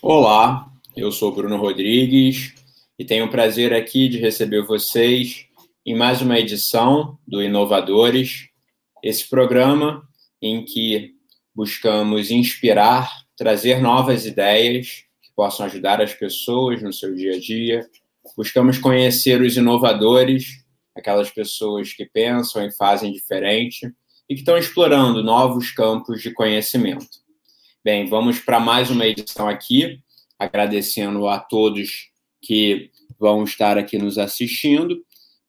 [0.00, 2.54] Olá, eu sou Bruno Rodrigues
[2.96, 5.46] e tenho o prazer aqui de receber vocês
[5.84, 8.48] em mais uma edição do Inovadores,
[9.02, 10.08] esse programa
[10.40, 11.14] em que
[11.52, 17.84] buscamos inspirar, trazer novas ideias que possam ajudar as pessoas no seu dia a dia.
[18.36, 20.64] Buscamos conhecer os inovadores,
[20.96, 23.92] aquelas pessoas que pensam e fazem diferente
[24.30, 27.27] e que estão explorando novos campos de conhecimento.
[27.84, 30.00] Bem, vamos para mais uma edição aqui,
[30.36, 32.10] agradecendo a todos
[32.42, 34.98] que vão estar aqui nos assistindo.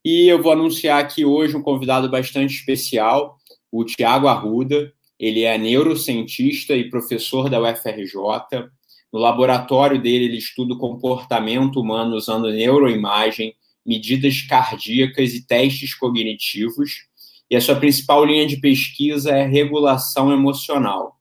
[0.05, 3.35] E eu vou anunciar aqui hoje um convidado bastante especial,
[3.71, 4.93] o Tiago Arruda.
[5.19, 8.69] Ele é neurocientista e professor da UFRJ.
[9.11, 17.07] No laboratório dele, ele estuda o comportamento humano usando neuroimagem, medidas cardíacas e testes cognitivos.
[17.49, 21.18] E a sua principal linha de pesquisa é regulação emocional.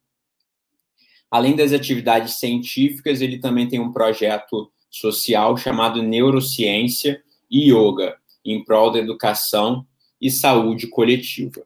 [1.31, 8.65] Além das atividades científicas, ele também tem um projeto social chamado Neurociência e Yoga, em
[8.65, 9.87] prol da educação
[10.21, 11.63] e saúde coletiva.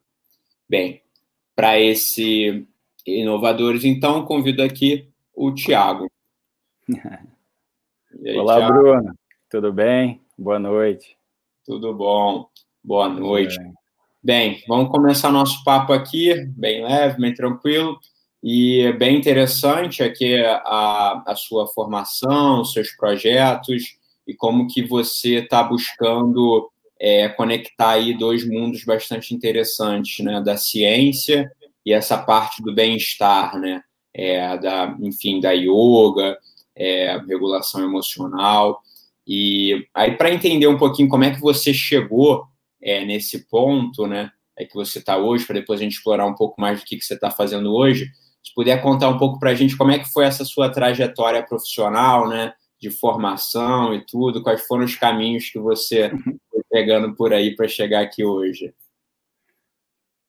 [0.68, 1.00] Bem,
[1.54, 2.66] para esse
[3.06, 6.10] inovadores, então, convido aqui o Tiago.
[8.36, 8.72] Olá, Thiago?
[8.72, 9.14] Bruno.
[9.50, 10.20] Tudo bem?
[10.36, 11.16] Boa noite.
[11.64, 12.48] Tudo bom.
[12.82, 13.56] Boa noite.
[13.58, 13.74] Bem.
[14.54, 17.98] bem, vamos começar nosso papo aqui, bem leve, bem tranquilo.
[18.42, 25.36] E é bem interessante aqui a, a sua formação, seus projetos e como que você
[25.36, 26.68] está buscando
[27.00, 31.50] é, conectar aí dois mundos bastante interessantes, né, da ciência
[31.84, 33.82] e essa parte do bem-estar, né,
[34.14, 36.36] é, da, enfim, da yoga,
[36.76, 38.80] é, regulação emocional.
[39.26, 42.44] E aí, para entender um pouquinho como é que você chegou
[42.80, 46.34] é, nesse ponto, né, é que você está hoje, para depois a gente explorar um
[46.34, 48.10] pouco mais do que, que você está fazendo hoje,
[48.42, 51.42] se puder contar um pouco para a gente como é que foi essa sua trajetória
[51.42, 52.52] profissional, né?
[52.80, 56.10] De formação e tudo, quais foram os caminhos que você
[56.50, 58.74] foi pegando por aí para chegar aqui hoje.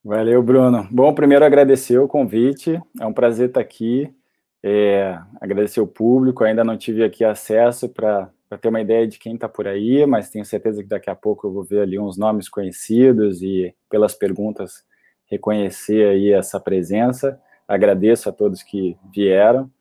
[0.04, 0.88] Valeu, Bruno.
[0.92, 4.14] Bom, primeiro agradecer o convite, é um prazer estar aqui.
[4.66, 8.32] É, agradecer o público, ainda não tive aqui acesso para
[8.62, 11.46] ter uma ideia de quem está por aí, mas tenho certeza que daqui a pouco
[11.46, 14.86] eu vou ver ali uns nomes conhecidos e pelas perguntas
[15.26, 17.38] reconhecer aí essa presença.
[17.68, 19.72] Agradeço a todos que vieram.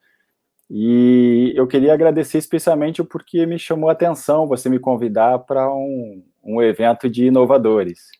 [0.71, 6.25] E eu queria agradecer especialmente porque me chamou a atenção você me convidar para um,
[6.43, 8.11] um evento de inovadores.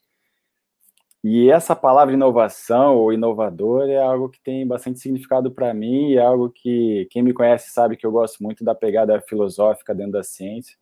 [1.25, 6.21] E essa palavra inovação ou inovador é algo que tem bastante significado para mim, é
[6.21, 10.25] algo que quem me conhece sabe que eu gosto muito da pegada filosófica dentro da
[10.25, 10.77] ciência.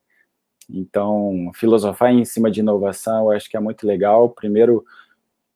[0.69, 4.31] Então, filosofar em cima de inovação eu acho que é muito legal.
[4.31, 4.85] Primeiro,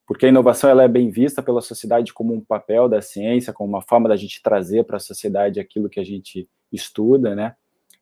[0.06, 3.70] porque a inovação ela é bem vista pela sociedade como um papel da ciência, como
[3.70, 7.54] uma forma da gente trazer para a sociedade aquilo que a gente estuda, né?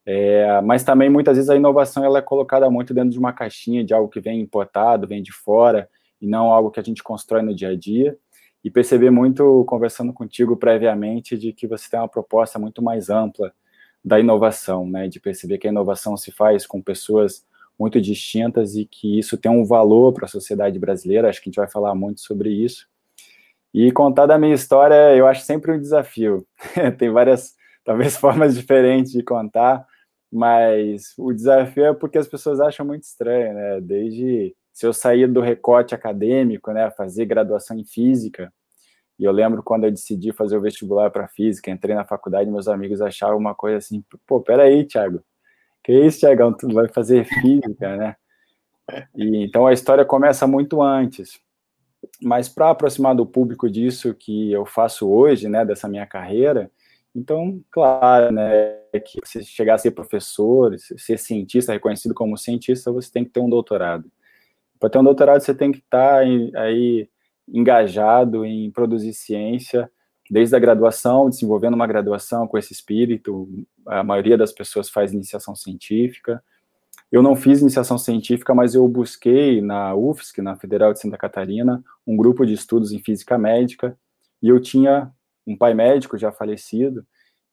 [0.04, 3.84] É, mas também muitas vezes a inovação ela é colocada muito dentro de uma caixinha
[3.84, 5.88] de algo que vem importado, vem de fora
[6.20, 8.16] e não algo que a gente constrói no dia a dia.
[8.64, 13.52] E perceber muito conversando contigo previamente de que você tem uma proposta muito mais ampla
[14.04, 15.08] da inovação, né?
[15.08, 17.44] De perceber que a inovação se faz com pessoas
[17.78, 21.28] muito distintas e que isso tem um valor para a sociedade brasileira.
[21.28, 22.86] Acho que a gente vai falar muito sobre isso.
[23.74, 26.46] E contar da minha história, eu acho sempre um desafio.
[26.98, 29.86] tem várias, talvez, formas diferentes de contar,
[30.30, 33.80] mas o desafio é porque as pessoas acham muito estranho, né?
[33.80, 38.52] Desde se eu sair do recorte acadêmico, né, fazer graduação em física,
[39.18, 42.68] e eu lembro quando eu decidi fazer o vestibular para física, entrei na faculdade, meus
[42.68, 45.22] amigos achavam uma coisa assim, pô, peraí, Thiago,
[45.82, 48.16] que isso, Tiagão, tu vai fazer física, né?
[49.14, 51.40] E, então a história começa muito antes.
[52.20, 56.70] Mas para aproximar do público disso que eu faço hoje, né, dessa minha carreira,
[57.14, 63.10] então, claro, né, que se chegar a ser professor, ser cientista, reconhecido como cientista, você
[63.12, 64.10] tem que ter um doutorado.
[64.80, 67.08] Para ter um doutorado, você tem que estar tá aí
[67.46, 69.90] engajado em produzir ciência,
[70.32, 73.46] desde a graduação, desenvolvendo uma graduação com esse espírito.
[73.84, 76.42] A maioria das pessoas faz iniciação científica.
[77.10, 81.84] Eu não fiz iniciação científica, mas eu busquei na UFSC, na Federal de Santa Catarina,
[82.06, 83.94] um grupo de estudos em física médica,
[84.42, 85.12] e eu tinha
[85.46, 87.06] um pai médico já falecido,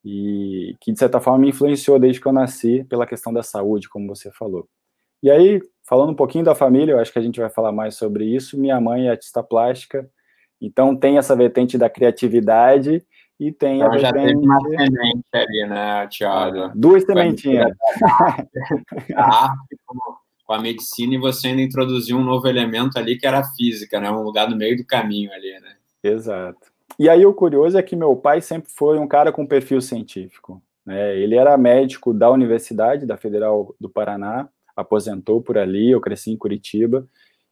[0.05, 3.89] e que de certa forma me influenciou desde que eu nasci pela questão da saúde,
[3.89, 4.69] como você falou.
[5.21, 7.95] E aí, falando um pouquinho da família, eu acho que a gente vai falar mais
[7.95, 8.57] sobre isso.
[8.57, 10.09] Minha mãe é artista plástica,
[10.61, 13.05] então tem essa vertente da criatividade
[13.39, 14.33] e tem então, a já vertente...
[14.33, 16.71] teve uma semente ali, né, Tiago?
[16.75, 17.71] Duas sementinhas.
[19.15, 19.77] A arte
[20.49, 23.99] com a medicina e você ainda introduziu um novo elemento ali que era a física,
[23.99, 24.09] né?
[24.09, 25.75] Um lugar no meio do caminho ali, né?
[26.03, 26.71] Exato.
[26.97, 30.59] E aí o curioso é que meu pai sempre foi um cara com perfil científico.
[30.83, 31.15] Né?
[31.19, 36.37] Ele era médico da Universidade, da Federal do Paraná, aposentou por ali, eu cresci em
[36.37, 37.07] Curitiba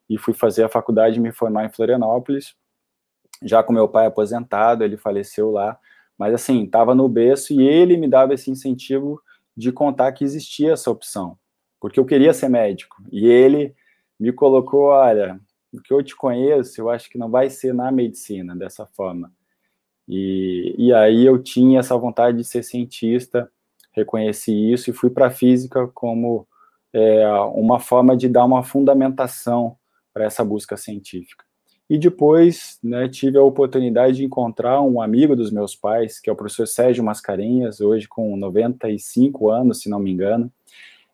[0.10, 2.56] e fui fazer a faculdade e me formar em Florianópolis,
[3.44, 5.80] já com meu pai aposentado, ele faleceu lá,
[6.18, 9.22] mas assim, estava no berço e ele me dava esse incentivo
[9.56, 11.38] de contar que existia essa opção,
[11.80, 13.76] porque eu queria ser médico, e ele
[14.20, 15.40] me colocou, olha,
[15.72, 19.32] o que eu te conheço, eu acho que não vai ser na medicina dessa forma.
[20.08, 23.52] E, e aí eu tinha essa vontade de ser cientista,
[23.92, 26.48] reconheci isso e fui para a física como
[26.94, 29.78] é, uma forma de dar uma fundamentação
[30.14, 31.47] para essa busca científica.
[31.90, 36.34] E depois né, tive a oportunidade de encontrar um amigo dos meus pais, que é
[36.34, 40.52] o professor Sérgio Mascarenhas, hoje com 95 anos, se não me engano.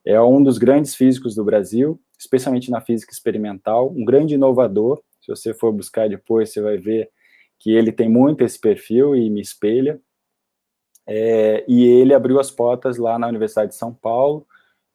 [0.03, 5.01] É um dos grandes físicos do Brasil, especialmente na física experimental, um grande inovador.
[5.21, 7.09] Se você for buscar depois, você vai ver
[7.59, 10.01] que ele tem muito esse perfil e me espelha.
[11.05, 14.45] É, e ele abriu as portas lá na Universidade de São Paulo.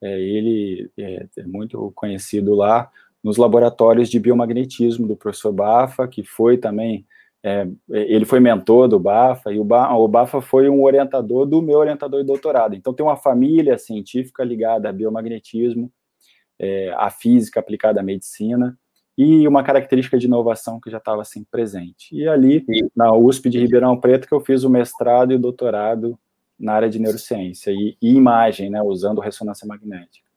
[0.03, 2.91] É, ele é, é, muito conhecido lá
[3.23, 7.06] nos laboratórios de biomagnetismo do professor Bafa, que foi também
[7.43, 11.62] é, ele foi mentor do Bafa, e o, ba, o Bafa foi um orientador do
[11.62, 12.75] meu orientador de doutorado.
[12.75, 15.91] Então, tem uma família científica ligada a biomagnetismo,
[16.59, 18.76] é, a física aplicada à medicina,
[19.17, 22.15] e uma característica de inovação que já estava assim presente.
[22.15, 26.19] E ali, na USP de Ribeirão Preto, que eu fiz o mestrado e o doutorado
[26.59, 30.28] na área de neurociência e, e imagem, né, usando ressonância magnética.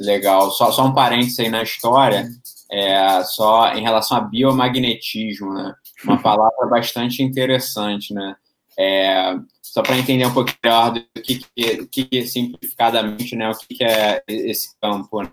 [0.00, 0.50] Legal.
[0.50, 2.26] Só, só um parênteses aí na história,
[2.72, 5.74] é, só em relação a biomagnetismo, né?
[6.04, 8.34] Uma palavra bastante interessante, né?
[8.78, 13.50] É, só para entender um pouco melhor do que, que, que simplificadamente, né?
[13.50, 15.30] O que, que é esse campo, né?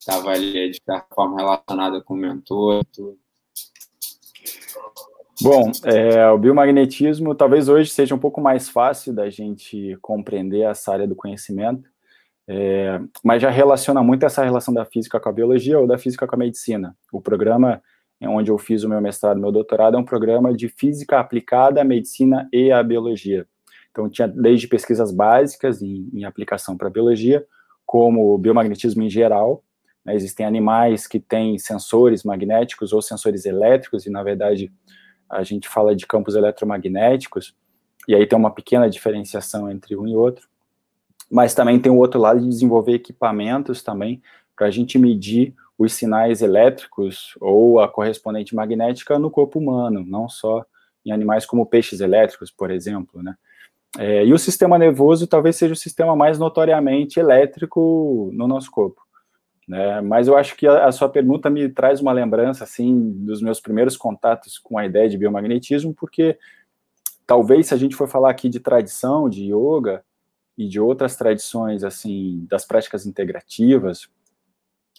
[0.00, 3.18] Estava ali de certa forma relacionado com o mentor e tudo.
[5.42, 10.90] Bom, é, o biomagnetismo talvez hoje seja um pouco mais fácil da gente compreender essa
[10.90, 11.86] área do conhecimento,
[12.48, 16.26] é, mas já relaciona muito essa relação da física com a biologia ou da física
[16.26, 16.96] com a medicina.
[17.12, 17.82] O programa
[18.22, 21.84] onde eu fiz o meu mestrado, meu doutorado, é um programa de física aplicada à
[21.84, 23.46] medicina e à biologia.
[23.90, 27.44] Então, tinha desde pesquisas básicas em, em aplicação para a biologia,
[27.84, 29.62] como o biomagnetismo em geral.
[30.04, 34.72] Né, existem animais que têm sensores magnéticos ou sensores elétricos, e, na verdade,
[35.28, 37.54] a gente fala de campos eletromagnéticos,
[38.08, 40.48] e aí tem uma pequena diferenciação entre um e outro
[41.30, 44.22] mas também tem o outro lado de desenvolver equipamentos também
[44.54, 50.28] para a gente medir os sinais elétricos ou a correspondente magnética no corpo humano, não
[50.28, 50.64] só
[51.04, 53.34] em animais como peixes elétricos, por exemplo, né?
[53.98, 59.00] É, e o sistema nervoso talvez seja o sistema mais notoriamente elétrico no nosso corpo.
[59.66, 60.00] Né?
[60.02, 63.58] Mas eu acho que a, a, sua pergunta me traz uma lembrança assim dos meus
[63.58, 66.38] primeiros contatos com a ideia de biomagnetismo, porque
[67.26, 70.04] talvez se a gente for falar aqui de tradição de yoga,
[70.56, 74.08] e de outras tradições, assim, das práticas integrativas,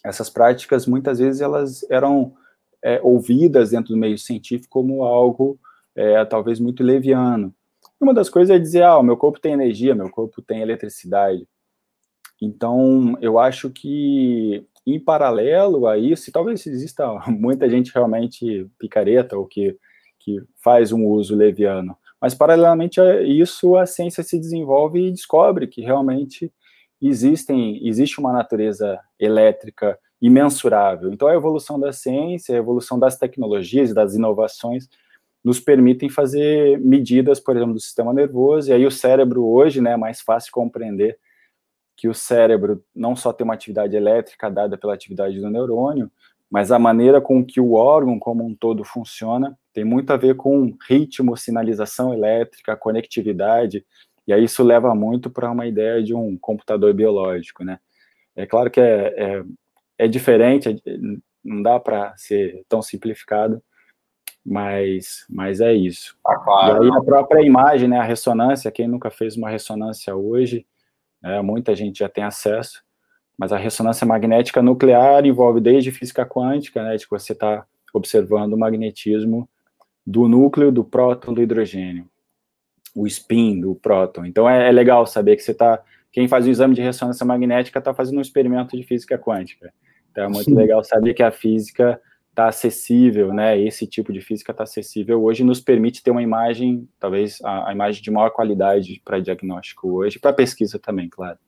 [0.04, 2.34] essas práticas, muitas vezes, elas eram
[2.82, 5.58] é, ouvidas dentro do meio científico como algo,
[5.94, 7.52] é, talvez, muito leviano.
[8.00, 11.46] Uma das coisas é dizer, ah, o meu corpo tem energia, meu corpo tem eletricidade.
[12.40, 19.36] Então, eu acho que, em paralelo a isso, e talvez exista muita gente realmente picareta,
[19.36, 19.76] ou que,
[20.20, 25.66] que faz um uso leviano, mas, paralelamente a isso, a ciência se desenvolve e descobre
[25.66, 26.52] que realmente
[27.00, 31.12] existem, existe uma natureza elétrica imensurável.
[31.12, 34.88] Então, a evolução da ciência, a evolução das tecnologias, das inovações,
[35.44, 39.92] nos permitem fazer medidas, por exemplo, do sistema nervoso, e aí o cérebro hoje né,
[39.92, 41.18] é mais fácil compreender
[41.96, 46.10] que o cérebro não só tem uma atividade elétrica dada pela atividade do neurônio,
[46.50, 50.34] mas a maneira com que o órgão como um todo funciona tem muito a ver
[50.34, 53.86] com ritmo, sinalização elétrica, conectividade,
[54.26, 57.78] e aí isso leva muito para uma ideia de um computador biológico, né?
[58.34, 59.44] É claro que é, é,
[59.96, 60.96] é diferente, é,
[61.44, 63.62] não dá para ser tão simplificado,
[64.44, 66.16] mas, mas é isso.
[66.26, 66.82] Ah, claro.
[66.82, 70.66] E aí a própria imagem, né, a ressonância, quem nunca fez uma ressonância hoje,
[71.22, 72.82] né, muita gente já tem acesso,
[73.38, 78.54] mas a ressonância magnética nuclear envolve desde física quântica, né, de que você está observando
[78.54, 79.48] o magnetismo
[80.08, 82.08] do núcleo do próton do hidrogênio,
[82.94, 84.24] o spin do próton.
[84.24, 87.78] Então é, é legal saber que você está, quem faz o exame de ressonância magnética
[87.78, 89.70] está fazendo um experimento de física quântica.
[90.10, 90.54] Então é muito Sim.
[90.54, 92.00] legal saber que a física
[92.30, 93.60] está acessível, né?
[93.60, 97.72] Esse tipo de física está acessível hoje nos permite ter uma imagem, talvez a, a
[97.74, 101.38] imagem de maior qualidade para diagnóstico hoje, para pesquisa também, claro.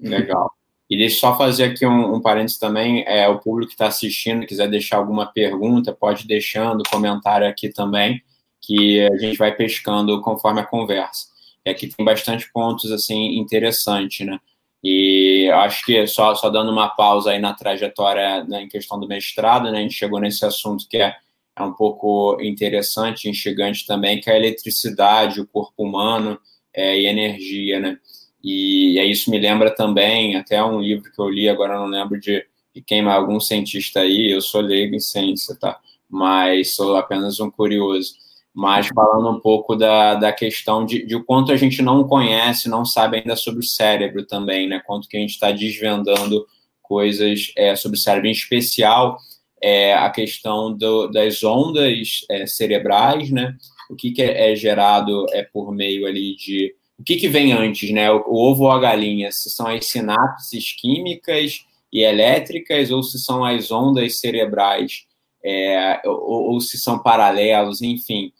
[0.00, 0.50] Legal.
[0.90, 4.44] E deixa só fazer aqui um, um parênteses também, é, o público que está assistindo,
[4.44, 8.20] quiser deixar alguma pergunta, pode deixando comentário aqui também,
[8.60, 11.28] que a gente vai pescando conforme a conversa.
[11.64, 14.38] e aqui tem bastante pontos assim interessantes, né?
[14.82, 19.06] E acho que só, só dando uma pausa aí na trajetória né, em questão do
[19.06, 21.14] mestrado, né, a gente chegou nesse assunto que é,
[21.54, 26.40] é um pouco interessante, instigante também, que é a eletricidade, o corpo humano
[26.74, 27.98] é, e energia, né?
[28.42, 32.18] E, e isso me lembra também, até um livro que eu li, agora não lembro
[32.18, 32.44] de,
[32.74, 35.78] de quem, mas algum cientista aí, eu sou leigo em ciência, tá?
[36.08, 38.14] Mas sou apenas um curioso
[38.52, 42.68] mas falando um pouco da, da questão de, de o quanto a gente não conhece,
[42.68, 44.82] não sabe ainda sobre o cérebro também, né?
[44.84, 46.44] Quanto que a gente está desvendando
[46.82, 49.18] coisas é, sobre o cérebro, em especial
[49.62, 53.56] é, a questão do, das ondas é, cerebrais, né?
[53.88, 57.52] O que, que é, é, gerado é por meio ali de o que, que vem
[57.52, 58.10] antes, né?
[58.10, 59.32] O, o ovo ou a galinha?
[59.32, 65.06] Se são as sinapses químicas e elétricas ou se são as ondas cerebrais?
[65.42, 68.32] É, ou, ou, se são paralelos, enfim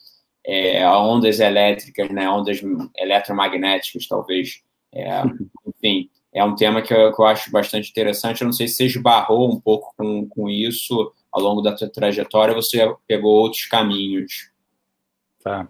[0.45, 2.61] é, ondas elétricas, né, ondas
[2.97, 4.61] eletromagnéticas, talvez.
[4.93, 5.21] É,
[5.67, 8.41] enfim, é um tema que eu, que eu, acho bastante interessante.
[8.41, 11.89] Eu não sei se você esbarrou um pouco com, com isso ao longo da sua
[11.89, 14.51] trajetória, você pegou outros caminhos.
[15.43, 15.67] Tá.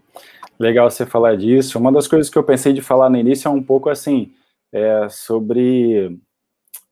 [0.61, 1.79] Legal você falar disso.
[1.79, 4.31] Uma das coisas que eu pensei de falar no início é um pouco assim,
[4.71, 6.15] é, sobre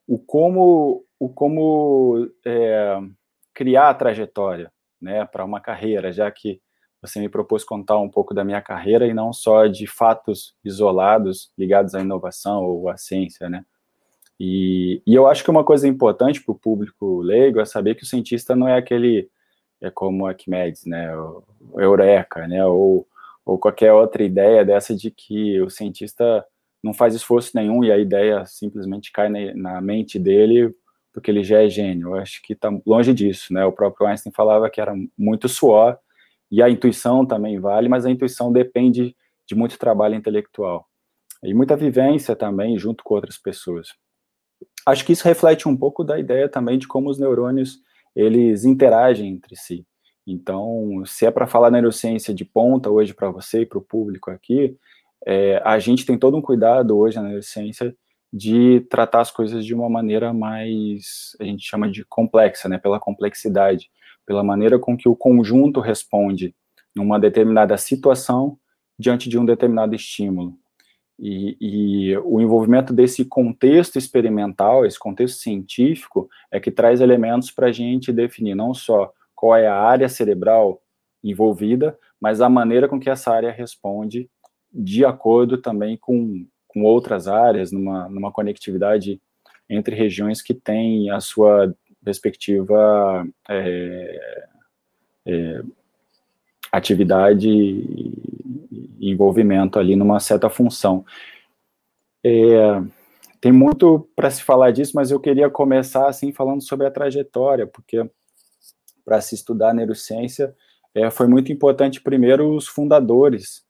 [0.07, 2.99] o como, o como é,
[3.53, 6.59] criar a trajetória né, para uma carreira, já que
[6.99, 11.51] você me propôs contar um pouco da minha carreira e não só de fatos isolados
[11.55, 13.63] ligados à inovação ou à ciência, né?
[14.39, 18.01] E, e eu acho que uma coisa importante para o público leigo é saber que
[18.01, 19.29] o cientista não é aquele,
[19.79, 21.15] é como Arquimedes, né?
[21.15, 22.65] O, o Eureka, né?
[22.65, 23.05] Ou,
[23.45, 26.45] ou qualquer outra ideia dessa de que o cientista
[26.83, 30.73] não faz esforço nenhum e a ideia simplesmente cai na, mente dele
[31.13, 32.09] porque ele já é gênio.
[32.09, 33.65] Eu acho que está longe disso, né?
[33.65, 35.97] O próprio Einstein falava que era muito suor
[36.51, 39.15] e a intuição também vale, mas a intuição depende
[39.45, 40.87] de muito trabalho intelectual
[41.43, 43.89] e muita vivência também junto com outras pessoas.
[44.85, 47.79] Acho que isso reflete um pouco da ideia também de como os neurônios
[48.15, 49.85] eles interagem entre si.
[50.31, 54.29] Então, se é para falar neurociência de ponta hoje para você e para o público
[54.31, 54.77] aqui,
[55.25, 57.95] é, a gente tem todo um cuidado hoje na neurociência
[58.31, 62.99] de tratar as coisas de uma maneira mais, a gente chama de complexa, né, pela
[62.99, 63.89] complexidade
[64.29, 66.53] pela maneira com que o conjunto responde
[66.95, 68.59] numa determinada situação
[68.97, 70.53] diante de um determinado estímulo.
[71.17, 77.69] E, e, o envolvimento desse contexto experimental, esse contexto científico, é que traz elementos para
[77.69, 80.81] a gente definir não só qual é a área cerebral
[81.23, 84.29] envolvida, mas a maneira com que essa área responde,
[84.69, 89.21] de acordo também com, com outras áreas, numa, numa conectividade
[89.69, 91.73] entre regiões que têm a sua
[92.05, 94.43] respectiva é,
[95.25, 95.61] é,
[96.69, 101.05] atividade e envolvimento ali numa certa função.
[102.25, 102.81] É,
[103.39, 107.65] tem muito para se falar disso, mas eu queria começar assim falando sobre a trajetória,
[107.65, 108.05] porque
[109.03, 110.55] para se estudar neurociência
[110.93, 113.63] é, foi muito importante primeiro os fundadores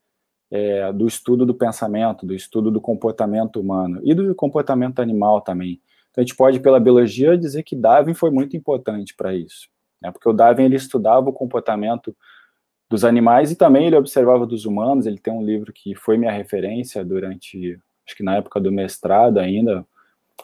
[0.51, 5.81] é, do estudo do pensamento, do estudo do comportamento humano e do comportamento animal também.
[6.09, 9.69] Então, a gente pode, pela biologia, dizer que Darwin foi muito importante para isso,
[10.01, 10.11] né?
[10.11, 12.15] porque o Darwin ele estudava o comportamento
[12.89, 15.05] dos animais e também ele observava dos humanos.
[15.05, 19.37] Ele tem um livro que foi minha referência durante, acho que na época do mestrado
[19.37, 19.85] ainda,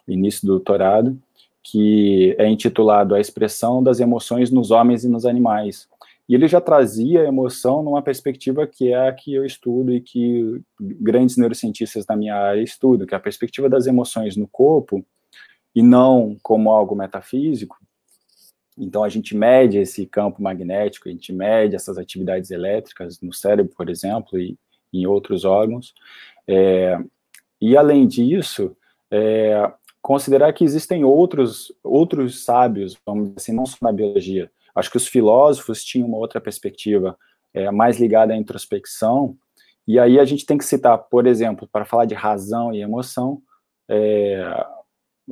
[0.08, 1.20] início do doutorado,
[1.68, 5.90] que é intitulado A Expressão das Emoções nos Homens e nos Animais.
[6.30, 10.00] E ele já trazia a emoção numa perspectiva que é a que eu estudo e
[10.00, 15.04] que grandes neurocientistas da minha área estudam, que é a perspectiva das emoções no corpo
[15.74, 17.78] e não como algo metafísico.
[18.78, 23.74] Então a gente mede esse campo magnético, a gente mede essas atividades elétricas no cérebro,
[23.76, 24.56] por exemplo, e
[24.94, 25.96] em outros órgãos.
[26.48, 27.00] É,
[27.60, 28.78] e além disso,
[29.10, 29.72] é,
[30.06, 34.52] considerar que existem outros outros sábios, vamos dizer assim, não só na biologia.
[34.76, 37.18] Acho que os filósofos tinham uma outra perspectiva
[37.52, 39.36] é, mais ligada à introspecção.
[39.88, 43.42] E aí a gente tem que citar, por exemplo, para falar de razão e emoção,
[43.90, 44.64] é,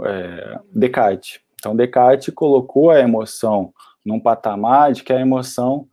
[0.06, 1.40] é, Descartes.
[1.54, 3.72] Então, Descartes colocou a emoção
[4.04, 5.88] num patamar de que a emoção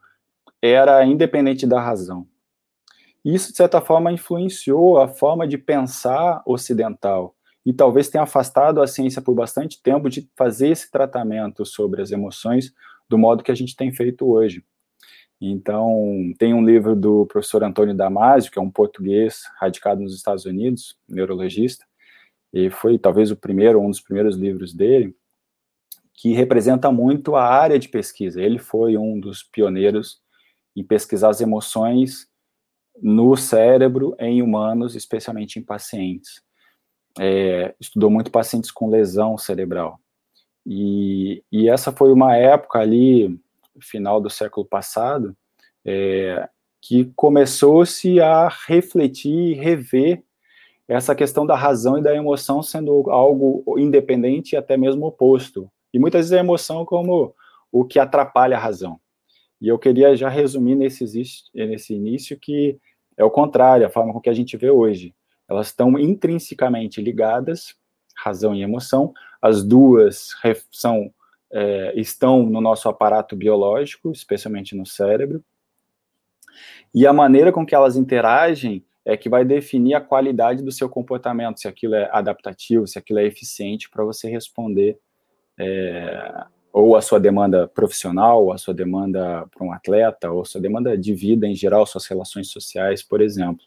[0.62, 2.26] era independente da razão.
[3.22, 7.34] Isso, de certa forma, influenciou a forma de pensar ocidental
[7.64, 12.10] e talvez tenha afastado a ciência por bastante tempo de fazer esse tratamento sobre as
[12.10, 12.72] emoções
[13.08, 14.64] do modo que a gente tem feito hoje.
[15.40, 20.44] Então, tem um livro do professor Antônio Damasio, que é um português radicado nos Estados
[20.44, 21.84] Unidos, neurologista,
[22.52, 25.16] e foi talvez o primeiro, um dos primeiros livros dele,
[26.12, 28.42] que representa muito a área de pesquisa.
[28.42, 30.20] Ele foi um dos pioneiros
[30.76, 32.28] em pesquisar as emoções
[33.00, 36.42] no cérebro em humanos, especialmente em pacientes.
[37.22, 40.00] É, estudou muito pacientes com lesão cerebral.
[40.66, 43.38] E, e, essa foi uma época ali,
[43.78, 45.36] final do século passado,
[45.84, 46.48] é,
[46.80, 50.22] que começou-se a refletir e rever
[50.88, 55.70] essa questão da razão e da emoção sendo algo independente e até mesmo oposto.
[55.92, 57.34] E muitas vezes a emoção como
[57.70, 58.98] o que atrapalha a razão.
[59.60, 61.04] E eu queria já resumir nesse,
[61.54, 62.78] nesse início que
[63.16, 65.14] é o contrário, a forma com que a gente vê hoje.
[65.50, 67.74] Elas estão intrinsecamente ligadas,
[68.16, 69.12] razão e emoção.
[69.42, 70.30] As duas
[70.70, 71.12] são,
[71.52, 75.42] é, estão no nosso aparato biológico, especialmente no cérebro.
[76.94, 80.88] E a maneira com que elas interagem é que vai definir a qualidade do seu
[80.88, 84.98] comportamento, se aquilo é adaptativo, se aquilo é eficiente para você responder
[85.58, 90.44] é, ou a sua demanda profissional, ou a sua demanda para um atleta, ou a
[90.44, 93.64] sua demanda de vida em geral, suas relações sociais, por exemplo.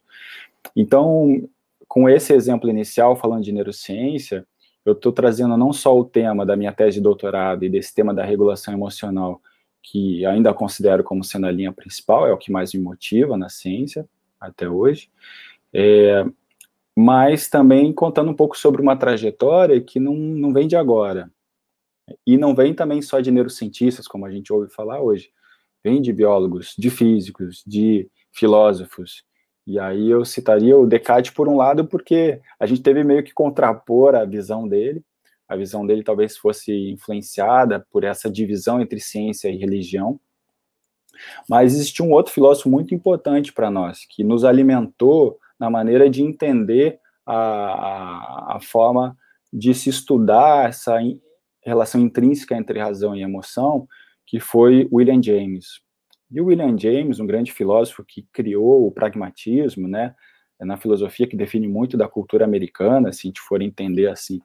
[0.76, 1.50] Então,
[1.94, 4.48] com esse exemplo inicial, falando de neurociência,
[4.84, 8.12] eu estou trazendo não só o tema da minha tese de doutorado e desse tema
[8.12, 9.40] da regulação emocional,
[9.80, 13.48] que ainda considero como sendo a linha principal, é o que mais me motiva na
[13.48, 14.10] ciência
[14.42, 15.12] até hoje,
[15.72, 16.26] é,
[16.98, 21.30] mas também contando um pouco sobre uma trajetória que não, não vem de agora.
[22.26, 25.30] E não vem também só de neurocientistas, como a gente ouve falar hoje.
[25.84, 29.24] Vem de biólogos, de físicos, de filósofos.
[29.66, 33.34] E aí eu citaria o Descartes por um lado, porque a gente teve meio que
[33.34, 35.04] contrapor a visão dele.
[35.48, 40.20] A visão dele talvez fosse influenciada por essa divisão entre ciência e religião.
[41.50, 46.24] Mas existe um outro filósofo muito importante para nós, que nos alimentou na maneira de
[46.24, 49.16] entender a, a, a forma
[49.52, 50.98] de se estudar essa
[51.62, 53.88] relação intrínseca entre razão e emoção,
[54.26, 55.83] que foi William James.
[56.34, 60.16] E o William James, um grande filósofo que criou o pragmatismo, né,
[60.60, 64.42] na filosofia que define muito da cultura americana, se a gente for entender assim,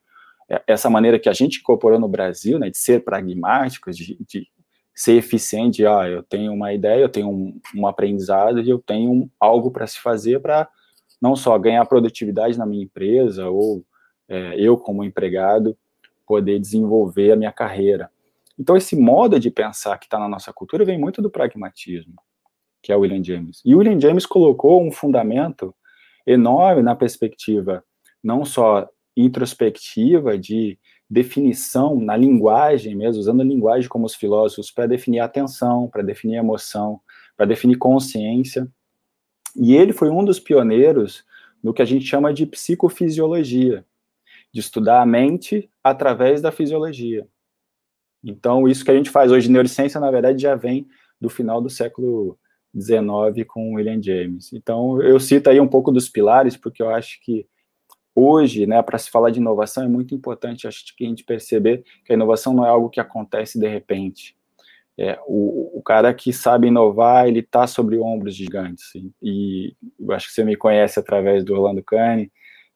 [0.51, 4.47] é, essa maneira que a gente incorporou no Brasil, né, de ser pragmáticos, de, de
[4.95, 9.31] ser eficiente, ah, eu tenho uma ideia, eu tenho um, um aprendizado e eu tenho
[9.41, 10.69] algo para se fazer para
[11.23, 13.83] não só ganhar produtividade na minha empresa ou
[14.29, 15.75] é, eu como empregado
[16.27, 18.11] poder desenvolver a minha carreira.
[18.59, 22.17] Então, esse modo de pensar que está na nossa cultura vem muito do pragmatismo,
[22.83, 23.61] que é o William James.
[23.65, 25.75] E o William James colocou um fundamento
[26.27, 27.85] enorme na perspectiva
[28.23, 34.87] não só introspectiva de definição na linguagem mesmo, usando a linguagem como os filósofos para
[34.87, 37.01] definir atenção, para definir emoção,
[37.37, 38.69] para definir consciência.
[39.57, 41.25] E ele foi um dos pioneiros
[41.63, 43.85] no que a gente chama de psicofisiologia,
[44.53, 47.27] de estudar a mente através da fisiologia.
[48.23, 50.87] Então, isso que a gente faz hoje neurociência, na verdade, já vem
[51.21, 52.39] do final do século
[52.77, 54.53] XIX com William James.
[54.53, 57.47] Então, eu cito aí um pouco dos pilares, porque eu acho que
[58.15, 61.85] hoje, né, para se falar de inovação, é muito importante acho que a gente perceber
[62.05, 64.37] que a inovação não é algo que acontece de repente.
[65.01, 68.93] É, o, o cara que sabe inovar, ele está sobre ombros gigantes.
[68.97, 72.33] E, e eu acho que você me conhece através do Orlando Cane,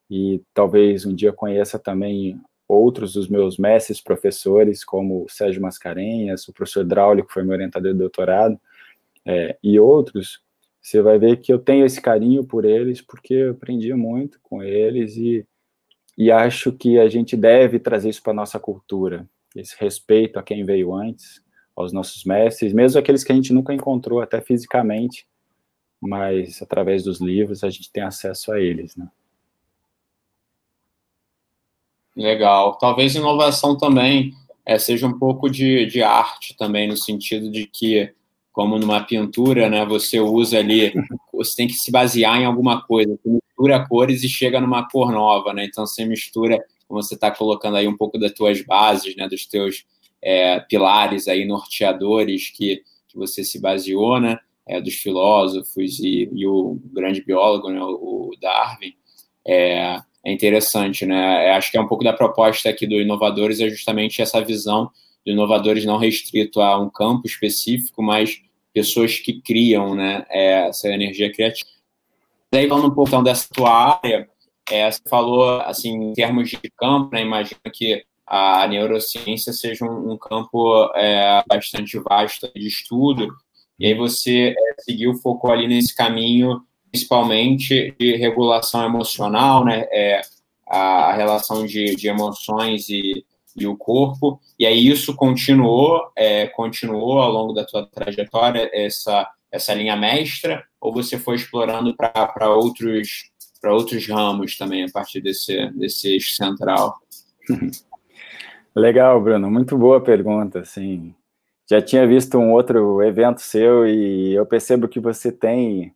[0.09, 2.39] e talvez um dia conheça também
[2.73, 7.53] outros dos meus mestres professores, como o Sérgio Mascarenhas, o professor Draulio, que foi meu
[7.53, 8.59] orientador de doutorado,
[9.25, 10.41] é, e outros,
[10.81, 14.63] você vai ver que eu tenho esse carinho por eles, porque eu aprendi muito com
[14.63, 15.47] eles e,
[16.19, 20.43] e acho que a gente deve trazer isso para a nossa cultura, esse respeito a
[20.43, 21.43] quem veio antes,
[21.77, 25.27] aos nossos mestres, mesmo aqueles que a gente nunca encontrou até fisicamente,
[26.01, 29.09] mas através dos livros a gente tem acesso a eles, né?
[32.17, 32.77] Legal.
[32.77, 34.33] Talvez inovação também
[34.65, 38.13] é, seja um pouco de, de arte também, no sentido de que,
[38.53, 40.93] como numa pintura, né, você usa ali,
[41.33, 45.11] você tem que se basear em alguma coisa, você mistura cores e chega numa cor
[45.11, 45.65] nova, né?
[45.65, 49.47] Então você mistura, como você está colocando aí um pouco das tuas bases, né, dos
[49.47, 49.85] teus
[50.21, 54.39] é, pilares aí norteadores que, que você se baseou, né?
[54.65, 58.95] É, dos filósofos e, e, o grande biólogo, né, o Darwin.
[59.45, 61.47] É, é interessante, né?
[61.47, 64.91] É, acho que é um pouco da proposta aqui do Inovadores é justamente essa visão
[65.25, 68.41] de inovadores não restrito a um campo específico, mas
[68.73, 71.71] pessoas que criam, né, é, essa energia criativa.
[72.51, 74.29] Daí, falando um pouco então, dessa tua área,
[74.71, 80.13] é, você falou, assim, em termos de campo, né, imagino que a neurociência seja um,
[80.13, 83.29] um campo é, bastante vasto de estudo,
[83.79, 89.87] e aí você é, seguiu, focou ali nesse caminho principalmente de regulação emocional, né?
[89.91, 90.21] É,
[90.67, 93.25] a relação de, de emoções e,
[93.57, 94.41] e o corpo.
[94.59, 100.65] E aí isso continuou, é, continuou ao longo da tua trajetória, essa, essa linha mestra,
[100.81, 106.99] ou você foi explorando para outros para outros ramos também a partir desse, desse central?
[108.75, 111.15] Legal, Bruno, muito boa pergunta, assim,
[111.71, 115.95] já tinha visto um outro evento seu e eu percebo que você tem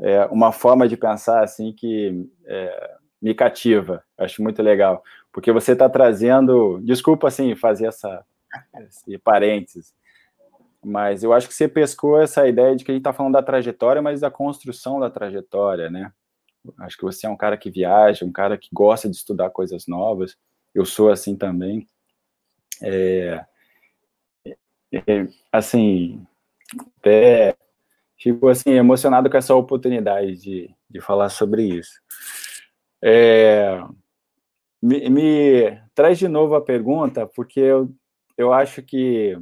[0.00, 5.72] é, uma forma de pensar, assim, que é, me cativa, acho muito legal, porque você
[5.72, 8.24] está trazendo, desculpa, assim, fazer essa,
[8.80, 9.94] esse parênteses,
[10.84, 13.42] mas eu acho que você pescou essa ideia de que a gente está falando da
[13.42, 16.12] trajetória, mas da construção da trajetória, né?
[16.78, 19.86] Acho que você é um cara que viaja, um cara que gosta de estudar coisas
[19.86, 20.36] novas.
[20.74, 21.86] Eu sou assim também.
[22.82, 23.44] É,
[24.92, 26.24] é, assim,
[26.98, 27.56] até
[28.26, 32.00] fico assim emocionado com essa oportunidade de, de falar sobre isso.
[33.00, 33.80] É,
[34.82, 37.88] me, me, traz de novo a pergunta, porque eu,
[38.36, 39.38] eu acho que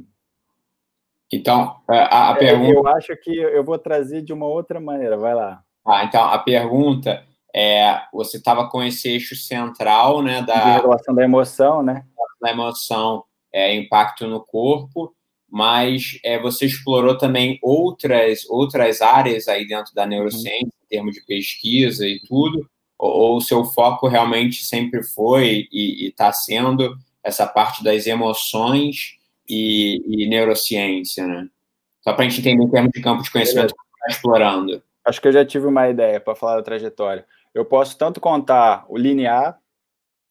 [1.33, 2.73] então, a, a é, pergunta.
[2.73, 5.63] Eu acho que eu vou trazer de uma outra maneira, vai lá.
[5.83, 10.43] Ah, então, a pergunta é: você estava com esse eixo central, né?
[10.43, 12.05] Da de regulação da emoção, né?
[12.39, 15.15] Da emoção, é, impacto no corpo,
[15.49, 21.21] mas é, você explorou também outras, outras áreas aí dentro da neurociência, em termos de
[21.25, 27.83] pesquisa e tudo, ou o seu foco realmente sempre foi e está sendo essa parte
[27.83, 29.17] das emoções
[29.49, 31.47] e, e neurociência, né?
[32.01, 34.83] Só para a gente entender em termos de campo de conhecimento que você está explorando.
[35.03, 37.25] Acho que eu já tive uma ideia para falar da trajetória.
[37.53, 39.59] Eu posso tanto contar o linear,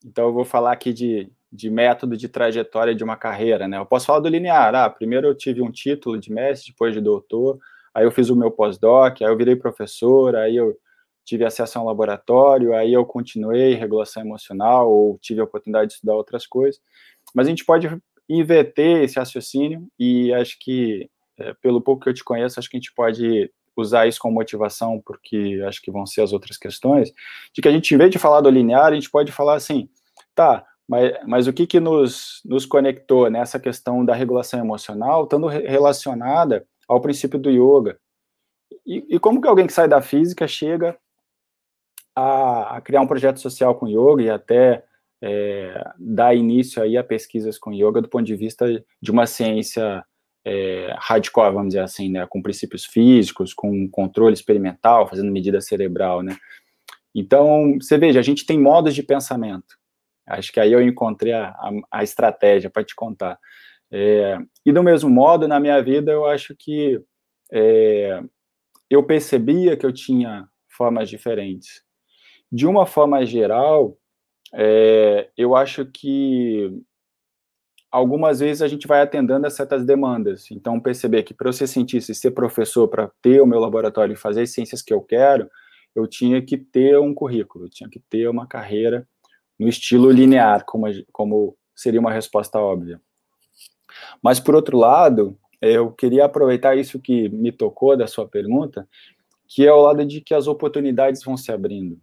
[0.04, 3.78] então eu vou falar aqui de, de método de trajetória de uma carreira, né?
[3.78, 4.74] Eu posso falar do linear.
[4.74, 7.60] Ah, primeiro eu tive um título de mestre, depois de doutor,
[7.94, 10.76] aí eu fiz o meu pós-doc, aí eu virei professor, aí eu
[11.24, 15.94] tive acesso a um laboratório, aí eu continuei regulação emocional ou tive a oportunidade de
[15.94, 16.82] estudar outras coisas.
[17.32, 17.88] Mas a gente pode
[18.28, 22.76] inverter esse raciocínio e acho que, é, pelo pouco que eu te conheço, acho que
[22.76, 27.12] a gente pode usar isso como motivação, porque acho que vão ser as outras questões,
[27.52, 29.88] de que a gente, em vez de falar do linear, a gente pode falar assim,
[30.34, 35.46] tá, mas, mas o que que nos, nos conectou nessa questão da regulação emocional, estando
[35.46, 37.98] relacionada ao princípio do yoga?
[38.86, 40.96] E, e como que alguém que sai da física chega
[42.14, 44.84] a, a criar um projeto social com yoga e até
[45.22, 48.66] é, dar início aí a pesquisas com yoga do ponto de vista
[49.00, 50.04] de uma ciência
[50.44, 56.22] é, hardcore, vamos dizer assim, né, com princípios físicos, com controle experimental, fazendo medida cerebral,
[56.22, 56.36] né.
[57.14, 59.78] Então, você veja, a gente tem modos de pensamento.
[60.26, 63.38] Acho que aí eu encontrei a, a, a estratégia para te contar.
[63.92, 67.00] É, e do mesmo modo, na minha vida, eu acho que
[67.52, 68.20] é,
[68.90, 71.82] eu percebia que eu tinha formas diferentes.
[72.50, 73.96] De uma forma geral,
[74.52, 76.70] é, eu acho que
[77.90, 80.50] algumas vezes a gente vai atendendo a certas demandas.
[80.50, 84.14] Então, perceber que para eu ser cientista e ser professor, para ter o meu laboratório
[84.14, 85.48] e fazer as ciências que eu quero,
[85.94, 89.06] eu tinha que ter um currículo, eu tinha que ter uma carreira
[89.58, 93.00] no estilo linear, como, como seria uma resposta óbvia.
[94.22, 98.88] Mas, por outro lado, eu queria aproveitar isso que me tocou da sua pergunta,
[99.46, 102.00] que é o lado de que as oportunidades vão se abrindo.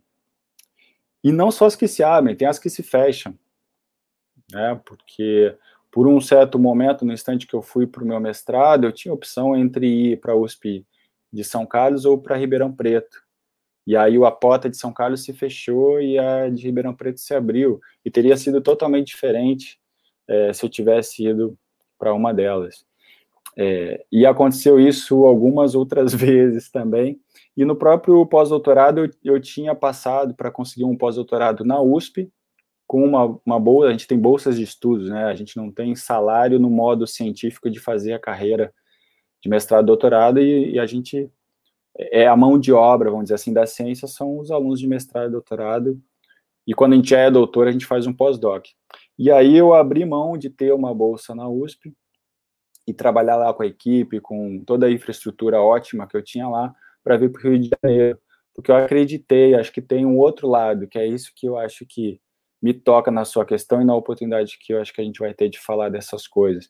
[1.23, 3.37] E não só as que se abrem, tem as que se fecham.
[4.51, 4.79] Né?
[4.85, 5.55] Porque
[5.91, 9.13] por um certo momento, no instante que eu fui para o meu mestrado, eu tinha
[9.13, 10.85] opção entre ir para a USP
[11.31, 13.21] de São Carlos ou para Ribeirão Preto.
[13.86, 17.34] E aí a porta de São Carlos se fechou e a de Ribeirão Preto se
[17.34, 17.80] abriu.
[18.06, 19.80] E teria sido totalmente diferente
[20.28, 21.58] é, se eu tivesse ido
[21.98, 22.86] para uma delas.
[23.58, 27.20] É, e aconteceu isso algumas outras vezes também.
[27.56, 32.32] E no próprio pós-doutorado, eu, eu tinha passado para conseguir um pós-doutorado na USP,
[32.88, 35.24] com uma, uma bolsa, a gente tem bolsas de estudos, né?
[35.24, 38.74] A gente não tem salário no modo científico de fazer a carreira
[39.41, 41.32] de mestrado, doutorado, e, e a gente
[41.97, 45.30] é a mão de obra, vamos dizer assim, da ciência, são os alunos de mestrado
[45.30, 46.01] e doutorado,
[46.65, 48.67] e quando a gente é doutor, a gente faz um pós-doc.
[49.17, 51.93] E aí eu abri mão de ter uma bolsa na USP
[52.88, 56.73] e trabalhar lá com a equipe, com toda a infraestrutura ótima que eu tinha lá,
[57.04, 58.19] para vir para o Rio de Janeiro,
[58.54, 61.86] porque eu acreditei, acho que tem um outro lado, que é isso que eu acho
[61.88, 62.19] que
[62.62, 65.34] me toca na sua questão e na oportunidade que eu acho que a gente vai
[65.34, 66.69] ter de falar dessas coisas.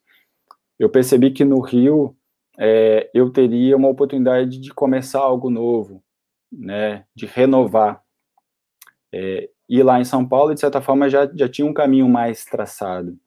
[0.80, 2.16] Eu percebi que no Rio
[2.58, 6.04] é, eu teria uma oportunidade de começar algo novo,
[6.52, 8.02] né, de renovar.
[9.14, 12.44] É, e lá em São Paulo, de certa forma, já, já tinha um caminho mais
[12.46, 13.18] traçado.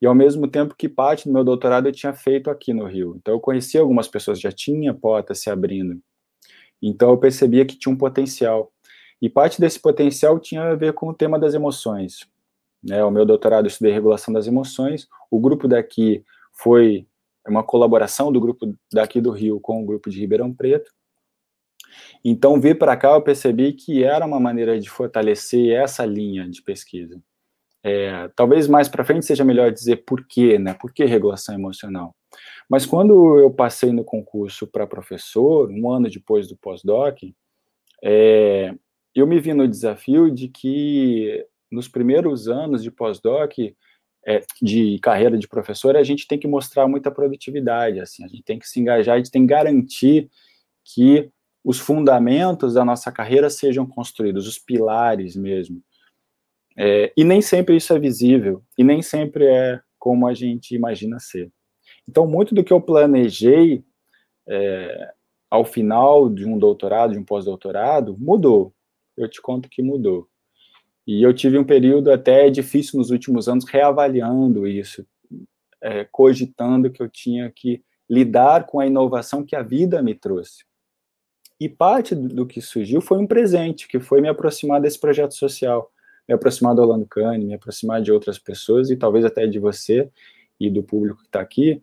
[0.00, 3.16] E ao mesmo tempo que parte do meu doutorado eu tinha feito aqui no Rio.
[3.16, 6.00] Então eu conheci algumas pessoas, já tinha portas se abrindo.
[6.82, 8.72] Então eu percebia que tinha um potencial.
[9.20, 12.26] E parte desse potencial tinha a ver com o tema das emoções.
[12.82, 13.04] Né?
[13.04, 15.06] O meu doutorado eu estudei regulação das emoções.
[15.30, 17.06] O grupo daqui foi
[17.48, 20.90] uma colaboração do grupo daqui do Rio com o grupo de Ribeirão Preto.
[22.24, 26.62] Então, vir para cá, eu percebi que era uma maneira de fortalecer essa linha de
[26.62, 27.20] pesquisa.
[27.82, 30.74] É, talvez mais para frente seja melhor dizer por quê, né?
[30.74, 32.14] Por que regulação emocional?
[32.68, 37.18] Mas quando eu passei no concurso para professor, um ano depois do pós-doc,
[38.02, 38.74] é,
[39.14, 43.52] eu me vi no desafio de que nos primeiros anos de pós-doc,
[44.26, 48.42] é, de carreira de professor, a gente tem que mostrar muita produtividade, assim, a gente
[48.42, 50.30] tem que se engajar, a gente tem que garantir
[50.84, 51.30] que
[51.64, 55.82] os fundamentos da nossa carreira sejam construídos, os pilares mesmo.
[56.76, 61.18] É, e nem sempre isso é visível, e nem sempre é como a gente imagina
[61.18, 61.52] ser.
[62.08, 63.84] Então, muito do que eu planejei
[64.48, 65.12] é,
[65.50, 68.72] ao final de um doutorado, de um pós-doutorado, mudou.
[69.16, 70.29] Eu te conto que mudou.
[71.06, 75.04] E eu tive um período até difícil nos últimos anos reavaliando isso,
[75.82, 80.64] é, cogitando que eu tinha que lidar com a inovação que a vida me trouxe.
[81.58, 85.90] E parte do que surgiu foi um presente, que foi me aproximar desse projeto social
[86.30, 90.08] me aproximar do Orlando Cane, me aproximar de outras pessoas e talvez até de você
[90.60, 91.82] e do público que está aqui,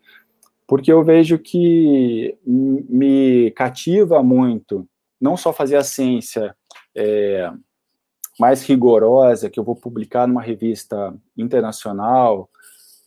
[0.66, 4.88] porque eu vejo que me cativa muito
[5.20, 6.56] não só fazer a ciência
[6.96, 7.52] é,
[8.40, 12.50] mais rigorosa, que eu vou publicar numa revista internacional,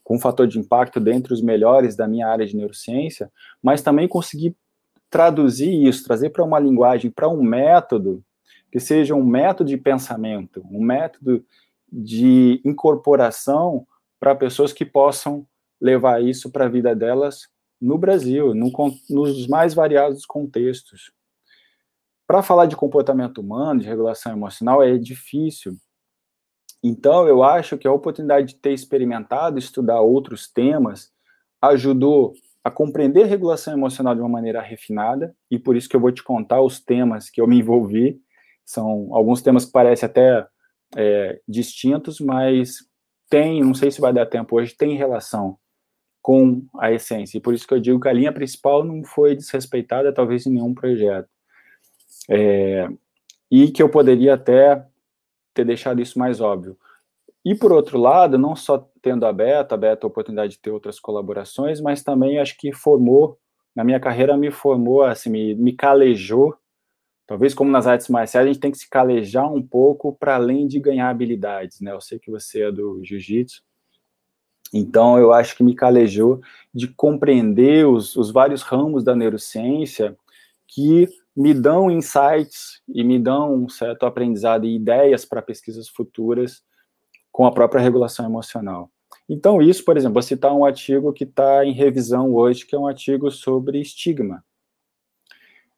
[0.02, 3.30] com um fator de impacto dentre os melhores da minha área de neurociência,
[3.62, 4.56] mas também conseguir
[5.08, 8.22] traduzir isso, trazer para uma linguagem, para um método
[8.70, 11.44] que seja um método de pensamento, um método
[11.92, 13.86] de incorporação
[14.18, 15.46] para pessoas que possam
[15.80, 17.48] levar isso para a vida delas
[17.80, 18.70] no Brasil, no,
[19.08, 21.10] nos mais variados contextos.
[22.30, 25.72] Para falar de comportamento humano, de regulação emocional, é difícil.
[26.80, 31.10] Então, eu acho que a oportunidade de ter experimentado, estudar outros temas,
[31.60, 36.12] ajudou a compreender regulação emocional de uma maneira refinada, e por isso que eu vou
[36.12, 38.20] te contar os temas que eu me envolvi
[38.64, 40.46] são alguns temas que parecem até
[40.96, 42.76] é, distintos, mas
[43.28, 45.58] tem, não sei se vai dar tempo hoje, tem relação
[46.22, 47.38] com a essência.
[47.38, 50.50] E por isso que eu digo que a linha principal não foi desrespeitada, talvez em
[50.50, 51.28] nenhum projeto.
[52.28, 52.88] É,
[53.50, 54.86] e que eu poderia até
[55.54, 56.76] ter deixado isso mais óbvio.
[57.44, 61.80] E por outro lado, não só tendo aberto, aberto a oportunidade de ter outras colaborações,
[61.80, 63.38] mas também acho que formou,
[63.74, 66.56] na minha carreira me formou, assim, me, me calejou
[67.30, 70.66] Talvez como nas artes marciais, a gente tem que se calejar um pouco para além
[70.66, 71.92] de ganhar habilidades, né?
[71.92, 73.62] Eu sei que você é do jiu-jitsu,
[74.74, 76.40] então eu acho que me calejou
[76.74, 80.18] de compreender os, os vários ramos da neurociência
[80.66, 86.62] que me dão insights e me dão um certo aprendizado e ideias para pesquisas futuras
[87.30, 88.90] com a própria regulação emocional.
[89.28, 92.78] Então, isso, por exemplo, vou citar um artigo que está em revisão hoje, que é
[92.78, 94.44] um artigo sobre estigma.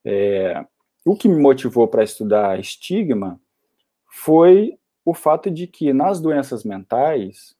[0.04, 0.64] É,
[1.04, 3.40] o que me motivou para estudar estigma
[4.10, 7.54] foi o fato de que nas doenças mentais,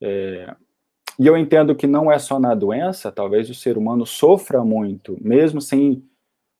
[0.00, 0.54] é,
[1.18, 5.16] e eu entendo que não é só na doença, talvez o ser humano sofra muito,
[5.20, 6.02] mesmo sem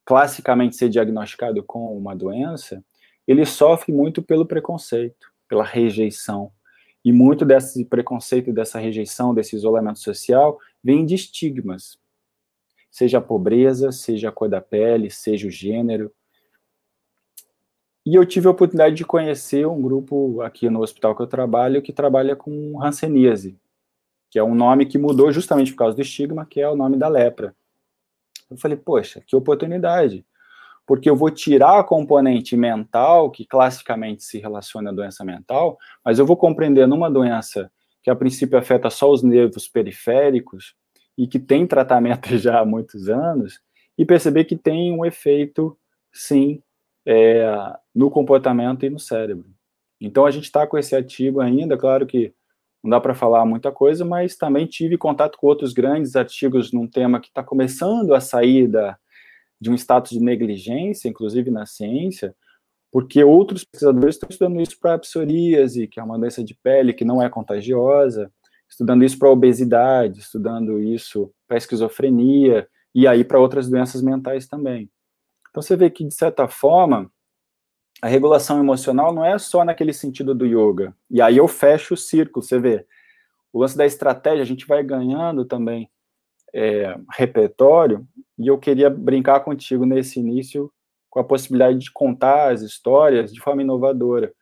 [0.07, 2.83] classicamente ser diagnosticado com uma doença,
[3.29, 6.51] ele sofre muito pelo preconceito, pela rejeição.
[7.05, 11.99] E muito desse preconceito, dessa rejeição, desse isolamento social, vem de estigmas
[12.97, 16.11] seja a pobreza, seja a cor da pele, seja o gênero.
[18.07, 21.83] E eu tive a oportunidade de conhecer um grupo aqui no hospital que eu trabalho
[21.83, 23.61] que trabalha com hanseníase,
[24.31, 26.97] que é um nome que mudou justamente por causa do estigma, que é o nome
[26.97, 27.55] da lepra.
[28.51, 30.25] Eu falei, poxa, que oportunidade,
[30.87, 36.19] porque eu vou tirar a componente mental, que classicamente se relaciona à doença mental, mas
[36.19, 37.71] eu vou compreender numa doença
[38.03, 40.75] que a princípio afeta só os nervos periféricos,
[41.19, 43.61] e que tem tratamento já há muitos anos,
[43.99, 45.77] e perceber que tem um efeito,
[46.13, 46.63] sim,
[47.05, 47.47] é,
[47.95, 49.51] no comportamento e no cérebro.
[50.01, 52.35] Então, a gente está com esse artigo ainda, claro que
[52.87, 56.87] não dá para falar muita coisa, mas também tive contato com outros grandes artigos num
[56.87, 58.71] tema que está começando a sair
[59.61, 62.33] de um status de negligência, inclusive na ciência,
[62.93, 66.95] porque outros pesquisadores estão estudando isso para a psoríase, que é uma doença de pele
[66.95, 68.31] que não é contagiosa,
[68.71, 74.89] estudando isso para obesidade, estudando isso para esquizofrenia e aí para outras doenças mentais também.
[75.51, 77.11] Então você vê que de certa forma
[78.03, 80.95] a regulação emocional não é só naquele sentido do yoga.
[81.11, 82.87] E aí eu fecho o círculo, você vê.
[83.53, 85.91] O lance da estratégia, a gente vai ganhando também
[86.55, 88.07] é, repertório,
[88.39, 90.71] e eu queria brincar contigo nesse início
[91.09, 94.33] com a possibilidade de contar as histórias de forma inovadora.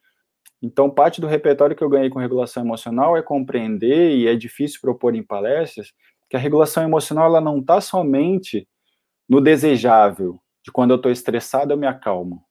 [0.61, 4.81] Então, parte do repertório que eu ganhei com regulação emocional é compreender, e é difícil
[4.81, 5.93] propor em palestras,
[6.29, 8.67] que a regulação emocional ela não está somente
[9.29, 12.44] no desejável, de quando eu estou estressado eu me acalmo.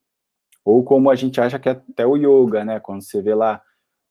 [0.66, 2.80] Ou como a gente acha que é até o yoga, né?
[2.80, 3.62] Quando você vê lá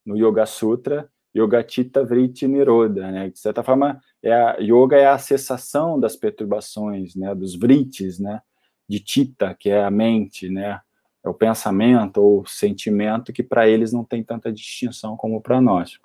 [0.05, 3.31] no Yoga Sutra, Yogatita Vritti Niroda, né?
[3.31, 7.35] De certa forma, é a, yoga é a cessação das perturbações, né?
[7.35, 8.43] Dos vrittis, né?
[8.87, 10.81] De Tita, que é a mente, né?
[11.25, 15.99] É o pensamento ou sentimento que para eles não tem tanta distinção como para nós.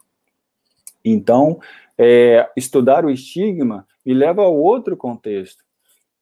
[1.03, 1.59] Então,
[1.97, 5.65] é, estudar o estigma me leva a outro contexto,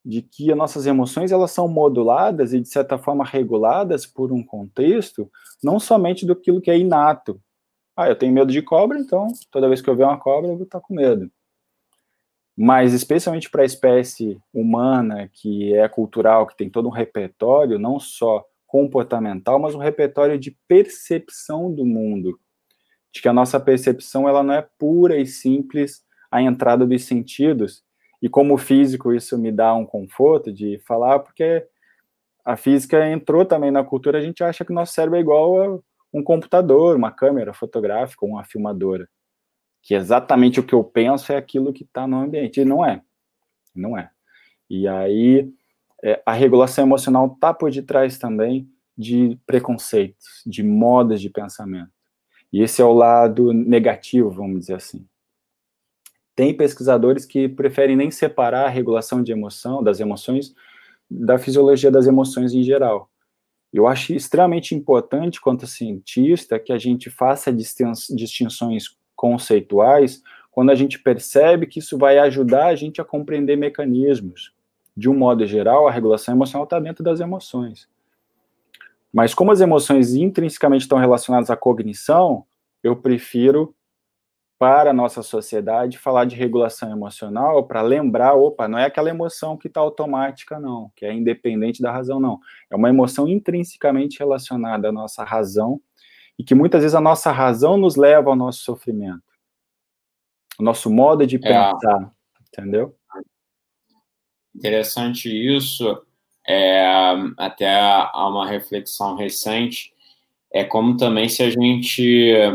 [0.06, 4.40] de que as nossas emoções elas são moduladas e de certa forma reguladas por um
[4.40, 5.28] contexto,
[5.60, 7.40] não somente do que é inato.
[7.96, 10.54] Ah, eu tenho medo de cobra, então toda vez que eu ver uma cobra eu
[10.54, 11.28] vou estar com medo.
[12.56, 17.98] Mas especialmente para a espécie humana que é cultural, que tem todo um repertório, não
[17.98, 22.38] só comportamental, mas um repertório de percepção do mundo,
[23.12, 27.82] de que a nossa percepção ela não é pura e simples a entrada dos sentidos,
[28.20, 31.66] e como físico, isso me dá um conforto de falar, porque
[32.44, 35.78] a física entrou também na cultura, a gente acha que nosso cérebro é igual a
[36.12, 39.08] um computador, uma câmera fotográfica, uma filmadora.
[39.82, 42.60] Que exatamente o que eu penso é aquilo que está no ambiente.
[42.60, 43.02] E não é.
[43.74, 44.10] Não é.
[44.68, 45.52] E aí,
[46.02, 51.90] é, a regulação emocional está por detrás também de preconceitos, de modas de pensamento.
[52.52, 55.06] E esse é o lado negativo, vamos dizer assim.
[56.36, 60.54] Tem pesquisadores que preferem nem separar a regulação de emoção, das emoções,
[61.10, 63.10] da fisiologia das emoções em geral.
[63.72, 70.98] Eu acho extremamente importante, quanto cientista, que a gente faça distinções conceituais quando a gente
[70.98, 74.54] percebe que isso vai ajudar a gente a compreender mecanismos.
[74.96, 77.88] De um modo geral, a regulação emocional está dentro das emoções.
[79.12, 82.44] Mas como as emoções intrinsecamente estão relacionadas à cognição,
[82.82, 83.74] eu prefiro
[84.58, 89.56] para a nossa sociedade falar de regulação emocional para lembrar, opa, não é aquela emoção
[89.56, 92.40] que está automática, não, que é independente da razão, não.
[92.70, 95.80] É uma emoção intrinsecamente relacionada à nossa razão
[96.38, 99.22] e que muitas vezes a nossa razão nos leva ao nosso sofrimento.
[100.58, 101.38] O nosso modo de é.
[101.38, 102.60] pensar, é.
[102.60, 102.96] entendeu?
[104.54, 106.02] Interessante isso.
[106.48, 106.86] É,
[107.36, 109.92] até há uma reflexão recente
[110.52, 112.02] é como também se a gente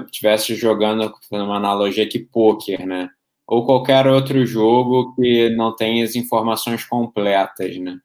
[0.06, 3.10] estivesse jogando, uma analogia aqui, poker, né?
[3.48, 7.98] Ou qualquer outro jogo que não tem as informações completas, né?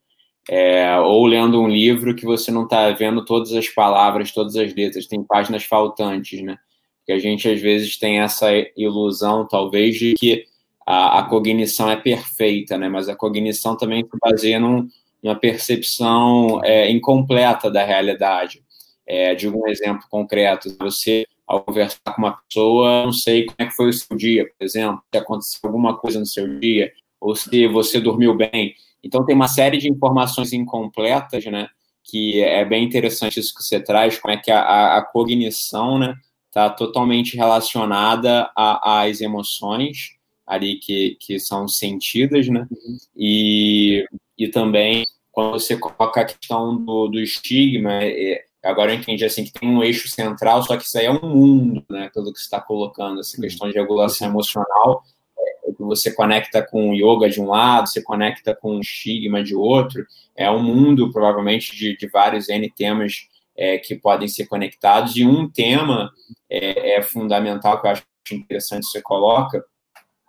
[0.49, 4.75] É, ou lendo um livro que você não está vendo todas as palavras, todas as
[4.75, 6.57] letras, tem páginas faltantes, né?
[7.05, 10.45] Que a gente às vezes tem essa ilusão, talvez, de que
[10.87, 12.89] a, a cognição é perfeita, né?
[12.89, 14.89] Mas a cognição também se baseia num,
[15.23, 18.66] numa percepção é, incompleta da realidade.
[19.07, 20.75] É, digo um exemplo concreto.
[20.81, 24.45] Você, ao conversar com uma pessoa, não sei como é que foi o seu dia,
[24.47, 28.75] por exemplo, se aconteceu alguma coisa no seu dia, ou se você dormiu bem.
[29.03, 31.69] Então, tem uma série de informações incompletas, né?
[32.03, 36.15] Que é bem interessante isso que você traz, como é que a, a, cognição, né?
[36.49, 40.17] Está totalmente relacionada às emoções
[40.47, 42.67] ali que, que são sentidas, né?
[42.71, 42.97] Uhum.
[43.17, 44.07] E,
[44.39, 45.05] e também
[45.37, 49.69] quando você coloca a questão do, do estigma, é, Agora eu entendi assim que tem
[49.69, 52.11] um eixo central, só que isso aí é um mundo, né?
[52.13, 55.03] Tudo que você está colocando, essa questão de regulação emocional,
[55.39, 59.43] é, que você conecta com o yoga de um lado, você conecta com o estigma
[59.43, 60.05] de outro,
[60.37, 65.25] é um mundo provavelmente de, de vários N temas é, que podem ser conectados, e
[65.25, 66.11] um tema
[66.51, 69.65] é, é fundamental que eu acho interessante você coloca,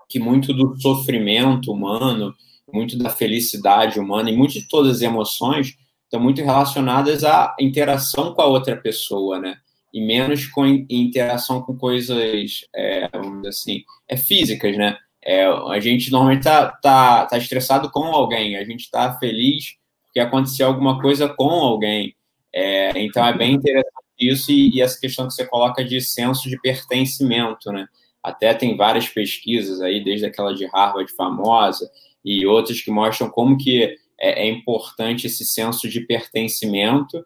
[0.07, 2.33] que muito do sofrimento humano,
[2.71, 5.75] muito da felicidade humana e muito de todas as emoções
[6.07, 9.57] estão muito relacionadas à interação com a outra pessoa, né?
[9.93, 14.97] E menos com interação com coisas, é, vamos dizer assim, é, físicas, né?
[15.23, 20.19] É, a gente normalmente tá, tá, tá estressado com alguém, a gente está feliz porque
[20.19, 22.15] aconteceu alguma coisa com alguém.
[22.53, 26.49] É, então é bem interessante isso e, e, essa questão que você coloca de senso
[26.49, 27.87] de pertencimento, né?
[28.23, 31.89] Até tem várias pesquisas aí, desde aquela de Harvard famosa
[32.25, 37.23] e outras que mostram como que é, é importante esse senso de pertencimento.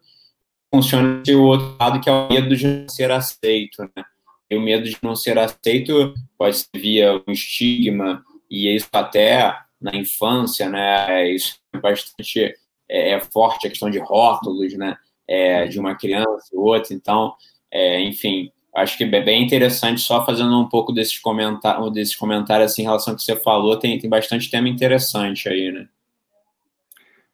[0.72, 4.04] Funciona o outro lado, que é o medo de não ser aceito, né?
[4.50, 9.56] E o medo de não ser aceito pode ser via um estigma, e isso até
[9.80, 11.30] na infância, né?
[11.30, 12.54] Isso é bastante
[12.88, 14.96] é, é forte, a questão de rótulos, né?
[15.26, 16.92] É, de uma criança e outra.
[16.92, 17.34] Então,
[17.70, 22.72] é, enfim, acho que é bem interessante, só fazendo um pouco desses comentários, desses comentários
[22.72, 25.88] assim, em relação ao que você falou, tem, tem bastante tema interessante aí, né?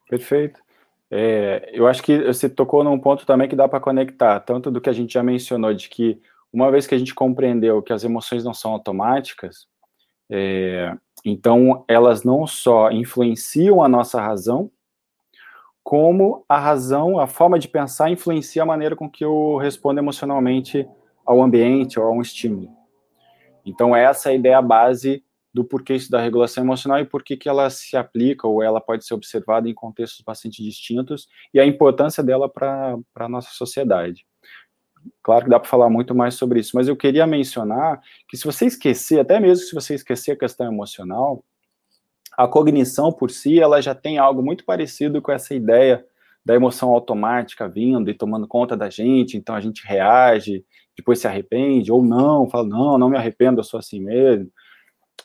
[0.09, 0.59] Perfeito.
[1.11, 4.81] É, eu acho que você tocou num ponto também que dá para conectar, tanto do
[4.81, 6.19] que a gente já mencionou, de que
[6.51, 9.67] uma vez que a gente compreendeu que as emoções não são automáticas,
[10.29, 10.95] é,
[11.25, 14.71] Então, elas não só influenciam a nossa razão,
[15.83, 20.87] como a razão, a forma de pensar influencia a maneira com que eu respondo emocionalmente
[21.25, 22.69] ao ambiente ou a um estímulo.
[23.65, 25.23] Então, essa é a ideia base
[25.53, 29.05] do porquê isso da regulação emocional e por que ela se aplica ou ela pode
[29.05, 34.25] ser observada em contextos bastante distintos e a importância dela para a nossa sociedade.
[35.23, 38.45] Claro que dá para falar muito mais sobre isso, mas eu queria mencionar que se
[38.45, 41.43] você esquecer, até mesmo se você esquecer a questão emocional,
[42.37, 46.05] a cognição por si, ela já tem algo muito parecido com essa ideia
[46.45, 50.63] da emoção automática vindo e tomando conta da gente, então a gente reage,
[50.95, 54.49] depois se arrepende, ou não, fala, não, não me arrependo, eu sou assim mesmo.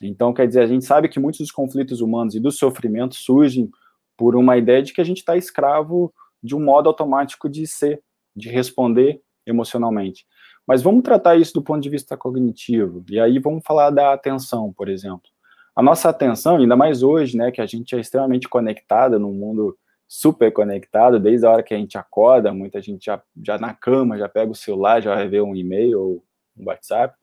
[0.01, 3.69] Então, quer dizer, a gente sabe que muitos dos conflitos humanos e dos sofrimentos surgem
[4.17, 8.01] por uma ideia de que a gente está escravo de um modo automático de ser,
[8.35, 10.25] de responder emocionalmente.
[10.67, 13.03] Mas vamos tratar isso do ponto de vista cognitivo.
[13.09, 15.29] E aí vamos falar da atenção, por exemplo.
[15.75, 19.77] A nossa atenção, ainda mais hoje, né, que a gente é extremamente conectada num mundo
[20.07, 24.17] super conectado, desde a hora que a gente acorda, muita gente já, já na cama,
[24.17, 26.23] já pega o celular, já vai ver um e-mail ou
[26.57, 27.15] um WhatsApp,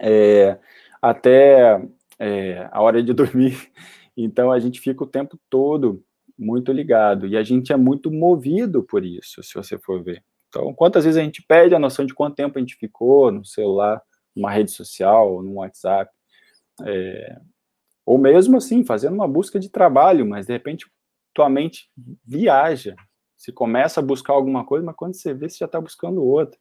[0.00, 0.58] é,
[1.00, 1.80] até
[2.18, 3.70] é, a hora de dormir.
[4.16, 6.02] Então a gente fica o tempo todo
[6.38, 10.22] muito ligado e a gente é muito movido por isso, se você for ver.
[10.48, 13.44] Então, quantas vezes a gente perde a noção de quanto tempo a gente ficou no
[13.44, 14.00] celular,
[14.34, 16.10] numa rede social, no WhatsApp,
[16.84, 17.38] é,
[18.04, 20.86] ou mesmo assim, fazendo uma busca de trabalho, mas de repente
[21.34, 21.90] tua mente
[22.24, 22.94] viaja,
[23.36, 26.58] você começa a buscar alguma coisa, mas quando você vê, você já está buscando outra.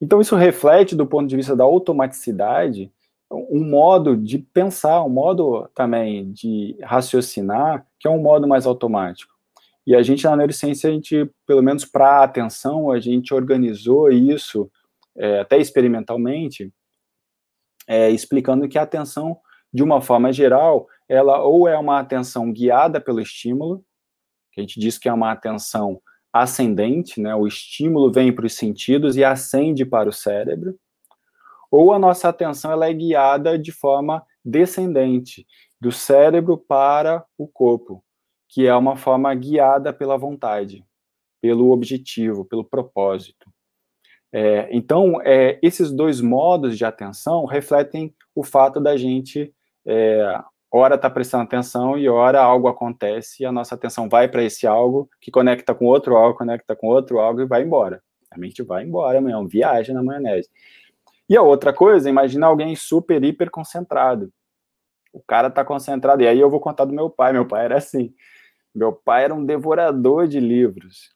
[0.00, 2.92] Então, isso reflete, do ponto de vista da automaticidade,
[3.32, 9.32] um modo de pensar, um modo também de raciocinar, que é um modo mais automático.
[9.86, 14.10] E a gente, na neurociência, a gente, pelo menos para a atenção, a gente organizou
[14.10, 14.70] isso,
[15.16, 16.72] é, até experimentalmente,
[17.88, 19.38] é, explicando que a atenção,
[19.72, 23.84] de uma forma geral, ela ou é uma atenção guiada pelo estímulo,
[24.52, 26.00] que a gente diz que é uma atenção
[26.32, 27.34] ascendente, né?
[27.34, 30.78] O estímulo vem para os sentidos e ascende para o cérebro,
[31.72, 35.44] ou a nossa atenção ela é guiada de forma descendente,
[35.80, 38.04] do cérebro para o corpo
[38.52, 40.84] que é uma forma guiada pela vontade,
[41.40, 43.50] pelo objetivo, pelo propósito.
[44.30, 49.54] É, então, é, esses dois modos de atenção refletem o fato da gente,
[49.86, 50.38] é,
[50.70, 54.66] ora tá prestando atenção e ora algo acontece e a nossa atenção vai para esse
[54.66, 58.02] algo que conecta com outro algo, conecta com outro algo e vai embora.
[58.30, 60.50] A mente vai embora amanhã, viaja na maionese.
[61.28, 64.32] E a outra coisa, imagina alguém super, hiper concentrado.
[65.12, 67.32] O cara tá concentrado, e aí eu vou contar do meu pai.
[67.32, 68.14] Meu pai era assim.
[68.74, 71.14] Meu pai era um devorador de livros.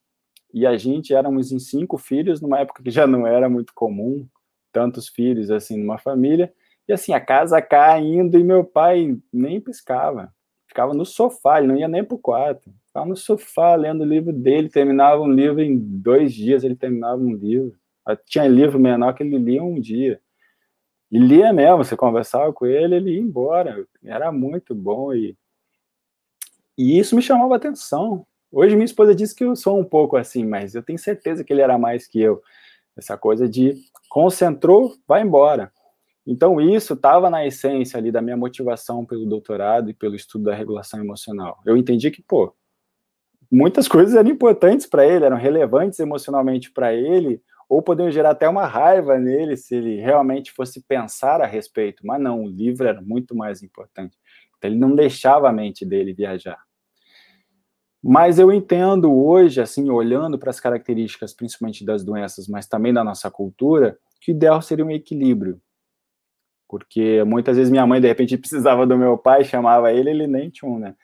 [0.52, 4.28] E a gente éramos em cinco filhos, numa época que já não era muito comum
[4.72, 6.52] tantos filhos assim numa família.
[6.86, 10.32] E assim, a casa caindo e meu pai nem piscava.
[10.68, 12.70] Ficava no sofá, ele não ia nem pro quarto.
[12.86, 17.20] Ficava no sofá lendo o livro dele, terminava um livro em dois dias, ele terminava
[17.20, 17.76] um livro.
[18.26, 20.20] Tinha livro menor que ele lia um dia.
[21.10, 23.86] E lia mesmo, você conversava com ele, ele ia embora.
[24.04, 25.36] Era muito bom e
[26.76, 28.26] e isso me chamava atenção.
[28.52, 31.52] Hoje minha esposa disse que eu sou um pouco assim, mas eu tenho certeza que
[31.52, 32.42] ele era mais que eu.
[32.96, 33.74] Essa coisa de
[34.08, 35.72] concentrou, vai embora.
[36.26, 40.54] Então isso estava na essência ali da minha motivação pelo doutorado e pelo estudo da
[40.54, 41.58] regulação emocional.
[41.64, 42.54] Eu entendi que, pô,
[43.50, 48.48] muitas coisas eram importantes para ele, eram relevantes emocionalmente para ele, ou poderiam gerar até
[48.48, 52.06] uma raiva nele se ele realmente fosse pensar a respeito.
[52.06, 54.16] Mas não, o livro era muito mais importante.
[54.56, 56.58] Então, ele não deixava a mente dele viajar.
[58.02, 63.02] Mas eu entendo hoje, assim, olhando para as características, principalmente das doenças, mas também da
[63.02, 65.60] nossa cultura, que o ideal seria um equilíbrio.
[66.68, 70.50] Porque muitas vezes minha mãe, de repente, precisava do meu pai, chamava ele, ele nem
[70.50, 70.94] tinha um, né?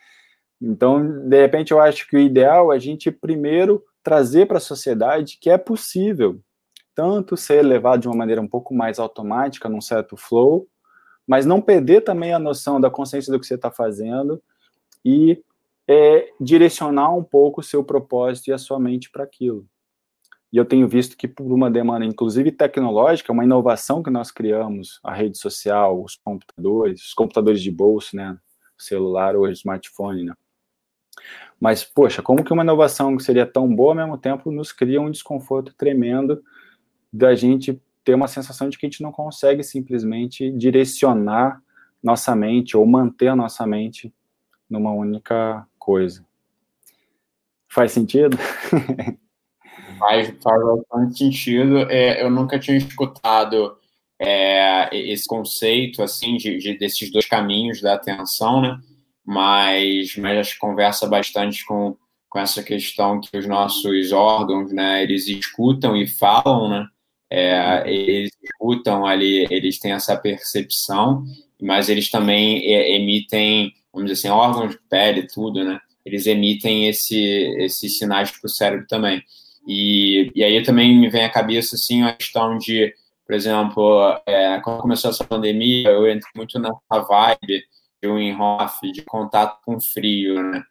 [0.61, 4.61] Então, de repente, eu acho que o ideal é a gente primeiro trazer para a
[4.61, 6.41] sociedade que é possível
[6.95, 10.67] tanto ser levado de uma maneira um pouco mais automática, num certo flow,
[11.27, 14.43] mas não perder também a noção da consciência do que você está fazendo
[15.05, 15.43] e
[15.89, 19.67] é direcionar um pouco o seu propósito e a sua mente para aquilo.
[20.53, 25.01] E eu tenho visto que por uma demanda, inclusive tecnológica, uma inovação que nós criamos,
[25.03, 28.37] a rede social, os computadores, os computadores de bolso, né,
[28.77, 30.35] celular ou smartphone, né.
[31.59, 35.01] Mas, poxa, como que uma inovação que seria tão boa, ao mesmo tempo, nos cria
[35.01, 36.43] um desconforto tremendo
[37.13, 41.61] da gente ter uma sensação de que a gente não consegue simplesmente direcionar
[42.03, 44.13] nossa mente ou manter a nossa mente
[44.69, 46.25] numa única coisa.
[47.69, 48.37] Faz sentido?
[49.99, 51.79] faz, faz bastante sentido.
[51.91, 53.77] É, eu nunca tinha escutado
[54.19, 58.79] é, esse conceito assim de, de, desses dois caminhos da atenção, né?
[59.25, 61.97] Mas, mas acho que conversa bastante com,
[62.29, 65.03] com essa questão que os nossos órgãos, né?
[65.03, 66.87] Eles escutam e falam, né?
[67.35, 71.25] É, eles escutam ali, eles têm essa percepção,
[71.59, 72.63] mas eles também
[72.95, 75.81] emitem, vamos dizer assim, órgãos de pele, tudo, né?
[76.05, 77.19] Eles emitem esse,
[77.59, 79.23] esses sinais para o cérebro também.
[79.67, 82.93] E, e aí também me vem à cabeça, assim, a questão de,
[83.27, 87.65] por exemplo, é, quando começou essa pandemia, eu entrei muito nessa vibe
[88.03, 90.63] de Winhoff, de contato com frio, né?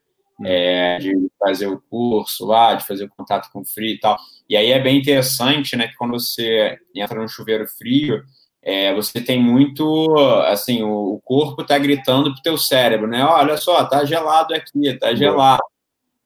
[0.46, 4.18] É, de fazer o curso lá, de fazer o contato com o frio e tal.
[4.50, 8.24] E aí é bem interessante, né, que quando você entra no chuveiro frio,
[8.64, 10.16] é, você tem muito,
[10.48, 14.94] assim, o, o corpo está gritando pro teu cérebro, né, olha só, tá gelado aqui,
[15.00, 15.62] tá gelado.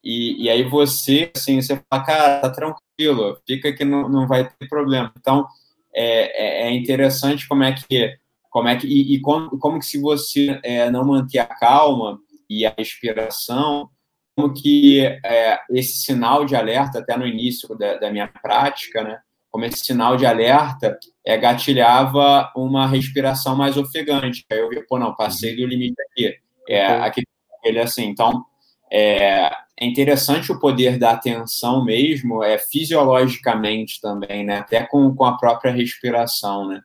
[0.04, 4.48] E, e aí você, assim, você fala, cara, tá tranquilo, fica que não, não vai
[4.48, 5.12] ter problema.
[5.20, 5.48] Então,
[5.94, 8.16] é, é, é interessante como é que,
[8.52, 12.20] como é que, e, e como, como que se você é, não manter a calma
[12.48, 13.90] e a respiração,
[14.36, 19.20] como que é, esse sinal de alerta, até no início da, da, minha prática, né,
[19.50, 24.46] como esse sinal de alerta é, gatilhava uma respiração mais ofegante.
[24.52, 26.36] Aí eu vi, pô, não, passei do limite aqui.
[26.68, 27.28] É, aquele,
[27.60, 28.44] aquele assim, então,
[28.92, 29.46] é,
[29.80, 35.38] é interessante o poder da atenção mesmo, é fisiologicamente também, né, até com, com a
[35.38, 36.82] própria respiração, né.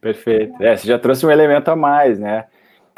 [0.00, 0.62] Perfeito.
[0.62, 2.46] É, você já trouxe um elemento a mais, né?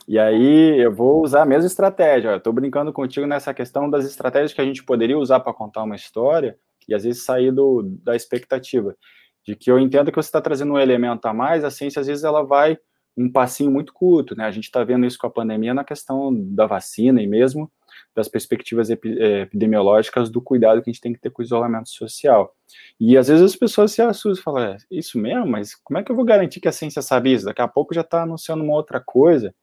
[0.09, 2.37] E aí eu vou usar a mesma estratégia.
[2.37, 5.97] Estou brincando contigo nessa questão das estratégias que a gente poderia usar para contar uma
[5.97, 6.57] história
[6.89, 8.97] e às vezes sair do, da expectativa.
[9.45, 12.07] De que eu entendo que você está trazendo um elemento a mais, a ciência às
[12.07, 12.79] vezes ela vai
[13.17, 14.45] um passinho muito curto, né?
[14.45, 17.71] A gente está vendo isso com a pandemia na questão da vacina e mesmo
[18.15, 18.97] das perspectivas eh,
[19.43, 22.55] epidemiológicas do cuidado que a gente tem que ter com o isolamento social.
[23.01, 25.47] E às vezes as pessoas se assustam e falam, é, isso mesmo?
[25.47, 27.47] Mas como é que eu vou garantir que a ciência sabe isso?
[27.47, 29.55] Daqui a pouco já está anunciando uma outra coisa.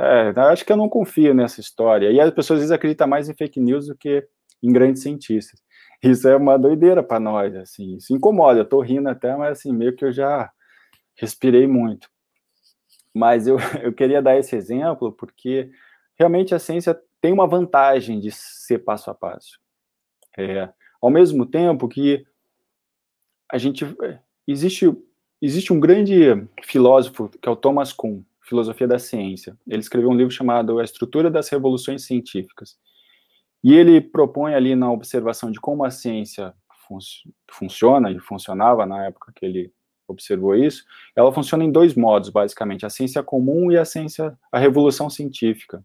[0.00, 2.10] É, acho que eu não confio nessa história.
[2.12, 4.26] E as pessoas às vezes acreditam mais em fake news do que
[4.62, 5.60] em grandes cientistas.
[6.02, 7.96] Isso é uma doideira para nós, assim.
[7.96, 8.60] Isso incomoda.
[8.60, 10.50] Eu tô rindo até, mas assim, meio que eu já
[11.16, 12.08] respirei muito.
[13.12, 15.68] Mas eu, eu queria dar esse exemplo porque
[16.16, 19.58] realmente a ciência tem uma vantagem de ser passo a passo.
[20.36, 20.68] É,
[21.02, 22.24] ao mesmo tempo que
[23.50, 23.84] a gente
[24.46, 24.86] existe
[25.40, 26.14] existe um grande
[26.62, 29.56] filósofo que é o Thomas Kuhn Filosofia da Ciência.
[29.66, 32.78] Ele escreveu um livro chamado A Estrutura das Revoluções Científicas.
[33.62, 36.54] E ele propõe ali na observação de como a ciência
[36.86, 36.98] fun
[37.50, 39.72] funciona e funcionava na época que ele
[40.06, 40.84] observou isso,
[41.14, 45.84] ela funciona em dois modos, basicamente, a ciência comum e a ciência, a revolução científica.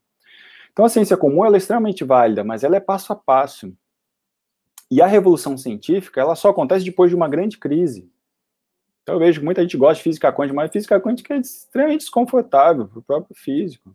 [0.72, 3.76] Então, a ciência comum é extremamente válida, mas ela é passo a passo.
[4.90, 8.10] E a revolução científica, ela só acontece depois de uma grande crise.
[9.04, 12.02] Então, eu vejo que muita gente gosta de física quântica, mas física quântica é extremamente
[12.02, 13.94] desconfortável para o próprio físico.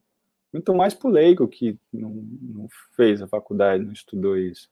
[0.53, 4.69] Muito mais para o leigo que não, não, fez a faculdade, não estudou isso.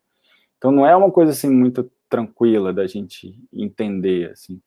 [0.59, 4.61] Então, não é uma coisa assim muito tranquila da gente entender, assim.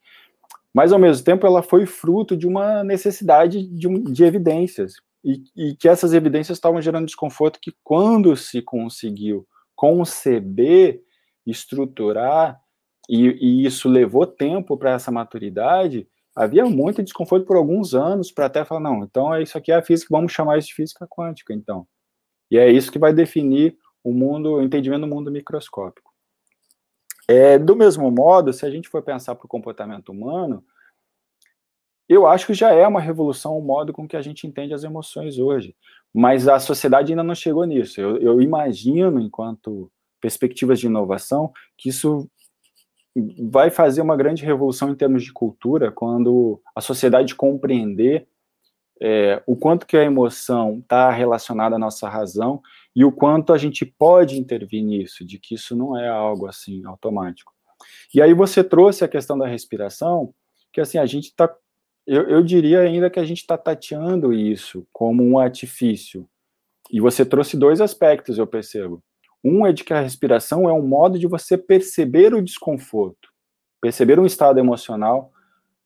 [0.73, 4.93] Mas, ao mesmo tempo, ela foi fruto de uma necessidade de, de evidências.
[5.23, 11.01] E, e que essas evidências estavam gerando desconforto que, quando se conseguiu conceber,
[11.45, 12.59] estruturar
[13.09, 18.45] e, e isso levou tempo para essa maturidade, havia muito desconforto por alguns anos para
[18.45, 21.07] até falar, não, então é isso aqui é a física, vamos chamar isso de física
[21.09, 21.87] quântica, então.
[22.51, 26.13] E é isso que vai definir o mundo, o entendimento do mundo microscópico.
[27.27, 30.63] É, do mesmo modo, se a gente for pensar para o comportamento humano,
[32.07, 34.83] eu acho que já é uma revolução o modo com que a gente entende as
[34.83, 35.75] emoções hoje.
[36.11, 38.01] Mas a sociedade ainda não chegou nisso.
[38.01, 42.27] Eu, eu imagino, enquanto perspectivas de inovação, que isso
[43.49, 48.27] vai fazer uma grande revolução em termos de cultura quando a sociedade compreender
[49.01, 52.61] é, o quanto que a emoção está relacionada à nossa razão
[52.95, 56.85] e o quanto a gente pode intervir nisso, de que isso não é algo assim
[56.85, 57.53] automático.
[58.13, 60.33] E aí você trouxe a questão da respiração,
[60.71, 61.49] que assim a gente está,
[62.05, 66.27] eu, eu diria ainda que a gente está tateando isso como um artifício.
[66.91, 69.01] E você trouxe dois aspectos, eu percebo.
[69.43, 73.29] Um é de que a respiração é um modo de você perceber o desconforto,
[73.81, 75.31] perceber um estado emocional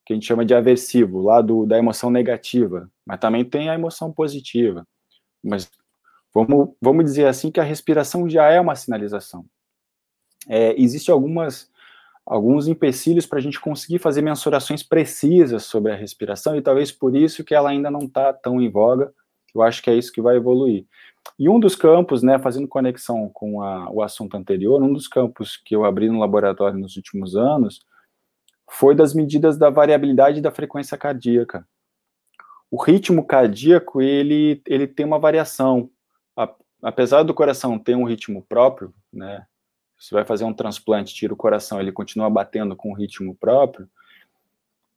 [0.06, 3.74] que a gente chama de aversivo, lá do, da emoção negativa, mas também tem a
[3.74, 4.86] emoção positiva.
[5.42, 5.70] Mas
[6.34, 9.46] vamos, vamos dizer assim que a respiração já é uma sinalização.
[10.48, 11.72] É, Existem algumas
[12.26, 17.16] alguns empecilhos para a gente conseguir fazer mensurações precisas sobre a respiração e talvez por
[17.16, 19.14] isso que ela ainda não está tão em voga.
[19.54, 20.86] Eu acho que é isso que vai evoluir.
[21.38, 25.58] E um dos campos, né, fazendo conexão com a, o assunto anterior, um dos campos
[25.58, 27.82] que eu abri no laboratório nos últimos anos
[28.70, 31.68] foi das medidas da variabilidade da frequência cardíaca.
[32.70, 35.90] O ritmo cardíaco, ele, ele tem uma variação.
[36.82, 39.46] apesar do coração ter um ritmo próprio, né,
[39.98, 43.88] você vai fazer um transplante, tira o coração, ele continua batendo com o ritmo próprio,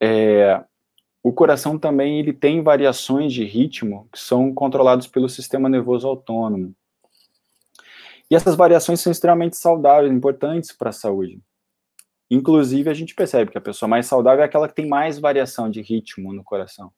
[0.01, 0.63] é,
[1.27, 6.73] o coração também ele tem variações de ritmo que são controlados pelo sistema nervoso autônomo.
[8.31, 11.41] E essas variações são extremamente saudáveis, importantes para a saúde.
[12.31, 15.69] Inclusive, a gente percebe que a pessoa mais saudável é aquela que tem mais variação
[15.69, 16.93] de ritmo no coração.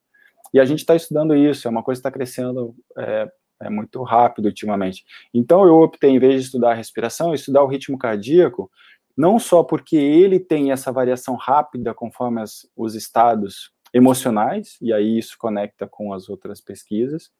[0.52, 3.30] E a gente está estudando isso, é uma coisa que está crescendo é,
[3.62, 5.06] é, muito rápido ultimamente.
[5.32, 8.70] Então, eu optei, em vez de estudar a respiração, estudar o ritmo cardíaco,
[9.16, 15.18] não só porque ele tem essa variação rápida conforme as, os estados emocionais, e aí
[15.18, 17.30] isso conecta com as outras pesquisas,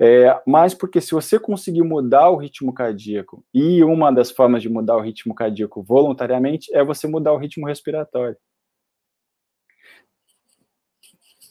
[0.00, 4.68] é, mas porque se você conseguir mudar o ritmo cardíaco, e uma das formas de
[4.68, 8.36] mudar o ritmo cardíaco voluntariamente é você mudar o ritmo respiratório.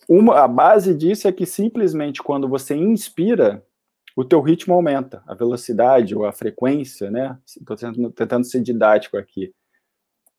[0.07, 3.61] Uma, a base disso é que simplesmente quando você inspira,
[4.15, 7.37] o teu ritmo aumenta, a velocidade ou a frequência, né?
[7.45, 9.53] Estou tentando, tentando, ser didático aqui,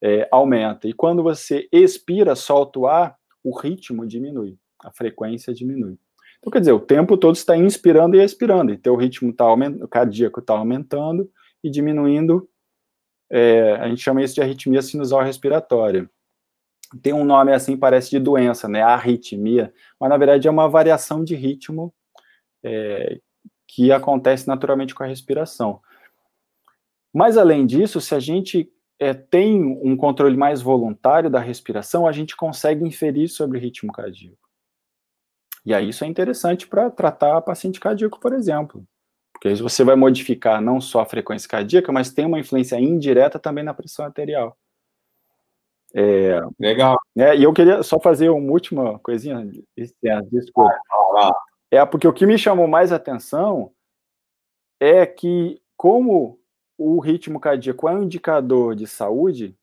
[0.03, 0.89] é, aumenta.
[0.89, 5.99] E quando você expira, solta o ar, o ritmo diminui, a frequência diminui.
[6.39, 9.85] Então, quer dizer, o tempo todo está inspirando e expirando, e teu ritmo tá aumentando,
[9.85, 11.31] o cardíaco está aumentando
[11.63, 12.49] e diminuindo.
[13.31, 16.09] É, a gente chama isso de arritmia sinusal respiratória.
[17.03, 18.83] Tem um nome assim, parece de doença, né?
[18.83, 21.93] Arritmia, mas na verdade é uma variação de ritmo
[22.63, 23.21] é,
[23.67, 25.81] que acontece naturalmente com a respiração.
[27.13, 32.13] Mas além disso, se a gente é, tem um controle mais voluntário da respiração, a
[32.13, 34.49] gente consegue inferir sobre o ritmo cardíaco.
[35.65, 38.85] E aí isso é interessante para tratar paciente cardíaco, por exemplo.
[39.33, 43.39] Porque aí você vai modificar não só a frequência cardíaca, mas tem uma influência indireta
[43.39, 44.57] também na pressão arterial.
[45.95, 46.97] É, Legal.
[47.17, 49.49] É, e eu queria só fazer uma última coisinha,
[50.31, 50.71] desculpa.
[51.71, 53.73] É porque o que me chamou mais atenção
[54.81, 56.39] é que, como
[56.79, 59.57] o ritmo cardíaco é um indicador de saúde,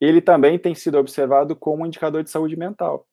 [0.00, 3.06] ele também tem sido observado como um indicador de saúde mental.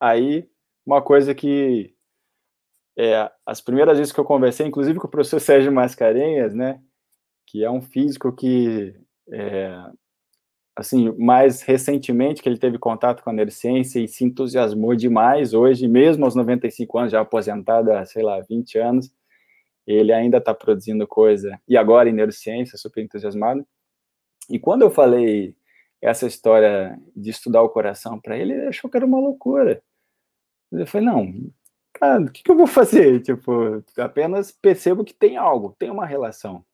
[0.00, 0.50] Aí
[0.84, 1.94] uma coisa que
[2.98, 6.80] é, as primeiras vezes que eu conversei, inclusive com o professor Sérgio Mascarenhas, né,
[7.46, 8.94] que é um físico que,
[9.30, 9.74] é,
[10.76, 15.88] assim, mais recentemente que ele teve contato com a neurociência e se entusiasmou demais hoje,
[15.88, 19.10] mesmo aos 95 anos, já aposentado há, sei lá, 20 anos,
[19.86, 23.66] ele ainda está produzindo coisa, e agora em neurociência, super entusiasmado.
[24.48, 25.56] E quando eu falei
[26.00, 29.82] essa história de estudar o coração para ele, ele achou que era uma loucura.
[30.72, 31.52] Eu falei, não,
[31.92, 33.20] cara, o que, que eu vou fazer?
[33.22, 36.64] Tipo, apenas percebo que tem algo, tem uma relação.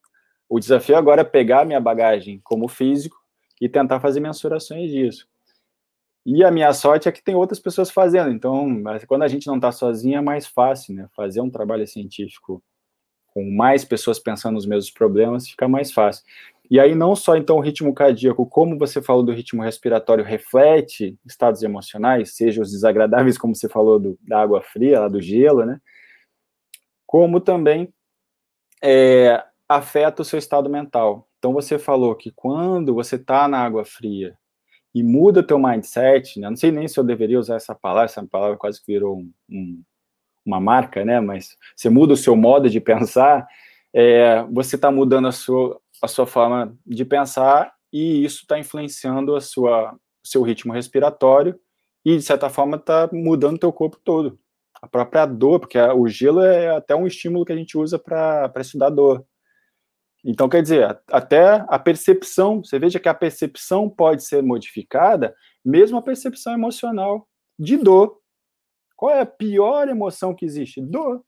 [0.49, 3.17] O desafio agora é pegar a minha bagagem como físico
[3.61, 5.29] e tentar fazer mensurações disso.
[6.25, 8.31] E a minha sorte é que tem outras pessoas fazendo.
[8.31, 11.09] Então, quando a gente não está sozinho, é mais fácil, né?
[11.15, 12.63] Fazer um trabalho científico
[13.39, 16.24] com mais pessoas pensando nos mesmos problemas fica mais fácil.
[16.68, 21.16] E aí, não só então o ritmo cardíaco, como você falou do ritmo respiratório, reflete
[21.24, 25.64] estados emocionais, seja os desagradáveis, como você falou do, da água fria, lá do gelo,
[25.64, 25.80] né?
[27.07, 27.95] Como também
[28.82, 31.28] é, afeta o seu estado mental.
[31.39, 34.36] Então, você falou que quando você está na água fria
[34.93, 36.51] e muda teu mindset, né?
[36.51, 39.32] Não sei nem se eu deveria usar essa palavra, essa palavra quase que virou um,
[39.49, 39.82] um,
[40.49, 41.21] uma marca, né?
[41.21, 43.47] Mas você muda o seu modo de pensar,
[43.95, 49.37] é, você está mudando a sua, a sua forma de pensar e isso está influenciando
[49.37, 51.59] a sua seu ritmo respiratório
[52.05, 54.39] e de certa forma está mudando o teu corpo todo.
[54.81, 58.53] A própria dor, porque o gelo é até um estímulo que a gente usa para
[58.61, 59.25] estudar dor.
[60.25, 65.35] Então, quer dizer, até a percepção, você veja que a percepção pode ser modificada,
[65.65, 67.27] mesmo a percepção emocional
[67.59, 68.19] de dor.
[68.99, 70.81] Qual é a pior emoção que existe?
[70.81, 71.25] Dor.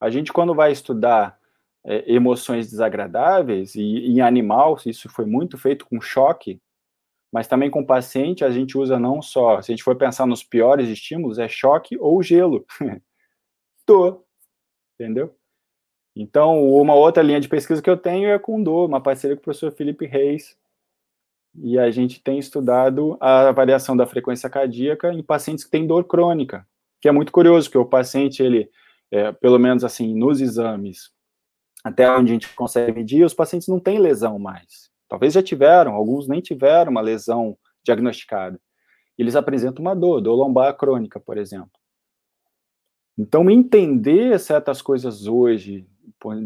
[0.00, 1.38] A gente, quando vai estudar
[1.84, 6.58] é, emoções desagradáveis, e em animal, isso foi muito feito com choque,
[7.30, 10.42] mas também com paciente, a gente usa não só, se a gente for pensar nos
[10.42, 12.64] piores estímulos, é choque ou gelo.
[13.86, 14.24] dor,
[14.98, 15.36] entendeu?
[16.16, 19.40] Então, uma outra linha de pesquisa que eu tenho é com dor, uma parceria com
[19.40, 20.56] o professor Felipe Reis,
[21.62, 26.04] e a gente tem estudado a variação da frequência cardíaca em pacientes que têm dor
[26.04, 26.66] crônica,
[27.00, 28.70] que é muito curioso, porque o paciente, ele,
[29.10, 31.10] é, pelo menos assim, nos exames,
[31.84, 34.90] até onde a gente consegue medir, os pacientes não têm lesão mais.
[35.08, 38.60] Talvez já tiveram, alguns nem tiveram uma lesão diagnosticada.
[39.16, 41.70] Eles apresentam uma dor, dor lombar crônica, por exemplo.
[43.16, 45.86] Então, entender certas coisas hoje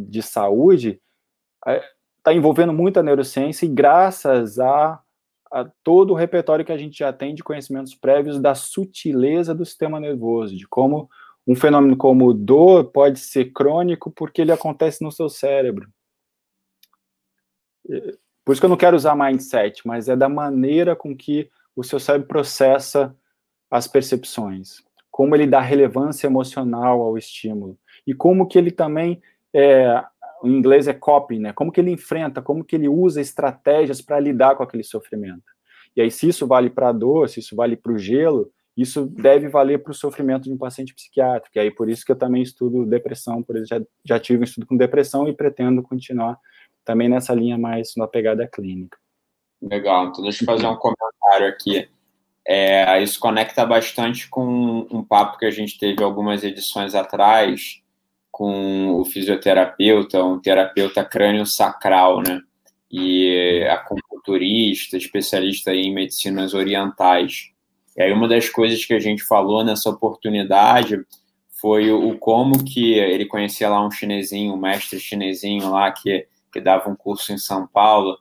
[0.06, 1.00] de saúde
[2.30, 5.00] está é, envolvendo muita neurociência e graças a,
[5.50, 9.64] a todo o repertório que a gente já tem de conhecimentos prévios da sutileza do
[9.64, 11.08] sistema nervoso, de como
[11.46, 15.88] um fenômeno como dor pode ser crônico porque ele acontece no seu cérebro.
[18.44, 21.82] Por isso que eu não quero usar mindset, mas é da maneira com que o
[21.82, 23.16] seu cérebro processa
[23.70, 29.20] as percepções, como ele dá relevância emocional ao estímulo e como que ele também
[29.52, 30.04] é,
[30.44, 31.52] em inglês é coping, né?
[31.52, 35.44] Como que ele enfrenta, como que ele usa estratégias para lidar com aquele sofrimento.
[35.96, 39.06] E aí, se isso vale para a dor, se isso vale para o gelo, isso
[39.06, 41.56] deve valer para o sofrimento de um paciente psiquiátrico.
[41.56, 44.44] E aí, por isso que eu também estudo depressão, por exemplo, já, já tive um
[44.44, 46.38] estudo com depressão e pretendo continuar
[46.84, 48.96] também nessa linha mais na pegada clínica.
[49.60, 51.88] Legal, então deixa eu fazer um comentário aqui.
[52.46, 57.82] É, isso conecta bastante com um papo que a gente teve algumas edições atrás,
[58.30, 62.40] com o fisioterapeuta, um terapeuta crânio-sacral, né?
[62.90, 67.50] E acupunturista, especialista em medicinas orientais.
[67.96, 70.98] E aí uma das coisas que a gente falou nessa oportunidade
[71.60, 76.60] foi o, como que ele conhecia lá um chinesinho, um mestre chinesinho lá que, que
[76.60, 78.16] dava um curso em São Paulo,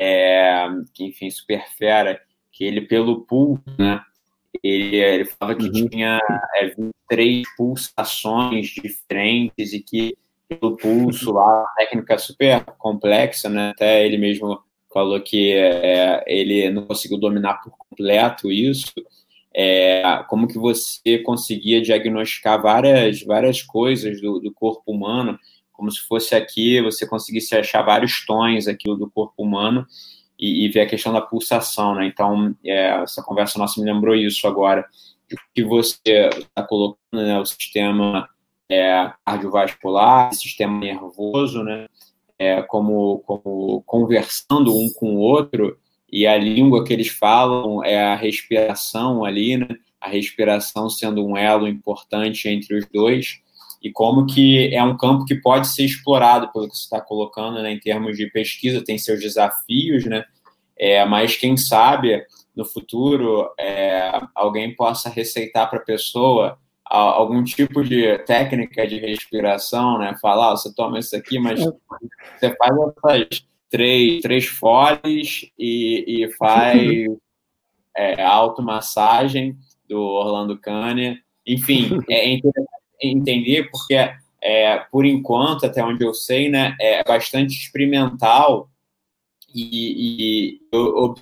[0.00, 2.18] é, que enfim, super fera,
[2.50, 4.00] que ele pelo pulso, né,
[4.62, 5.88] ele, ele falava que uhum.
[5.88, 6.18] tinha
[6.56, 6.74] é,
[7.08, 10.16] 23 pulsações diferentes e que
[10.48, 13.70] pelo pulso lá, técnica super complexa, né?
[13.70, 14.58] Até ele mesmo
[14.92, 18.94] falou que é, ele não conseguiu dominar por completo isso.
[19.54, 25.38] É, como que você conseguia diagnosticar várias, várias coisas do, do corpo humano,
[25.72, 29.86] como se fosse aqui, você conseguisse achar vários tons aqui do corpo humano
[30.38, 32.06] e, e ver a questão da pulsação, né?
[32.06, 34.86] Então, é, essa conversa nossa me lembrou isso agora,
[35.54, 38.28] que você está colocando né, o sistema
[38.70, 41.86] é, cardiovascular, sistema nervoso, né?
[42.38, 45.76] É, como, como conversando um com o outro,
[46.10, 49.68] e a língua que eles falam é a respiração ali, né?
[50.00, 53.40] A respiração sendo um elo importante entre os dois
[53.82, 57.62] e como que é um campo que pode ser explorado pelo que você está colocando,
[57.62, 60.24] né, em termos de pesquisa, tem seus desafios, né,
[60.76, 62.24] é, mas quem sabe
[62.58, 69.98] no futuro é, alguém possa receitar para a pessoa algum tipo de técnica de respiração,
[69.98, 76.24] né, falar, oh, você toma isso aqui, mas você faz essas três, três foles e,
[76.24, 77.06] e faz
[77.94, 79.56] é, automassagem
[79.88, 82.68] do Orlando Cane, enfim, é interessante
[83.00, 83.94] entender, porque,
[84.42, 88.68] é, por enquanto, até onde eu sei, né, é bastante experimental
[89.54, 91.14] e, e eu,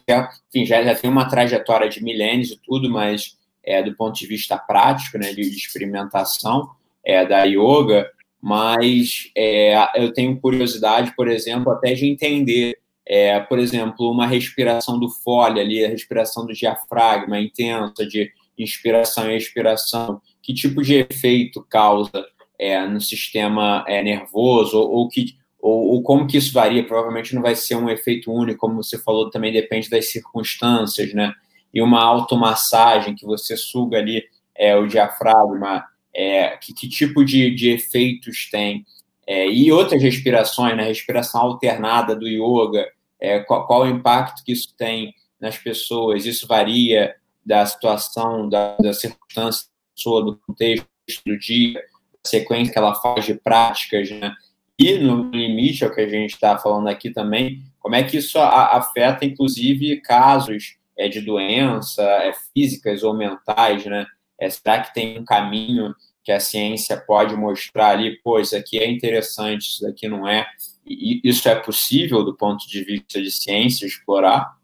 [0.48, 4.26] enfim, já, já tem uma trajetória de milênios e tudo, mas é, do ponto de
[4.26, 6.70] vista prático, né, de, de experimentação
[7.04, 8.10] é, da yoga,
[8.40, 14.98] mas é, eu tenho curiosidade, por exemplo, até de entender, é, por exemplo, uma respiração
[14.98, 20.94] do fole ali, a respiração do diafragma intensa, de inspiração e expiração, que tipo de
[20.94, 22.24] efeito causa
[22.58, 27.34] é, no sistema é, nervoso, ou, ou que, ou, ou, como que isso varia, provavelmente
[27.34, 31.34] não vai ser um efeito único, como você falou, também depende das circunstâncias, né?
[31.74, 34.22] E uma automassagem que você suga ali
[34.54, 38.86] é, o diafragma, é, que, que tipo de, de efeitos tem?
[39.26, 40.84] É, e outras respirações, né?
[40.84, 42.88] Respiração alternada do yoga,
[43.20, 46.26] é, qual, qual o impacto que isso tem nas pessoas?
[46.26, 50.86] Isso varia da situação, da, da circunstância pessoa, do contexto
[51.26, 54.32] do dia, da sequência que ela faz de práticas, né?
[54.78, 58.18] E no limite, é o que a gente está falando aqui também, como é que
[58.18, 64.06] isso afeta, inclusive, casos é, de doença é, físicas ou mentais, né?
[64.38, 68.78] É, será que tem um caminho que a ciência pode mostrar ali, pô, isso aqui
[68.78, 70.46] é interessante, isso daqui não é?
[70.84, 74.56] E isso é possível do ponto de vista de ciência explorar?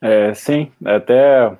[0.00, 1.56] É, sim, até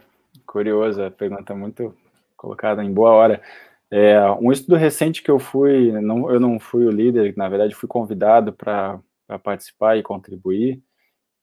[0.46, 1.94] curioso, a pergunta muito
[2.36, 3.42] colocada em boa hora.
[3.90, 7.74] É, um estudo recente que eu fui, não, eu não fui o líder, na verdade
[7.74, 9.00] fui convidado para
[9.42, 10.80] participar e contribuir,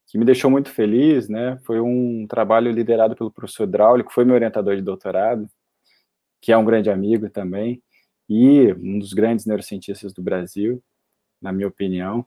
[0.08, 1.58] que me deixou muito feliz, né?
[1.66, 5.50] Foi um trabalho liderado pelo professor Draulio, que foi meu orientador de doutorado,
[6.42, 7.84] que é um grande amigo também,
[8.30, 10.82] e um dos grandes neurocientistas do Brasil,
[11.42, 12.26] na minha opinião.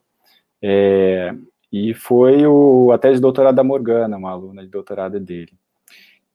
[0.62, 1.34] É,
[1.72, 5.52] e foi o, a tese de doutorado da Morgana, uma aluna de doutorado dele.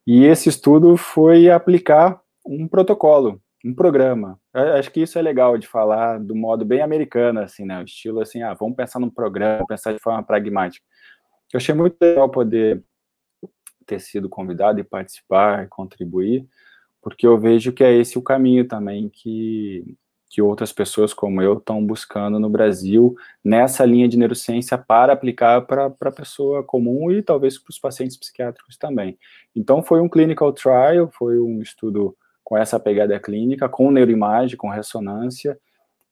[0.07, 4.39] E esse estudo foi aplicar um protocolo, um programa.
[4.53, 7.79] Eu acho que isso é legal de falar do modo bem americano, assim, né?
[7.79, 10.85] O estilo assim, ah, vamos pensar num programa, pensar de forma pragmática.
[11.51, 12.83] Eu achei muito legal poder
[13.85, 16.47] ter sido convidado e participar, contribuir,
[17.01, 19.97] porque eu vejo que é esse o caminho também que,
[20.29, 25.61] que outras pessoas como eu estão buscando no Brasil nessa linha de neurociência para aplicar
[25.65, 29.17] para a pessoa comum e talvez para os pacientes psiquiátricos também.
[29.55, 34.69] Então foi um clinical trial, foi um estudo com essa pegada clínica, com neuroimagem, com
[34.69, 35.59] ressonância,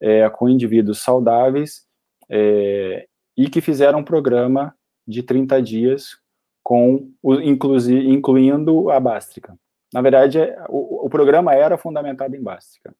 [0.02, 1.86] é, com indivíduos saudáveis
[2.30, 3.08] é,
[3.38, 4.76] e que fizeram um programa
[5.08, 6.18] de 30 dias
[6.64, 9.56] com incluindo a bástrica.
[9.94, 12.96] Na verdade, é, o, o programa era fundamentado em bástrica.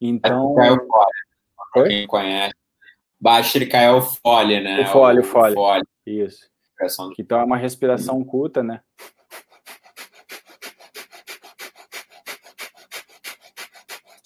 [0.00, 0.54] Então.
[0.62, 0.76] É o
[1.72, 2.54] fole, quem conhece.
[3.20, 4.82] Bástrica é o fole, né?
[4.82, 5.54] O fole, o, o fole.
[5.54, 5.82] fole.
[6.06, 6.48] Isso.
[7.18, 8.80] Então é uma respiração curta, né?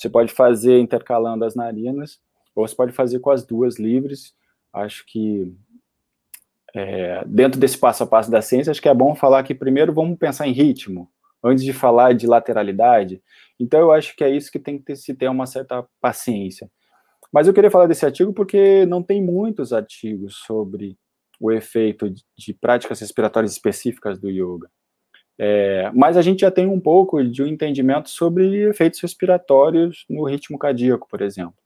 [0.04, 2.20] Você pode fazer intercalando as narinas,
[2.54, 4.34] ou você pode fazer com as duas livres.
[4.70, 5.50] Acho que
[6.74, 9.94] é, dentro desse passo a passo da ciência, acho que é bom falar que primeiro
[9.94, 11.10] vamos pensar em ritmo,
[11.42, 13.22] antes de falar de lateralidade.
[13.58, 16.70] Então, eu acho que é isso que tem que ter, se ter uma certa paciência.
[17.32, 20.98] Mas eu queria falar desse artigo porque não tem muitos artigos sobre
[21.40, 24.68] o efeito de práticas respiratórias específicas do yoga.
[25.38, 30.24] É, mas a gente já tem um pouco de um entendimento sobre efeitos respiratórios no
[30.24, 31.56] ritmo cardíaco, por exemplo.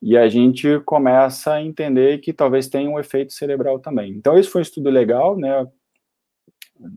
[0.00, 4.12] E a gente começa a entender que talvez tenha um efeito cerebral também.
[4.12, 5.64] Então, esse foi um estudo legal, né?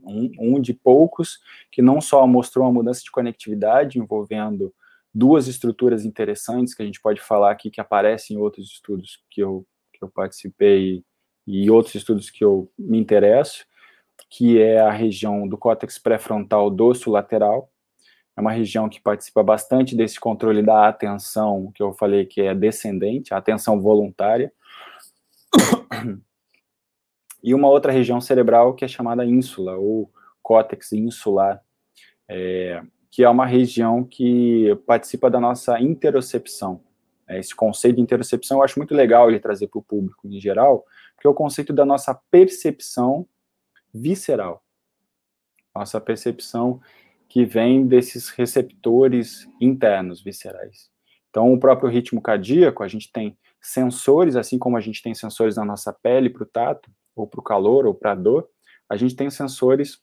[0.04, 1.38] Um, um de poucos,
[1.72, 4.74] que não só mostrou uma mudança de conectividade envolvendo
[5.14, 9.42] duas estruturas interessantes que a gente pode falar aqui que aparecem em outros estudos que
[9.42, 11.04] eu, que eu participei
[11.46, 13.66] e outros estudos que eu me interesso,
[14.30, 17.70] que é a região do córtex pré-frontal dorso lateral,
[18.38, 22.54] é uma região que participa bastante desse controle da atenção, que eu falei que é
[22.54, 24.52] descendente, a atenção voluntária.
[27.42, 30.12] E uma outra região cerebral que é chamada ínsula, ou
[30.42, 31.62] córtex insular,
[32.28, 36.82] é, que é uma região que participa da nossa interocepção.
[37.28, 40.40] É, esse conceito de interocepção eu acho muito legal ele trazer para o público em
[40.40, 40.86] geral,
[41.16, 43.28] porque é o conceito da nossa percepção
[43.96, 44.64] visceral.
[45.74, 46.82] Nossa percepção
[47.28, 50.90] que vem desses receptores internos viscerais.
[51.30, 55.56] Então, o próprio ritmo cardíaco, a gente tem sensores, assim como a gente tem sensores
[55.58, 58.48] na nossa pele para o tato, ou para o calor, ou para a dor,
[58.90, 60.00] a gente tem sensores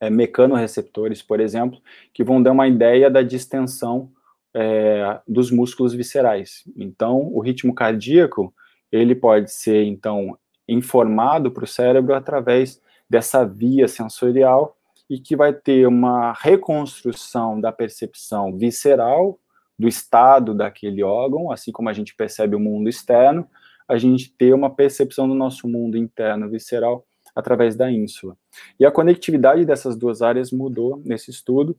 [0.00, 1.80] é, mecanoreceptores, por exemplo,
[2.14, 4.10] que vão dar uma ideia da distensão
[4.54, 6.62] é, dos músculos viscerais.
[6.76, 8.54] Então, o ritmo cardíaco,
[8.90, 10.38] ele pode ser, então,
[10.68, 12.80] informado para o cérebro através
[13.10, 14.76] dessa via sensorial
[15.10, 19.36] e que vai ter uma reconstrução da percepção visceral
[19.76, 23.48] do estado daquele órgão, assim como a gente percebe o mundo externo,
[23.88, 27.04] a gente ter uma percepção do nosso mundo interno visceral
[27.34, 28.36] através da ínsula.
[28.78, 31.76] E a conectividade dessas duas áreas mudou nesse estudo,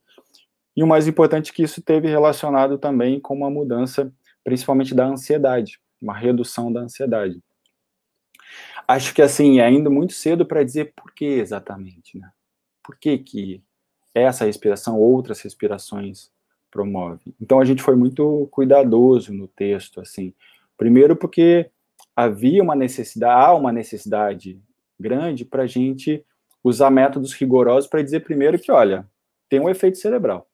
[0.75, 4.11] e o mais importante é que isso teve relacionado também com uma mudança,
[4.43, 7.41] principalmente da ansiedade, uma redução da ansiedade.
[8.91, 12.29] Acho que assim, é ainda muito cedo para dizer por que exatamente, né?
[12.83, 13.63] Por que, que
[14.13, 16.29] essa respiração, outras respirações
[16.69, 17.33] promove?
[17.39, 20.33] Então a gente foi muito cuidadoso no texto, assim.
[20.77, 21.71] Primeiro porque
[22.13, 24.61] havia uma necessidade, há uma necessidade
[24.99, 26.25] grande para a gente
[26.61, 29.09] usar métodos rigorosos para dizer primeiro que, olha,
[29.47, 30.49] tem um efeito cerebral.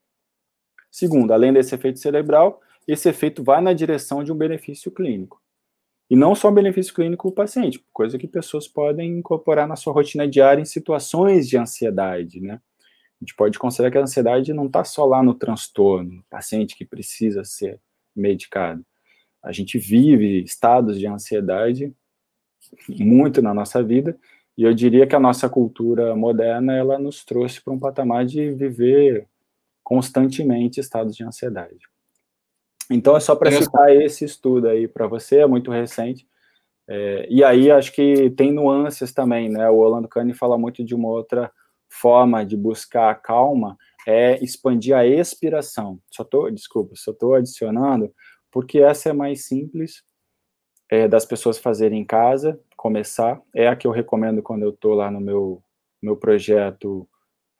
[0.91, 5.41] Segundo, além desse efeito cerebral, esse efeito vai na direção de um benefício clínico.
[6.09, 9.93] E não só benefício clínico para o paciente, coisa que pessoas podem incorporar na sua
[9.93, 12.61] rotina diária em situações de ansiedade, né?
[13.19, 16.75] A gente pode considerar que a ansiedade não está só lá no transtorno, no paciente
[16.75, 17.79] que precisa ser
[18.15, 18.85] medicado.
[19.43, 21.93] A gente vive estados de ansiedade
[22.87, 24.17] muito na nossa vida,
[24.57, 28.51] e eu diria que a nossa cultura moderna, ela nos trouxe para um patamar de
[28.51, 29.27] viver
[29.83, 31.87] constantemente estados de ansiedade.
[32.89, 36.27] Então é só para citar esse estudo aí para você, é muito recente.
[36.87, 39.69] É, e aí acho que tem nuances também, né?
[39.69, 41.51] O Orlando Cane fala muito de uma outra
[41.89, 43.77] forma de buscar a calma,
[44.07, 45.99] é expandir a expiração.
[46.09, 48.13] Só tô, desculpa, só estou adicionando,
[48.51, 50.03] porque essa é mais simples
[50.89, 53.41] é, das pessoas fazerem em casa, começar.
[53.53, 55.61] É a que eu recomendo quando eu estou lá no meu,
[56.01, 57.07] meu projeto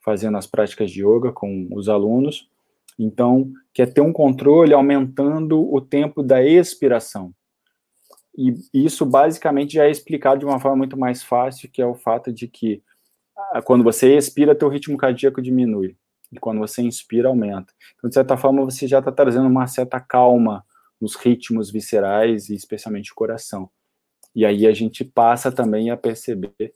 [0.03, 2.49] fazendo as práticas de yoga com os alunos.
[2.97, 7.33] Então, quer ter um controle aumentando o tempo da expiração.
[8.35, 11.95] E isso basicamente já é explicado de uma forma muito mais fácil, que é o
[11.95, 12.83] fato de que
[13.51, 15.95] ah, quando você expira, teu ritmo cardíaco diminui.
[16.31, 17.73] E quando você inspira, aumenta.
[17.95, 20.65] Então, de certa forma, você já está trazendo uma certa calma
[20.99, 23.69] nos ritmos viscerais e especialmente o coração.
[24.35, 26.73] E aí a gente passa também a perceber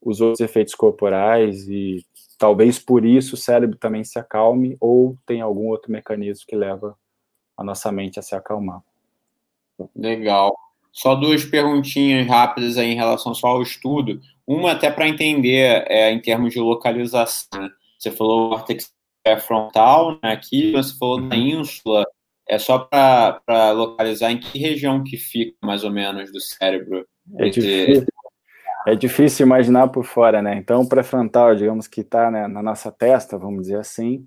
[0.00, 2.04] os outros efeitos corporais e
[2.38, 6.96] talvez por isso o cérebro também se acalme ou tem algum outro mecanismo que leva
[7.56, 8.80] a nossa mente a se acalmar.
[9.94, 10.56] Legal.
[10.92, 14.20] Só duas perguntinhas rápidas aí em relação só ao estudo.
[14.46, 17.60] Uma até para entender é, em termos de localização.
[17.60, 17.70] Né?
[17.98, 18.92] Você falou o córtex
[19.46, 20.32] frontal, né?
[20.32, 22.06] aqui você falou da ínsula.
[22.48, 27.06] É só para localizar em que região que fica, mais ou menos, do cérebro.
[27.36, 28.06] É difícil,
[28.86, 30.56] é difícil imaginar por fora, né?
[30.56, 34.26] Então, o pré-frontal, digamos que está né, na nossa testa, vamos dizer assim,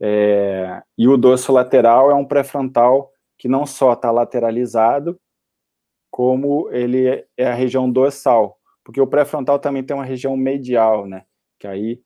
[0.00, 5.18] é, e o dorso lateral é um pré-frontal que não só está lateralizado,
[6.10, 11.24] como ele é a região dorsal, porque o pré-frontal também tem uma região medial, né?
[11.58, 12.02] Que aí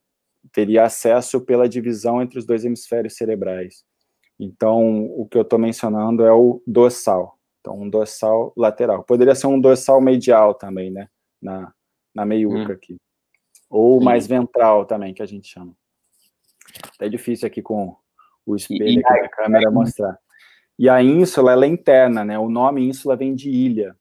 [0.53, 3.85] teria acesso pela divisão entre os dois hemisférios cerebrais.
[4.39, 7.39] Então, o que eu estou mencionando é o dorsal.
[7.61, 9.03] Então, um dorsal lateral.
[9.03, 11.09] Poderia ser um dorsal medial também, né?
[11.41, 11.72] Na,
[12.14, 12.74] na meiuca hum.
[12.74, 12.97] aqui.
[13.68, 14.05] Ou Sim.
[14.05, 15.72] mais ventral também, que a gente chama.
[17.01, 17.97] É difícil aqui com
[18.45, 20.18] o espelho e, aqui da câmera mostrar.
[20.78, 22.39] E a ínsula, ela é interna, né?
[22.39, 23.97] O nome ínsula vem de ilha.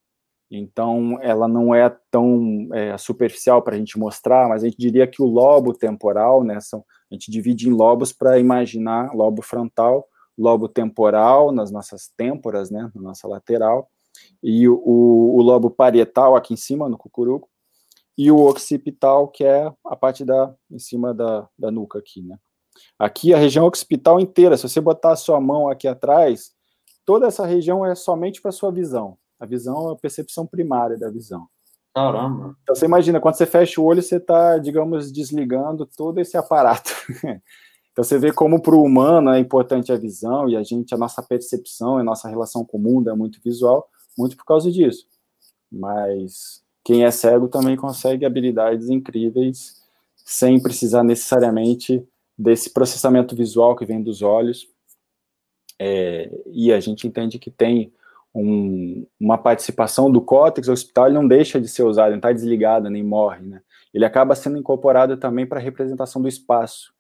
[0.50, 5.08] Então, ela não é tão é, superficial para a gente mostrar, mas a gente diria
[5.08, 6.60] que o lobo temporal, né?
[6.60, 10.08] São, a gente divide em lobos para imaginar lobo frontal,
[10.38, 12.92] lobo temporal nas nossas têmporas, né?
[12.94, 13.90] Na nossa lateral,
[14.48, 17.50] e o, o, lobo parietal aqui em cima, no cucuruco,
[18.16, 22.38] e o occipital, que é a parte da em cima da, da nuca aqui, né?
[23.00, 26.52] Aqui a região occipital inteira, se você botar a sua mão aqui atrás,
[27.04, 29.18] toda essa região é somente para sua visão.
[29.40, 31.48] A visão é a percepção primária da visão.
[31.96, 32.56] Caramba.
[32.62, 36.92] Então você imagina, quando você fecha o olho, você está, digamos, desligando todo esse aparato.
[37.92, 40.98] então você vê como para o humano é importante a visão e a gente, a
[40.98, 45.08] nossa percepção, a nossa relação com o mundo é muito visual, muito por causa disso.
[45.72, 49.84] Mas quem é cego também consegue habilidades incríveis
[50.16, 52.08] sem precisar necessariamente
[52.38, 54.68] desse processamento visual que vem dos olhos
[55.80, 57.94] é, e a gente entende que tem
[58.34, 62.90] um, uma participação do córtex hospital, ele não deixa de ser usado, não está desligado,
[62.90, 63.62] nem morre, né?
[63.94, 66.94] Ele acaba sendo incorporado também para a representação do espaço.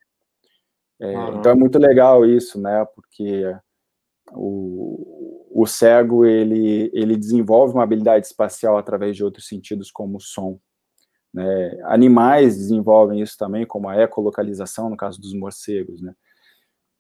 [1.00, 1.40] É, uhum.
[1.40, 2.86] Então é muito legal isso, né?
[2.96, 3.54] Porque
[4.32, 5.25] o,
[5.58, 10.60] o cego, ele, ele desenvolve uma habilidade espacial através de outros sentidos, como o som.
[11.34, 11.80] Né?
[11.86, 16.14] Animais desenvolvem isso também, como a ecolocalização, no caso dos morcegos, né?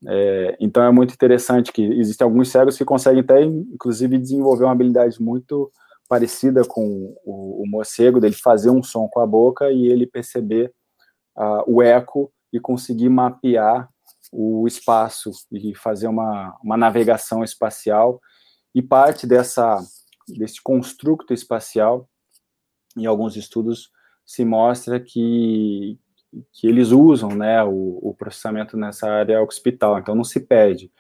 [0.07, 4.71] É, então é muito interessante que existem alguns cegos que conseguem até, inclusive, desenvolver uma
[4.71, 5.69] habilidade muito
[6.07, 10.71] parecida com o, o morcego, dele fazer um som com a boca e ele perceber
[11.37, 13.89] uh, o eco e conseguir mapear
[14.31, 18.21] o espaço e fazer uma, uma navegação espacial.
[18.76, 19.82] E parte dessa,
[20.28, 22.09] desse construto espacial,
[22.97, 23.89] em alguns estudos,
[24.26, 25.97] se mostra que,
[26.51, 30.91] que eles usam né, o, o, processamento nessa área occipital, então não se perde.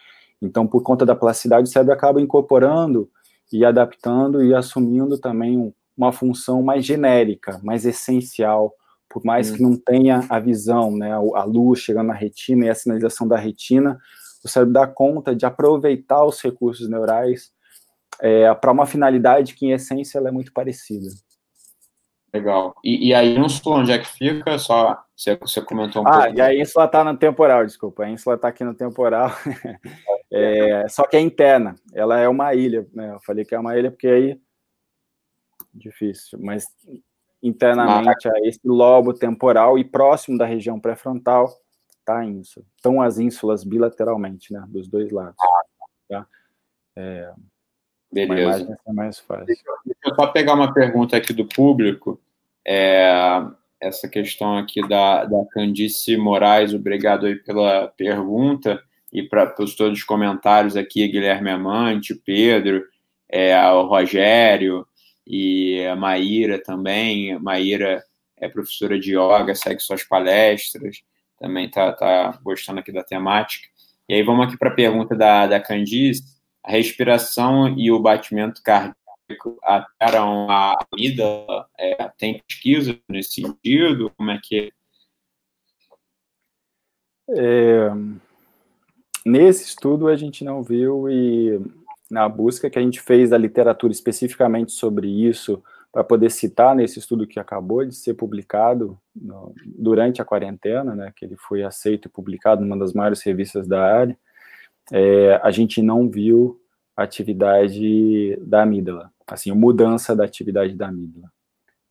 [0.41, 3.09] Então, por conta da plasticidade, o cérebro acaba incorporando
[3.51, 8.73] e adaptando e assumindo também um, uma função mais genérica, mais essencial,
[9.09, 9.53] por mais hum.
[9.53, 13.35] que não tenha a visão, né, a luz chegando na retina e a sinalização da
[13.35, 13.99] retina,
[14.45, 17.53] o cérebro dá conta de aproveitar os recursos neurais
[18.21, 21.07] é, para uma finalidade que, em essência, ela é muito parecida.
[22.33, 22.75] Legal.
[22.83, 24.59] E, e a ínsula, onde é que fica?
[24.59, 26.27] Só você, você comentou um ah, pouco.
[26.27, 28.03] Ah, e a ínsula está no temporal, desculpa.
[28.03, 29.29] A ínsula está aqui no temporal.
[30.31, 31.75] é, só que é interna.
[31.93, 33.13] Ela é uma ilha, né?
[33.13, 34.41] Eu falei que é uma ilha porque aí
[35.73, 36.65] difícil, mas
[37.43, 41.49] internamente a esse lobo temporal e próximo da região pré-frontal
[41.99, 42.65] está a ínsula.
[42.75, 44.63] Estão as ínsulas bilateralmente, né?
[44.67, 45.35] Dos dois lados.
[46.09, 46.27] Tá?
[46.95, 47.33] É,
[48.15, 48.79] Beleza.
[48.87, 49.45] É mais fácil.
[49.45, 49.61] Deixa
[50.05, 52.17] eu só pegar uma pergunta aqui do público.
[52.65, 53.11] É,
[53.79, 60.03] essa questão aqui da, da Candice Moraes, obrigado aí pela pergunta e para todos os
[60.03, 62.85] comentários aqui, Guilherme Amante, Pedro,
[63.29, 64.87] é, o Rogério
[65.27, 67.37] e a Maíra também.
[67.37, 68.01] Maíra
[68.37, 71.01] é professora de yoga, segue suas palestras,
[71.37, 73.67] também está tá gostando aqui da temática.
[74.07, 76.34] E aí vamos aqui para a pergunta da, da Candice
[76.65, 81.23] a respiração e o batimento cardíaco alteram a vida?
[81.77, 84.11] É, tem pesquisa nesse sentido?
[84.17, 84.73] Como é que
[87.29, 87.37] é?
[87.37, 87.89] é?
[89.25, 91.59] Nesse estudo a gente não viu e
[92.09, 96.99] na busca que a gente fez da literatura especificamente sobre isso, para poder citar nesse
[96.99, 102.07] estudo que acabou de ser publicado no, durante a quarentena, né, que ele foi aceito
[102.07, 104.17] e publicado numa das maiores revistas da área,
[104.91, 106.59] é, a gente não viu
[106.95, 111.31] atividade da amígdala, assim, mudança da atividade da amígdala,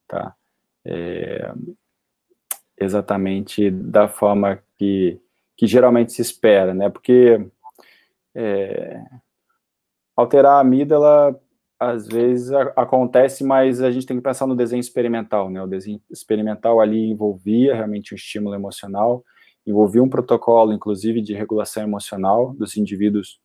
[0.08, 0.34] tá?
[0.84, 1.52] É,
[2.78, 5.20] exatamente da forma que,
[5.56, 6.88] que geralmente se espera, né?
[6.88, 7.46] Porque
[8.34, 9.02] é,
[10.16, 11.38] alterar a amígdala
[11.78, 15.62] às vezes a, acontece, mas a gente tem que pensar no desenho experimental, né?
[15.62, 19.24] O desenho experimental ali envolvia realmente o estímulo emocional,
[19.66, 23.40] envolvia um protocolo, inclusive, de regulação emocional dos indivíduos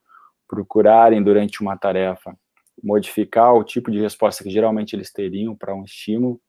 [0.48, 2.36] procurarem durante uma tarefa
[2.84, 6.40] modificar o tipo de resposta que geralmente eles teriam para um estímulo.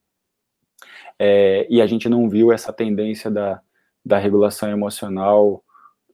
[1.19, 3.61] É, e a gente não viu essa tendência da,
[4.05, 5.63] da regulação emocional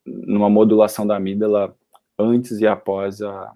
[0.04, 1.76] numa modulação da amígdala
[2.18, 3.52] antes e após a,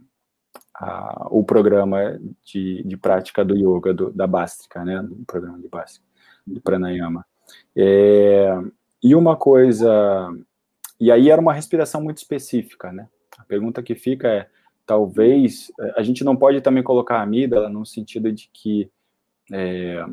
[0.75, 5.69] a, o programa de, de prática do yoga, do, da Bástrica, né, do programa de
[5.69, 6.07] Bástrica,
[6.47, 7.27] do pranayama.
[7.77, 8.49] É,
[9.03, 10.31] e uma coisa,
[10.99, 14.47] e aí era uma respiração muito específica, né, a pergunta que fica é,
[14.87, 18.91] talvez, a gente não pode também colocar a amígdala no sentido de que
[19.53, 20.05] é,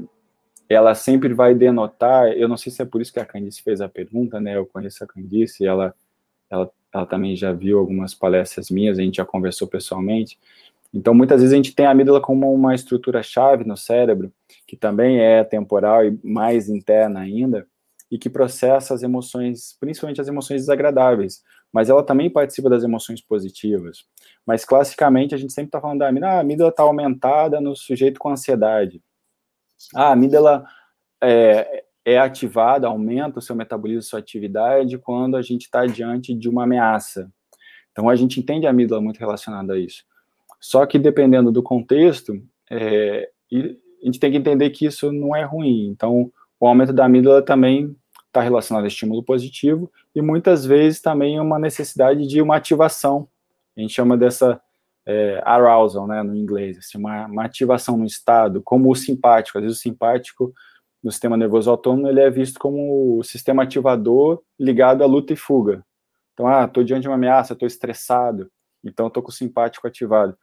[0.69, 3.81] ela sempre vai denotar, eu não sei se é por isso que a Candice fez
[3.81, 5.93] a pergunta, né, eu conheço a Candice, ela,
[6.49, 10.39] ela ela também já viu algumas palestras minhas, a gente já conversou pessoalmente.
[10.93, 14.31] Então, muitas vezes a gente tem a amígdala como uma estrutura-chave no cérebro,
[14.65, 17.67] que também é temporal e mais interna ainda,
[18.09, 23.21] e que processa as emoções, principalmente as emoções desagradáveis, mas ela também participa das emoções
[23.21, 24.05] positivas.
[24.45, 27.75] Mas, classicamente, a gente sempre está falando da amígdala, ah, a amígdala está aumentada no
[27.75, 29.01] sujeito com ansiedade.
[29.93, 30.65] Ah, a amígdala
[31.21, 36.47] é, é ativada, aumenta o seu metabolismo, sua atividade, quando a gente está diante de
[36.47, 37.29] uma ameaça.
[37.91, 40.03] Então, a gente entende a amígdala muito relacionada a isso.
[40.59, 42.41] Só que, dependendo do contexto,
[42.71, 45.87] é, a gente tem que entender que isso não é ruim.
[45.87, 47.95] Então, o aumento da amígdala também
[48.25, 53.27] está relacionado a estímulo positivo e muitas vezes também uma necessidade de uma ativação.
[53.75, 54.59] A gente chama dessa
[55.05, 59.57] é, arousal, né, no inglês, assim, uma, uma ativação no estado, como o simpático.
[59.57, 60.53] Às vezes o simpático
[61.03, 65.35] no sistema nervoso autônomo, ele é visto como o sistema ativador ligado à luta e
[65.35, 65.85] fuga.
[66.33, 68.51] Então, ah, estou diante de uma ameaça, estou estressado,
[68.83, 70.37] então estou com o simpático ativado.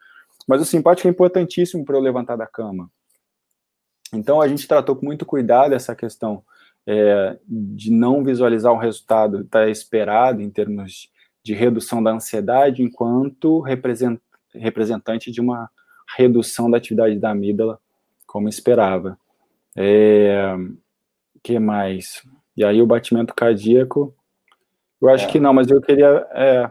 [0.48, 2.90] Mas o simpático é importantíssimo para eu levantar da cama.
[4.14, 6.42] Então, a gente tratou com muito cuidado essa questão
[6.86, 11.10] é, de não visualizar o resultado está esperado em termos
[11.42, 15.70] de redução da ansiedade, enquanto representante de uma
[16.16, 17.78] redução da atividade da amígdala,
[18.26, 19.18] como esperava.
[19.76, 20.54] É,
[21.42, 22.22] que mais?
[22.56, 24.14] E aí o batimento cardíaco,
[25.00, 25.28] eu acho é.
[25.28, 26.70] que não, mas eu queria, é,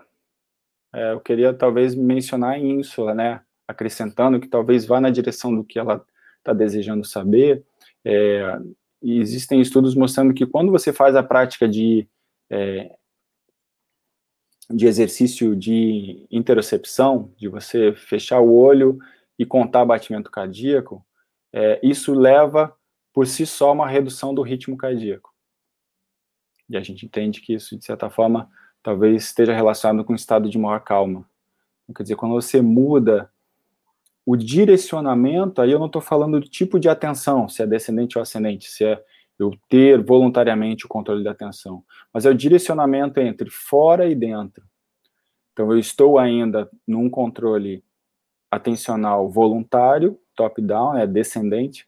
[0.93, 3.41] é, eu queria talvez mencionar a ínsula, né?
[3.67, 6.03] Acrescentando que talvez vá na direção do que ela
[6.43, 7.63] está desejando saber.
[8.05, 8.59] É,
[9.01, 12.07] existem estudos mostrando que quando você faz a prática de
[12.49, 12.91] é,
[14.69, 18.97] de exercício de interocepção, de você fechar o olho
[19.37, 21.05] e contar batimento cardíaco,
[21.51, 22.75] é, isso leva
[23.13, 25.33] por si só uma redução do ritmo cardíaco.
[26.69, 28.49] E a gente entende que isso, de certa forma,
[28.81, 31.29] talvez esteja relacionado com um estado de maior calma.
[31.95, 33.31] Quer dizer, quando você muda
[34.25, 38.21] o direcionamento, aí eu não estou falando do tipo de atenção, se é descendente ou
[38.21, 39.03] ascendente, se é
[39.37, 44.63] eu ter voluntariamente o controle da atenção, mas é o direcionamento entre fora e dentro.
[45.51, 47.83] Então, eu estou ainda num controle
[48.49, 51.87] atencional voluntário, top-down, é descendente,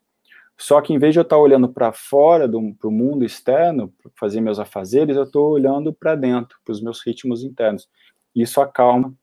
[0.57, 4.11] só que em vez de eu estar olhando para fora, para o mundo externo, para
[4.15, 7.89] fazer meus afazeres, eu estou olhando para dentro, para os meus ritmos internos.
[8.33, 9.13] Isso acalma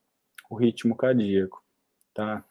[0.51, 1.63] o ritmo cardíaco,
[2.13, 2.45] tá?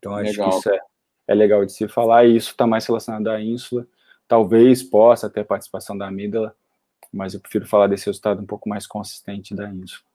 [0.00, 0.50] Então, acho legal.
[0.50, 0.80] que isso é,
[1.28, 3.86] é legal de se falar, e isso está mais relacionado à ínsula.
[4.26, 6.56] Talvez possa ter participação da amígdala,
[7.12, 10.08] mas eu prefiro falar desse resultado um pouco mais consistente da ínsula.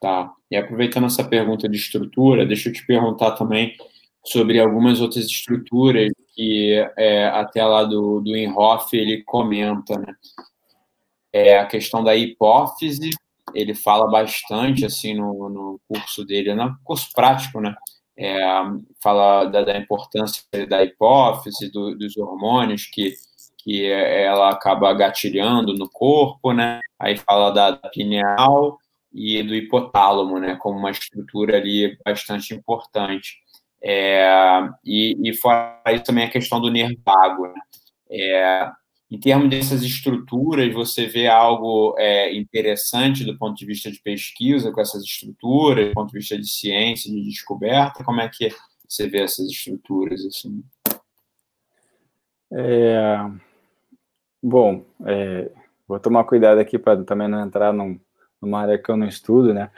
[0.00, 0.32] Tá.
[0.50, 3.76] E aproveitando essa pergunta de estrutura, deixa eu te perguntar também
[4.24, 10.14] sobre algumas outras estruturas que é, até lá do, do Inhofe ele comenta, né?
[11.32, 13.10] É a questão da hipófise,
[13.54, 17.74] ele fala bastante, assim, no, no curso dele, no curso prático, né?
[18.16, 18.40] É,
[19.02, 23.14] fala da, da, importância da hipófise, do, dos hormônios que,
[23.58, 26.80] que ela acaba gatilhando no corpo, né?
[26.98, 28.78] Aí fala da pineal
[29.12, 30.56] e do hipotálamo, né?
[30.56, 33.42] Como uma estrutura ali bastante importante.
[33.82, 34.26] É,
[34.84, 37.48] e, e fora isso também a questão do nervo vago.
[37.48, 37.60] Né?
[38.10, 38.70] É,
[39.10, 44.72] em termos dessas estruturas, você vê algo é, interessante do ponto de vista de pesquisa
[44.72, 48.02] com essas estruturas, do ponto de vista de ciência, de descoberta?
[48.02, 48.48] Como é que
[48.88, 50.24] você vê essas estruturas?
[50.24, 50.64] Assim?
[52.52, 53.18] É,
[54.42, 55.50] bom, é,
[55.86, 57.98] vou tomar cuidado aqui para também não entrar num,
[58.40, 59.70] numa área que eu não estudo, né?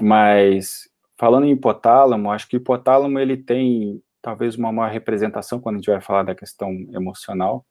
[0.00, 5.76] Mas falando em hipotálamo, acho que o hipotálamo ele tem talvez uma maior representação quando
[5.76, 7.64] a gente vai falar da questão emocional,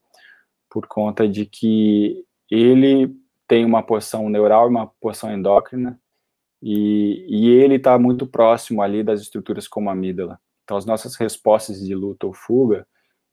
[0.73, 3.15] por conta de que ele
[3.47, 5.99] tem uma porção neural e uma porção endócrina,
[6.59, 10.39] e, e ele está muito próximo ali das estruturas como a amígdala.
[10.63, 12.87] Então, as nossas respostas de luta ou fuga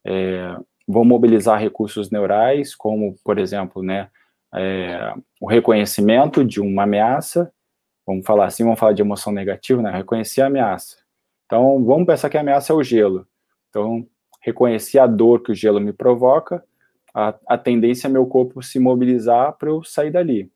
[0.05, 0.55] é,
[0.87, 4.11] vão mobilizar recursos neurais, como, por exemplo, né,
[4.55, 7.51] é, o reconhecimento de uma ameaça,
[8.07, 10.99] vamos falar assim, vamos falar de emoção negativa, né, reconhecer a ameaça.
[11.47, 13.27] Então, vamos pensar que a ameaça é o gelo.
[13.71, 14.07] Então,
[14.43, 16.63] reconhecer a dor que o gelo me provoca,
[17.15, 20.51] a, a tendência é meu corpo se mobilizar para eu sair dali.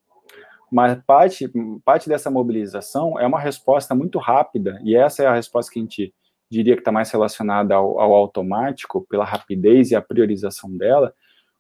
[0.71, 1.51] Mas parte,
[1.85, 5.83] parte dessa mobilização é uma resposta muito rápida, e essa é a resposta que a
[5.83, 6.15] gente
[6.51, 11.15] diria que está mais relacionada ao, ao, automático, pela rapidez e a priorização dela,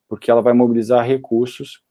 [0.09, 1.83] porque ela vai mobilizar recursos,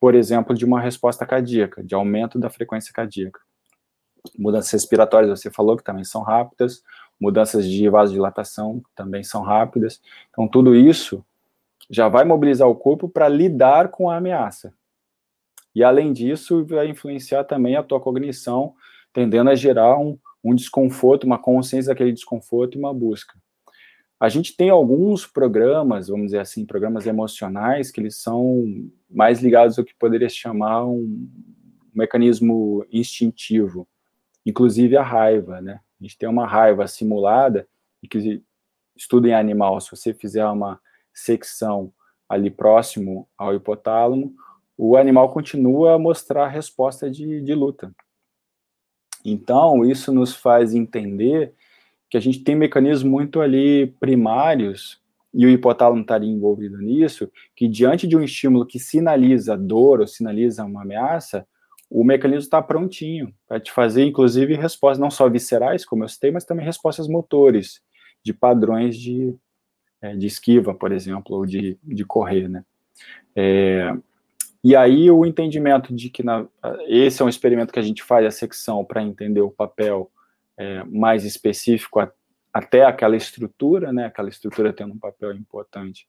[0.00, 3.40] por exemplo, de uma resposta cardíaca, de aumento da frequência cardíaca.
[4.38, 6.82] Mudanças respiratórias, você falou que também são rápidas,
[7.20, 10.00] mudanças de vasodilatação também são rápidas.
[10.30, 11.24] Então, tudo isso
[11.90, 14.74] já vai mobilizar o corpo para lidar com a ameaça.
[15.74, 18.74] E, além disso, vai influenciar também a tua cognição,
[19.12, 23.34] tendendo a gerar um, um desconforto, uma consciência daquele desconforto e uma busca.
[24.18, 28.64] A gente tem alguns programas, vamos dizer assim, programas emocionais, que eles são
[29.10, 31.28] mais ligados ao que poderia chamar um
[31.94, 33.86] mecanismo instintivo,
[34.44, 35.80] inclusive a raiva, né?
[36.00, 37.68] A gente tem uma raiva simulada,
[38.02, 38.42] e que
[38.96, 40.80] estuda em animal, se você fizer uma
[41.16, 41.92] secção
[42.28, 44.34] ali próximo ao hipotálamo,
[44.76, 47.90] o animal continua a mostrar resposta de, de luta.
[49.24, 51.54] Então, isso nos faz entender
[52.10, 55.00] que a gente tem mecanismos muito ali primários,
[55.32, 60.06] e o hipotálamo estaria envolvido nisso, que diante de um estímulo que sinaliza dor ou
[60.06, 61.46] sinaliza uma ameaça,
[61.90, 66.30] o mecanismo está prontinho para te fazer, inclusive, respostas não só viscerais, como eu citei,
[66.30, 67.80] mas também respostas motores,
[68.22, 69.34] de padrões de,
[70.14, 72.64] de esquiva, por exemplo, ou de, de correr, né?
[73.34, 73.92] É,
[74.62, 76.46] e aí o entendimento de que na,
[76.86, 80.10] esse é um experimento que a gente faz a secção para entender o papel
[80.56, 82.10] é, mais específico a,
[82.52, 86.08] até aquela estrutura, né, aquela estrutura tendo um papel importante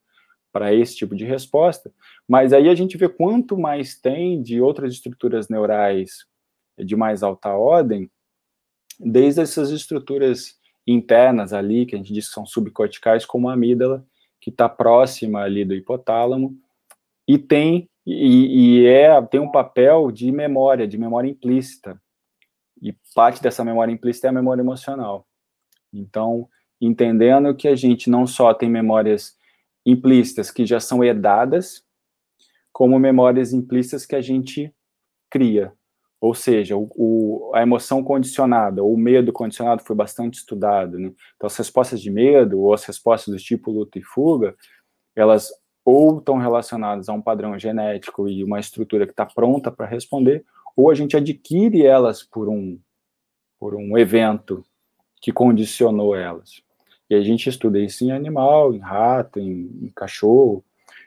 [0.52, 1.92] para esse tipo de resposta,
[2.28, 6.26] mas aí a gente vê quanto mais tem de outras estruturas neurais
[6.80, 8.10] de mais alta ordem,
[9.00, 10.57] desde essas estruturas
[10.88, 14.06] internas ali, que a gente diz que são subcorticais, como a amígdala,
[14.40, 16.58] que está próxima ali do hipotálamo,
[17.28, 22.02] e tem e, e, é, tem um papel de memória, de memória implícita.
[22.82, 25.28] E parte dessa memória implícita é a memória emocional.
[25.92, 26.48] Então,
[26.80, 29.36] entendendo que a gente não só tem memórias
[29.86, 31.84] implícitas que já são herdadas,
[32.72, 34.74] como memórias implícitas que a gente
[35.30, 35.74] cria.
[36.20, 40.98] Ou seja, o, o, a emoção condicionada, ou o medo condicionado foi bastante estudado.
[40.98, 41.12] Né?
[41.36, 44.56] Então, as respostas de medo, ou as respostas do tipo luta e fuga,
[45.16, 45.52] elas
[45.86, 50.44] ou estão relacionadas a um padrão genético e uma estrutura que está pronta para responder,
[50.76, 52.78] ou a gente adquire elas por um,
[53.58, 54.66] por um evento
[55.22, 56.62] que condicionou elas.
[57.10, 60.64] E a gente estuda isso em animal, em rato, em, em cachorro.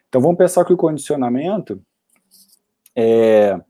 [0.08, 1.80] Então vamos pensar que o condicionamento
[2.96, 3.60] é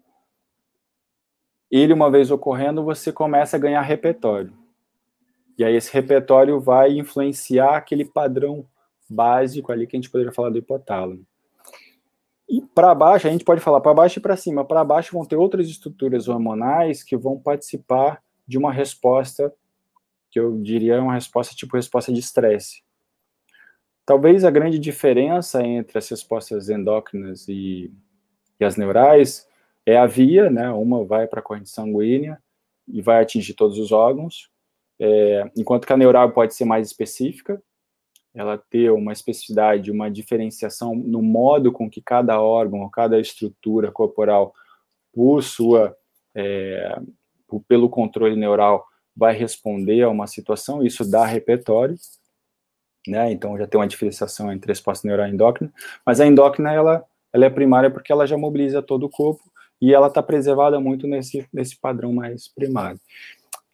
[1.71, 4.53] ele uma vez ocorrendo, você começa a ganhar repertório.
[5.57, 8.67] E aí esse repertório vai influenciar aquele padrão
[9.09, 11.25] básico ali que a gente poderia falar do hipotálamo.
[12.49, 14.65] E para baixo, a gente pode falar para baixo e para cima.
[14.65, 19.55] Para baixo vão ter outras estruturas hormonais que vão participar de uma resposta
[20.31, 22.83] que eu diria é uma resposta tipo resposta de estresse.
[24.07, 27.93] Talvez a grande diferença entre as respostas endócrinas e,
[28.59, 29.47] e as neurais
[29.87, 30.71] é a via, né?
[30.71, 32.39] Uma vai para a corrente sanguínea
[32.87, 34.51] e vai atingir todos os órgãos,
[35.01, 37.63] é, enquanto que a neural pode ser mais específica,
[38.35, 44.55] ela ter uma especificidade, uma diferenciação no modo com que cada órgão, cada estrutura corporal,
[45.13, 45.97] por sua,
[46.35, 47.01] é,
[47.49, 48.87] por, pelo controle neural,
[49.17, 51.97] vai responder a uma situação, isso dá repertório,
[53.09, 53.33] né?
[53.33, 55.73] Então já tem uma diferenciação entre resposta neural e endócrina,
[56.05, 59.50] mas a endócrina ela, ela é primária porque ela já mobiliza todo o corpo
[59.81, 63.01] e ela está preservada muito nesse, nesse padrão mais primário.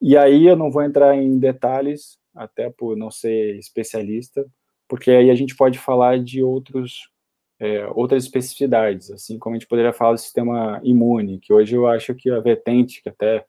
[0.01, 4.47] E aí eu não vou entrar em detalhes, até por não ser especialista,
[4.87, 7.11] porque aí a gente pode falar de outros,
[7.59, 11.87] é, outras especificidades, assim como a gente poderia falar do sistema imune, que hoje eu
[11.87, 13.45] acho que a vertente, que até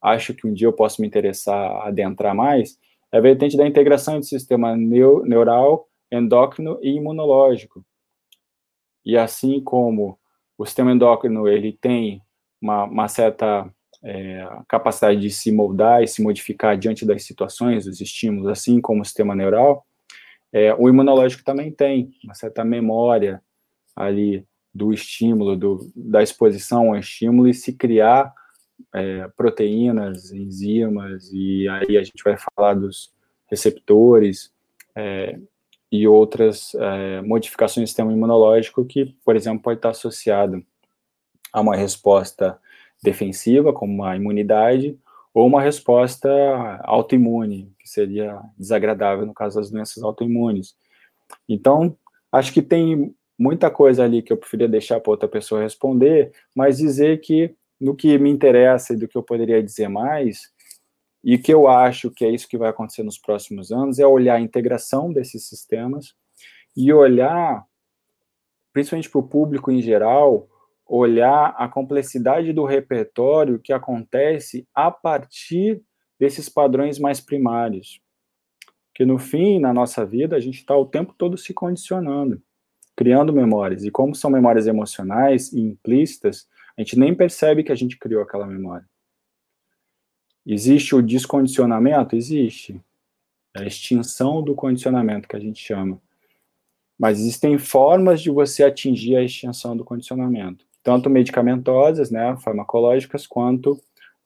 [0.00, 2.78] acho que um dia eu posso me interessar, adentrar mais,
[3.12, 7.84] é a vertente da integração entre sistema neu, neural, endócrino e imunológico.
[9.04, 10.18] E assim como
[10.58, 12.20] o sistema endócrino ele tem
[12.60, 13.72] uma, uma certa
[14.02, 19.02] é, capacidade de se moldar e se modificar diante das situações, dos estímulos, assim como
[19.02, 19.86] o sistema neural,
[20.52, 23.42] é, o imunológico também tem uma certa memória
[23.94, 24.44] ali
[24.74, 28.32] do estímulo, do, da exposição ao estímulo e se criar
[28.94, 33.12] é, proteínas, enzimas, e aí a gente vai falar dos
[33.50, 34.52] receptores
[34.94, 35.38] é,
[35.90, 40.62] e outras é, modificações do sistema imunológico que, por exemplo, pode estar associado
[41.52, 42.58] a uma resposta
[43.02, 44.98] defensiva, como uma imunidade,
[45.32, 46.28] ou uma resposta
[46.82, 50.74] autoimune, que seria desagradável no caso das doenças autoimunes.
[51.48, 51.96] Então,
[52.32, 56.78] acho que tem muita coisa ali que eu preferia deixar para outra pessoa responder, mas
[56.78, 60.50] dizer que no que me interessa e do que eu poderia dizer mais,
[61.22, 64.36] e que eu acho que é isso que vai acontecer nos próximos anos, é olhar
[64.36, 66.14] a integração desses sistemas
[66.76, 67.64] e olhar,
[68.72, 70.48] principalmente para o público em geral,
[70.86, 75.82] olhar a complexidade do repertório que acontece a partir
[76.18, 78.00] desses padrões mais primários.
[78.94, 82.42] Que no fim, na nossa vida, a gente está o tempo todo se condicionando,
[82.96, 83.84] criando memórias.
[83.84, 88.22] E como são memórias emocionais e implícitas, a gente nem percebe que a gente criou
[88.22, 88.86] aquela memória.
[90.48, 92.16] Existe o descondicionamento?
[92.16, 92.80] Existe.
[93.54, 96.00] A extinção do condicionamento que a gente chama.
[96.98, 103.78] Mas existem formas de você atingir a extinção do condicionamento tanto medicamentosas, né, farmacológicas, quanto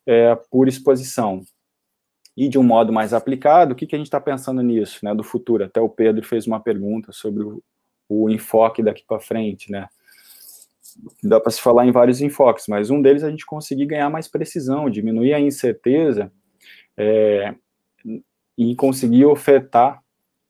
[0.07, 1.43] é, por exposição.
[2.37, 5.13] E de um modo mais aplicado, o que, que a gente está pensando nisso, né,
[5.13, 5.65] do futuro?
[5.65, 7.61] Até o Pedro fez uma pergunta sobre o,
[8.09, 9.89] o enfoque daqui para frente, né?
[11.23, 14.11] Dá para se falar em vários enfoques, mas um deles é a gente conseguir ganhar
[14.11, 16.33] mais precisão, diminuir a incerteza
[16.97, 17.55] é,
[18.57, 20.03] e conseguir ofertar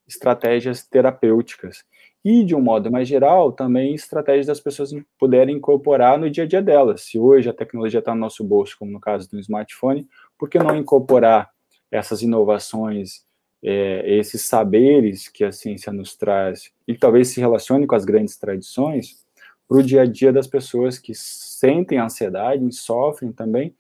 [0.07, 1.85] estratégias terapêuticas
[2.25, 6.47] e, de um modo mais geral, também estratégias das pessoas puderem incorporar no dia a
[6.47, 7.03] dia delas.
[7.03, 10.07] Se hoje a tecnologia está no nosso bolso, como no caso do smartphone,
[10.39, 11.51] por que não incorporar
[11.91, 13.25] essas inovações,
[13.63, 18.37] é, esses saberes que a ciência nos traz, e talvez se relacione com as grandes
[18.37, 19.25] tradições,
[19.73, 23.75] para o dia a dia das pessoas que sentem ansiedade, sofrem também,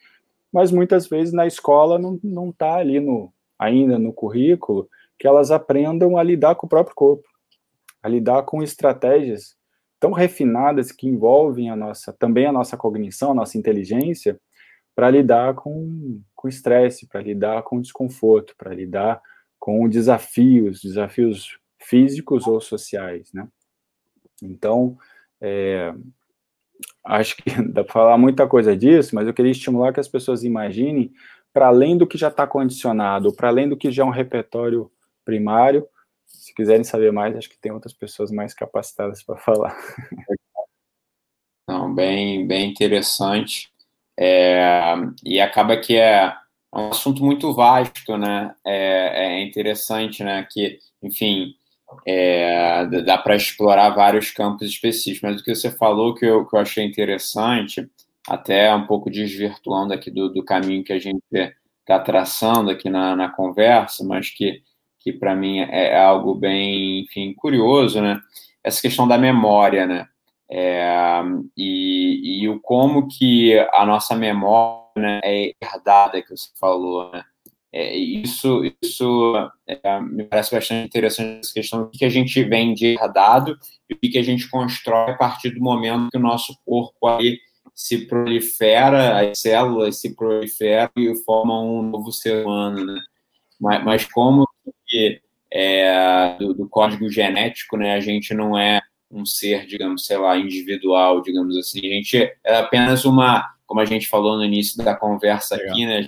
[0.51, 4.89] mas muitas vezes na escola não está ali no, ainda no currículo
[5.19, 7.28] que elas aprendam a lidar com o próprio corpo
[8.02, 9.55] a lidar com estratégias
[10.01, 14.40] tão refinadas que envolvem a nossa, também a nossa cognição, a nossa inteligência,
[14.94, 19.20] para lidar com o estresse, para lidar com desconforto, para lidar
[19.60, 23.47] com desafios, desafios físicos ou sociais, né?
[24.43, 24.98] Então,
[25.43, 25.93] é,
[27.05, 30.44] acho que dá para falar muita coisa disso, mas eu queria estimular que as pessoas
[30.44, 31.12] imaginem
[31.52, 34.90] para além do que já está condicionado, para além do que já é um repertório
[35.24, 35.86] primário,
[36.24, 39.77] se quiserem saber mais, acho que tem outras pessoas mais capacitadas para falar.
[41.69, 43.70] Não, bem, bem interessante.
[44.19, 44.94] É,
[45.24, 46.35] e acaba que é
[46.74, 48.55] um assunto muito vasto, né?
[48.64, 50.47] É, é interessante, né?
[50.51, 51.55] Que, enfim,
[52.06, 55.23] é, dá para explorar vários campos específicos.
[55.23, 57.89] Mas o que você falou que eu, que eu achei interessante,
[58.28, 61.23] até um pouco desvirtuando aqui do, do caminho que a gente
[61.81, 64.62] está traçando aqui na, na conversa, mas que
[65.02, 68.20] que para mim é, é algo bem, enfim, curioso, né?
[68.62, 70.06] Essa questão da memória, né?
[70.51, 71.23] É,
[71.56, 77.24] e, e o como que a nossa memória né, é herdada, que você falou, né?
[77.74, 79.35] É, isso isso
[79.66, 83.57] é, me parece bastante interessante essa questão do que a gente vem de herdado
[83.89, 87.39] e o que a gente constrói a partir do momento que o nosso corpo aí
[87.74, 93.01] se prolifera, as células se proliferam e formam um novo ser humano, né?
[93.59, 94.47] Mas, mas como
[94.86, 95.20] que
[95.51, 98.81] é, do, do, código genético, né, a gente não é
[99.11, 101.78] um ser, digamos, sei lá, individual, digamos assim.
[101.81, 106.07] A gente é apenas uma, como a gente falou no início da conversa aqui, né,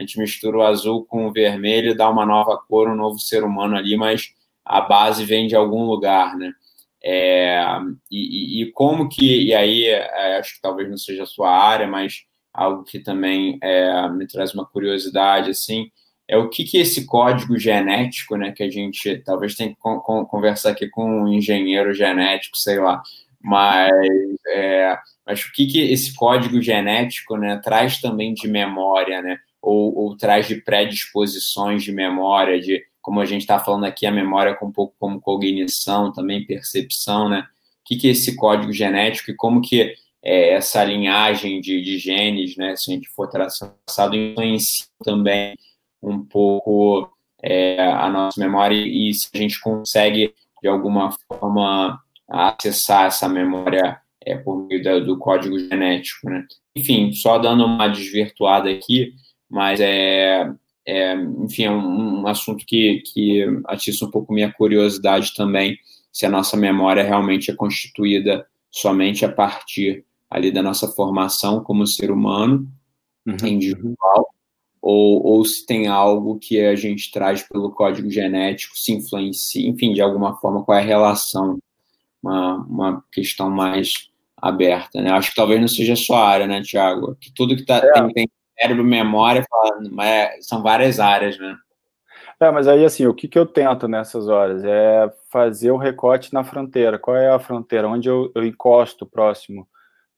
[0.00, 3.44] a gente, mistura o azul com o vermelho, dá uma nova cor, um novo ser
[3.44, 4.32] humano ali, mas
[4.64, 6.52] a base vem de algum lugar, né?
[7.04, 7.62] É,
[8.10, 11.86] e, e, como que, e aí é, acho que talvez não seja a sua área,
[11.86, 15.90] mas algo que também é, me traz uma curiosidade, assim,
[16.26, 20.70] é o que, que esse código genético, né, que a gente talvez tenha que conversar
[20.70, 23.02] aqui com um engenheiro genético, sei lá,
[23.42, 23.90] mas,
[24.48, 29.96] é, mas o que, que esse código genético, né, traz também de memória, né, ou,
[29.96, 34.54] ou traz de predisposições de memória, de como a gente está falando aqui, a memória
[34.54, 37.44] com um pouco como cognição, também percepção, né, o
[37.84, 42.56] que, que é esse código genético e como que é, essa linhagem de, de genes,
[42.56, 45.56] né, se a gente for traçado, influencia também
[46.02, 47.10] um pouco
[47.42, 54.00] é, a nossa memória e se a gente consegue, de alguma forma, acessar essa memória
[54.24, 56.28] é, por meio do código genético.
[56.28, 56.46] Né?
[56.76, 59.14] Enfim, só dando uma desvirtuada aqui,
[59.50, 60.50] mas é,
[60.86, 65.76] é enfim, é um, um, assunto que, que atiça um pouco minha curiosidade também,
[66.12, 71.86] se a nossa memória realmente é constituída somente a partir ali da nossa formação como
[71.86, 72.70] ser humano,
[73.26, 73.46] uhum.
[73.46, 74.28] individual,
[74.80, 79.92] ou, ou se tem algo que a gente traz pelo código genético, se influencia, enfim,
[79.92, 81.58] de alguma forma, qual é a relação,
[82.22, 85.10] uma, uma questão mais aberta, né?
[85.10, 87.16] Acho que talvez não seja só a área, né, Tiago?
[87.20, 87.92] Que tudo que tá, é.
[87.92, 88.30] tem, tem
[88.60, 89.44] cérebro, memória,
[89.90, 91.56] mas são várias áreas, né?
[92.40, 94.64] É, mas aí, assim, o que, que eu tento nessas horas?
[94.64, 96.98] É fazer o recorte na fronteira.
[96.98, 97.86] Qual é a fronteira?
[97.86, 99.68] Onde eu, eu encosto próximo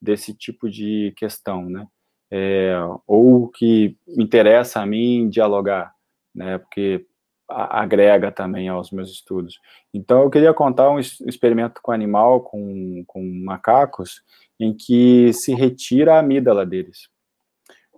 [0.01, 1.87] desse tipo de questão, né?
[2.31, 2.75] É,
[3.07, 5.95] ou que interessa a mim dialogar,
[6.35, 6.59] né?
[6.59, 7.05] Porque
[7.49, 9.61] agrega também aos meus estudos.
[9.93, 14.23] Então, eu queria contar um experimento com animal, com, com macacos,
[14.59, 17.09] em que se retira a amígdala deles.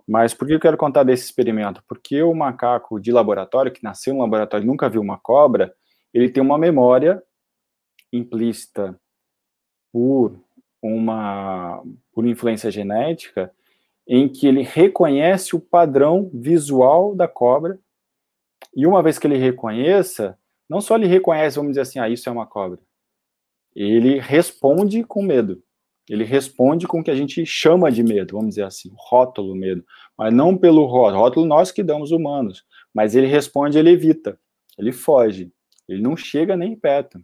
[0.07, 1.83] Mas por que eu quero contar desse experimento?
[1.87, 5.73] Porque o macaco de laboratório, que nasceu no laboratório e nunca viu uma cobra,
[6.13, 7.21] ele tem uma memória
[8.13, 8.99] implícita
[9.91, 10.39] por
[10.81, 13.51] uma por influência genética
[14.07, 17.79] em que ele reconhece o padrão visual da cobra
[18.75, 20.37] e uma vez que ele reconheça,
[20.69, 22.79] não só ele reconhece, vamos dizer assim, ah, isso é uma cobra,
[23.75, 25.61] ele responde com medo.
[26.09, 29.83] Ele responde com o que a gente chama de medo, vamos dizer assim, rótulo medo,
[30.17, 32.63] mas não pelo rótulo, rótulo nós que damos humanos,
[32.93, 34.39] mas ele responde, ele evita,
[34.77, 35.51] ele foge,
[35.87, 37.19] ele não chega nem perto.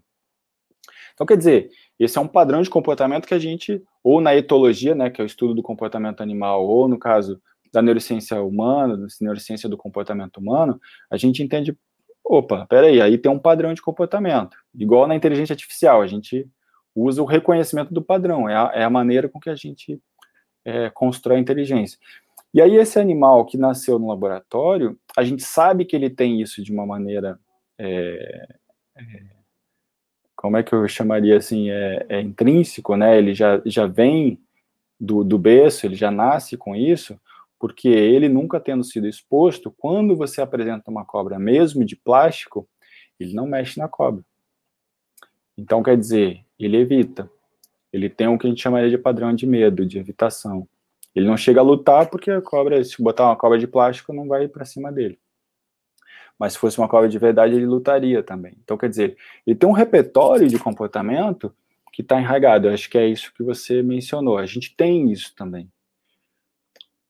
[1.14, 4.96] Então, quer dizer, esse é um padrão de comportamento que a gente, ou na etologia,
[4.96, 7.40] né, que é o estudo do comportamento animal, ou no caso
[7.72, 10.80] da neurociência humana, da neurociência do comportamento humano,
[11.10, 11.78] a gente entende,
[12.24, 16.50] opa, peraí, aí tem um padrão de comportamento, igual na inteligência artificial, a gente
[16.96, 20.02] usa o reconhecimento do padrão, é a, é a maneira com que a gente
[20.66, 21.98] é, constrói inteligência.
[22.54, 26.62] E aí esse animal que nasceu no laboratório, a gente sabe que ele tem isso
[26.62, 27.40] de uma maneira,
[27.78, 28.48] é,
[28.98, 29.24] é,
[30.36, 33.18] como é que eu chamaria assim, é, é, intrínseco, né?
[33.18, 34.40] Ele já, já vem
[35.00, 37.20] do, do berço, ele já nasce com isso,
[37.58, 42.68] porque ele nunca tendo sido exposto, quando você apresenta uma cobra mesmo de plástico,
[43.20, 44.26] ele não mexe na cobra.
[45.58, 47.30] Então, quer dizer, ele evita.
[47.92, 50.68] Ele tem o que a gente chamaria de padrão de medo, de evitação.
[51.14, 54.28] Ele não chega a lutar porque a cobra, se botar uma cobra de plástico, não
[54.28, 55.20] vai para cima dele.
[56.40, 58.54] Mas se fosse uma cobra de verdade, ele lutaria também.
[58.64, 61.54] Então, quer dizer, ele tem um repertório de comportamento
[61.92, 62.68] que está enraigado.
[62.68, 64.38] Eu acho que é isso que você mencionou.
[64.38, 65.70] A gente tem isso também.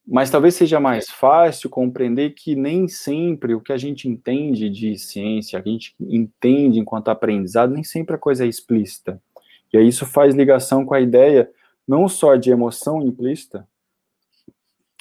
[0.06, 4.98] Mas talvez seja mais fácil compreender que nem sempre o que a gente entende de
[4.98, 9.22] ciência, a gente entende enquanto aprendizado, nem sempre a coisa é explícita.
[9.72, 11.50] E aí isso faz ligação com a ideia
[11.86, 13.66] não só de emoção implícita,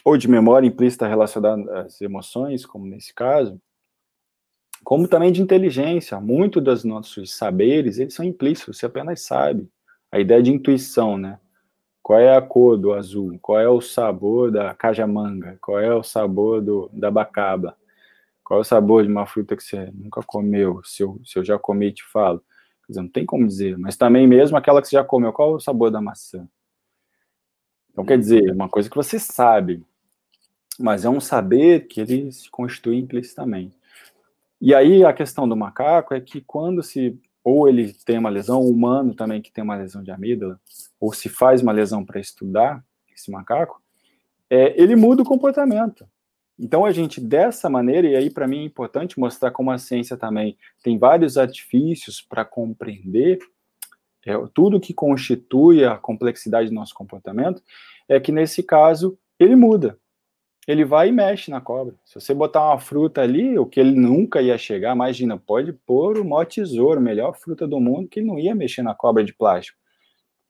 [0.03, 3.61] ou de memória implícita relacionada às emoções, como nesse caso,
[4.83, 6.19] como também de inteligência.
[6.19, 9.69] Muitos dos nossos saberes, eles são implícitos, você apenas sabe.
[10.11, 11.39] A ideia de intuição, né?
[12.01, 13.37] Qual é a cor do azul?
[13.41, 15.57] Qual é o sabor da cajamanga?
[15.61, 17.77] Qual é o sabor do, da bacaba?
[18.43, 20.81] Qual é o sabor de uma fruta que você nunca comeu?
[20.83, 22.43] Se eu, se eu já comi, te falo.
[22.91, 23.77] Dizer, não tem como dizer.
[23.77, 26.47] Mas também mesmo aquela que você já comeu, qual é o sabor da maçã?
[27.91, 29.83] Então, quer dizer, uma coisa que você sabe,
[30.79, 33.77] mas é um saber que ele se constitui implicitamente.
[34.59, 38.61] E aí a questão do macaco é que quando se ou ele tem uma lesão,
[38.61, 40.59] o humano também que tem uma lesão de amígdala,
[40.99, 43.81] ou se faz uma lesão para estudar esse macaco,
[44.49, 46.07] é, ele muda o comportamento.
[46.59, 50.15] Então a gente dessa maneira, e aí para mim é importante mostrar como a ciência
[50.15, 53.39] também tem vários artifícios para compreender
[54.25, 57.63] é, tudo que constitui a complexidade do nosso comportamento,
[58.07, 59.97] é que nesse caso ele muda
[60.67, 61.95] ele vai e mexe na cobra.
[62.05, 66.17] Se você botar uma fruta ali, o que ele nunca ia chegar, imagina, pode pôr
[66.17, 69.79] o maior tesouro, melhor fruta do mundo, que não ia mexer na cobra de plástico.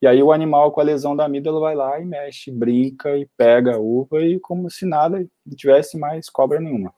[0.01, 3.27] E aí o animal com a lesão da amígdala vai lá e mexe, brinca e
[3.37, 5.25] pega a uva e como se nada
[5.55, 6.93] tivesse mais cobra nenhuma.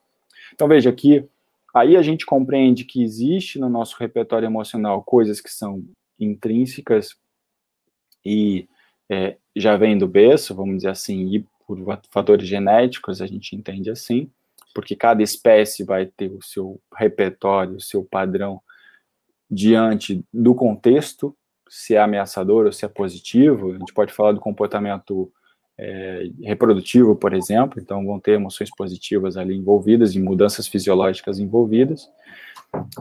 [0.54, 1.28] Então veja aqui,
[1.74, 5.84] aí a gente compreende que existe no nosso repertório emocional coisas que são
[6.18, 7.16] intrínsecas
[8.24, 8.66] e
[9.10, 11.78] é, já vem do berço, vamos dizer assim, e por
[12.10, 14.30] fatores genéticos, a gente entende assim,
[14.74, 18.60] porque cada espécie vai ter o seu repertório, o seu padrão
[19.50, 21.36] diante do contexto,
[21.74, 23.72] se é ameaçador ou se é positivo.
[23.72, 25.32] A gente pode falar do comportamento
[25.76, 32.08] é, reprodutivo, por exemplo, então vão ter emoções positivas ali envolvidas, e mudanças fisiológicas envolvidas,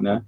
[0.01, 0.25] né?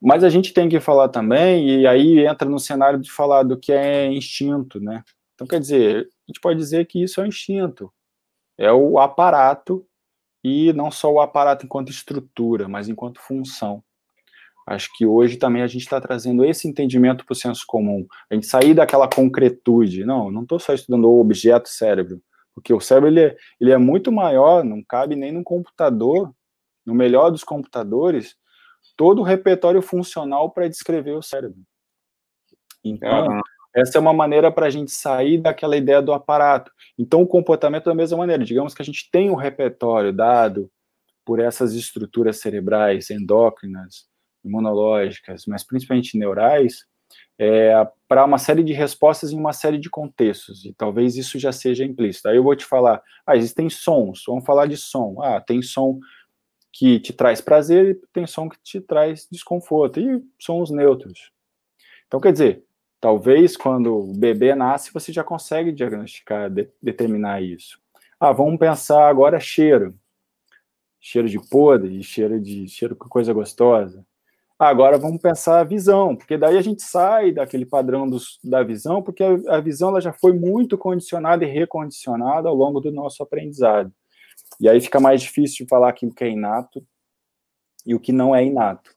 [0.00, 3.58] Mas a gente tem que falar também, e aí entra no cenário de falar do
[3.58, 5.04] que é instinto, né?
[5.34, 7.92] Então, quer dizer, a gente pode dizer que isso é o instinto,
[8.56, 9.86] é o aparato,
[10.42, 13.84] e não só o aparato enquanto estrutura, mas enquanto função.
[14.66, 18.06] Acho que hoje também a gente está trazendo esse entendimento para o senso comum.
[18.30, 20.04] A gente sair daquela concretude.
[20.04, 22.22] Não, não estou só estudando o objeto cérebro,
[22.54, 26.32] Porque o cérebro ele é, ele é muito maior, não cabe nem num computador,
[26.86, 28.36] no melhor dos computadores,
[28.96, 31.60] todo o repertório funcional para descrever o cérebro.
[32.84, 33.40] Então, uhum.
[33.74, 36.70] essa é uma maneira para a gente sair daquela ideia do aparato.
[36.98, 38.44] Então, o comportamento da mesma maneira.
[38.44, 40.70] Digamos que a gente tem um repertório dado
[41.24, 44.08] por essas estruturas cerebrais endócrinas,
[44.44, 46.86] imunológicas, mas principalmente neurais,
[47.38, 47.72] é,
[48.08, 51.84] para uma série de respostas em uma série de contextos, e talvez isso já seja
[51.84, 52.28] implícito.
[52.28, 55.20] Aí eu vou te falar, ah, existem sons, vamos falar de som.
[55.22, 55.98] Ah, tem som
[56.72, 61.30] que te traz prazer e tem som que te traz desconforto, e sons neutros.
[62.06, 62.64] Então, quer dizer,
[63.00, 67.80] talvez quando o bebê nasce, você já consegue diagnosticar, de, determinar isso.
[68.18, 69.98] Ah, vamos pensar agora cheiro.
[71.00, 74.06] Cheiro de podre, cheiro de cheiro coisa gostosa.
[74.64, 79.02] Agora vamos pensar a visão, porque daí a gente sai daquele padrão dos, da visão,
[79.02, 83.24] porque a, a visão ela já foi muito condicionada e recondicionada ao longo do nosso
[83.24, 83.92] aprendizado.
[84.60, 86.80] E aí fica mais difícil de falar aquilo que é inato
[87.84, 88.94] e o que não é inato.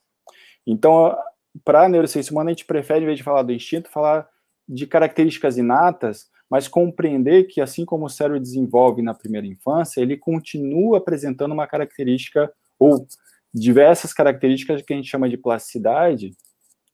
[0.68, 1.18] Então,
[1.64, 4.30] para a neurociência humana, a gente prefere, em vez de falar do instinto, falar
[4.70, 10.16] de características inatas, mas compreender que, assim como o cérebro desenvolve na primeira infância, ele
[10.16, 13.08] continua apresentando uma característica ou
[13.56, 16.36] diversas características que a gente chama de plasticidade,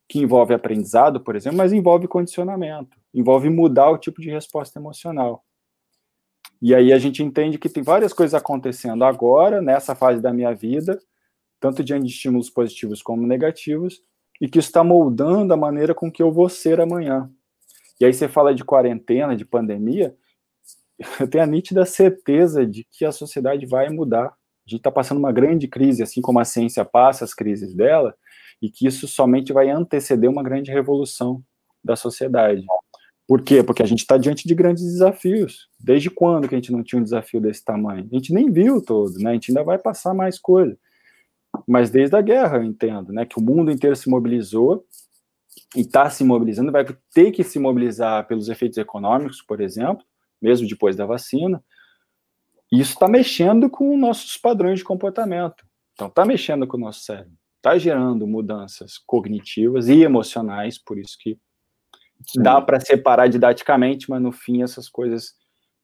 [0.07, 5.43] que envolve aprendizado, por exemplo, mas envolve condicionamento, envolve mudar o tipo de resposta emocional.
[6.61, 10.53] E aí a gente entende que tem várias coisas acontecendo agora, nessa fase da minha
[10.53, 10.99] vida,
[11.59, 14.03] tanto diante de estímulos positivos como negativos,
[14.39, 17.31] e que está moldando a maneira com que eu vou ser amanhã.
[17.99, 20.15] E aí você fala de quarentena, de pandemia,
[21.19, 24.35] eu tenho a nítida certeza de que a sociedade vai mudar
[24.69, 28.15] gente está passando uma grande crise, assim como a ciência passa as crises dela,
[28.61, 31.43] e que isso somente vai anteceder uma grande revolução
[31.83, 32.63] da sociedade.
[33.27, 33.63] Por quê?
[33.63, 35.69] Porque a gente está diante de grandes desafios.
[35.79, 38.07] Desde quando que a gente não tinha um desafio desse tamanho?
[38.11, 39.31] A gente nem viu todo, né?
[39.31, 40.77] A gente ainda vai passar mais coisa.
[41.67, 43.25] Mas desde a guerra, eu entendo, né?
[43.25, 44.85] Que o mundo inteiro se mobilizou
[45.75, 50.03] e está se mobilizando, vai ter que se mobilizar pelos efeitos econômicos, por exemplo,
[50.41, 51.63] mesmo depois da vacina,
[52.79, 55.65] isso está mexendo com nossos padrões de comportamento.
[55.93, 57.33] Então, está mexendo com o nosso cérebro.
[57.57, 61.37] Está gerando mudanças cognitivas e emocionais, por isso que
[62.25, 62.41] Sim.
[62.41, 65.33] dá para separar didaticamente, mas no fim essas coisas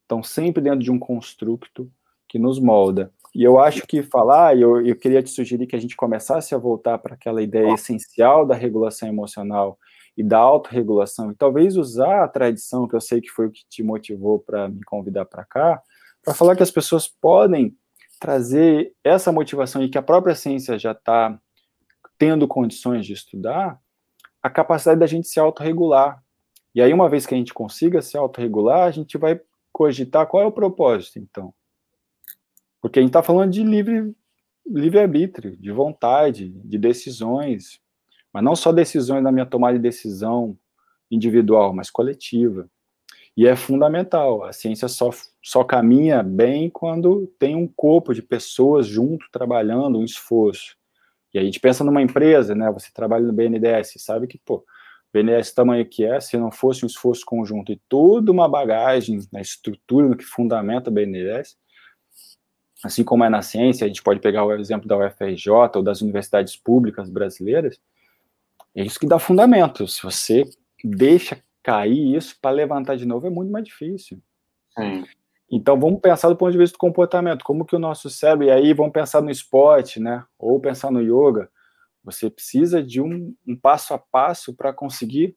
[0.02, 1.92] estão sempre dentro de um construto
[2.28, 3.12] que nos molda.
[3.36, 6.58] E eu acho que falar, eu, eu queria te sugerir que a gente começasse a
[6.58, 9.78] voltar para aquela ideia essencial da regulação emocional
[10.18, 13.62] e da autorregulação, e talvez usar a tradição, que eu sei que foi o que
[13.70, 15.80] te motivou para me convidar para cá,
[16.24, 17.76] para falar que as pessoas podem
[18.20, 21.40] trazer essa motivação e que a própria ciência já está
[22.18, 23.80] tendo condições de estudar,
[24.42, 26.24] a capacidade da gente se autorregular.
[26.74, 29.40] E aí, uma vez que a gente consiga se autorregular, a gente vai
[29.72, 31.54] cogitar qual é o propósito, então.
[32.82, 34.16] Porque a gente está falando de livre,
[34.66, 37.80] livre-arbítrio, de vontade, de decisões,
[38.34, 40.58] mas não só decisões na minha tomada de decisão
[41.10, 42.70] individual, mas coletiva.
[43.38, 44.44] E é fundamental.
[44.44, 45.12] A ciência só,
[45.44, 50.76] só caminha bem quando tem um corpo de pessoas junto trabalhando, um esforço.
[51.32, 52.72] E a gente pensa numa empresa, né?
[52.72, 54.66] Você trabalha no BNDES, sabe que, pô,
[55.14, 59.40] BNDES tamanho que é, se não fosse um esforço conjunto e toda uma bagagem na
[59.40, 61.56] estrutura no que fundamenta o BNDES,
[62.84, 66.02] assim como é na ciência, a gente pode pegar o exemplo da UFRJ ou das
[66.02, 67.80] universidades públicas brasileiras,
[68.76, 69.88] é isso que dá fundamento.
[69.88, 70.44] Se você
[70.84, 74.22] deixa cair isso para levantar de novo é muito mais difícil.
[74.70, 75.04] Sim.
[75.52, 78.52] Então vamos pensar do ponto de vista do comportamento, como que o nosso cérebro, e
[78.52, 80.24] aí vamos pensar no esporte, né?
[80.40, 81.52] Ou pensar no yoga.
[82.06, 85.36] Você precisa de um, um passo a passo para conseguir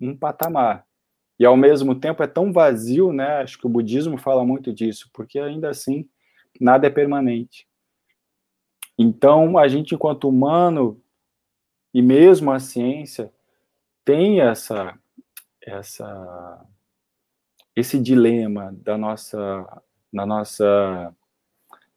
[0.00, 0.86] um patamar.
[1.40, 3.38] E ao mesmo tempo é tão vazio, né?
[3.38, 6.08] Acho que o budismo fala muito disso, porque ainda assim
[6.60, 7.66] nada é permanente.
[8.96, 11.02] Então a gente, enquanto humano,
[11.92, 13.32] e mesmo a ciência,
[14.04, 14.96] tem essa
[15.66, 16.64] essa
[17.74, 19.82] esse dilema da nossa
[20.12, 21.14] na nossa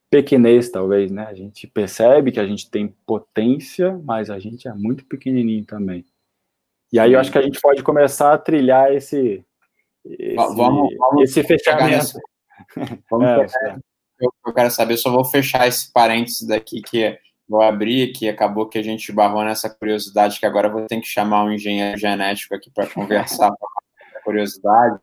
[0.10, 1.26] pequenez talvez, né?
[1.26, 6.06] A gente percebe que a gente tem potência, mas a gente é muito pequenininho também.
[6.92, 9.44] E aí eu acho que a gente pode começar a trilhar esse
[10.06, 12.20] esse, vamos, vamos esse fechamento.
[13.10, 13.76] Vamos é,
[14.20, 18.68] eu, eu quero saber, só vou fechar esse parênteses daqui que vou abrir, que acabou
[18.68, 22.56] que a gente barrou nessa curiosidade, que agora vou ter que chamar um engenheiro genético
[22.56, 23.68] aqui para conversar com
[24.18, 25.00] a curiosidade,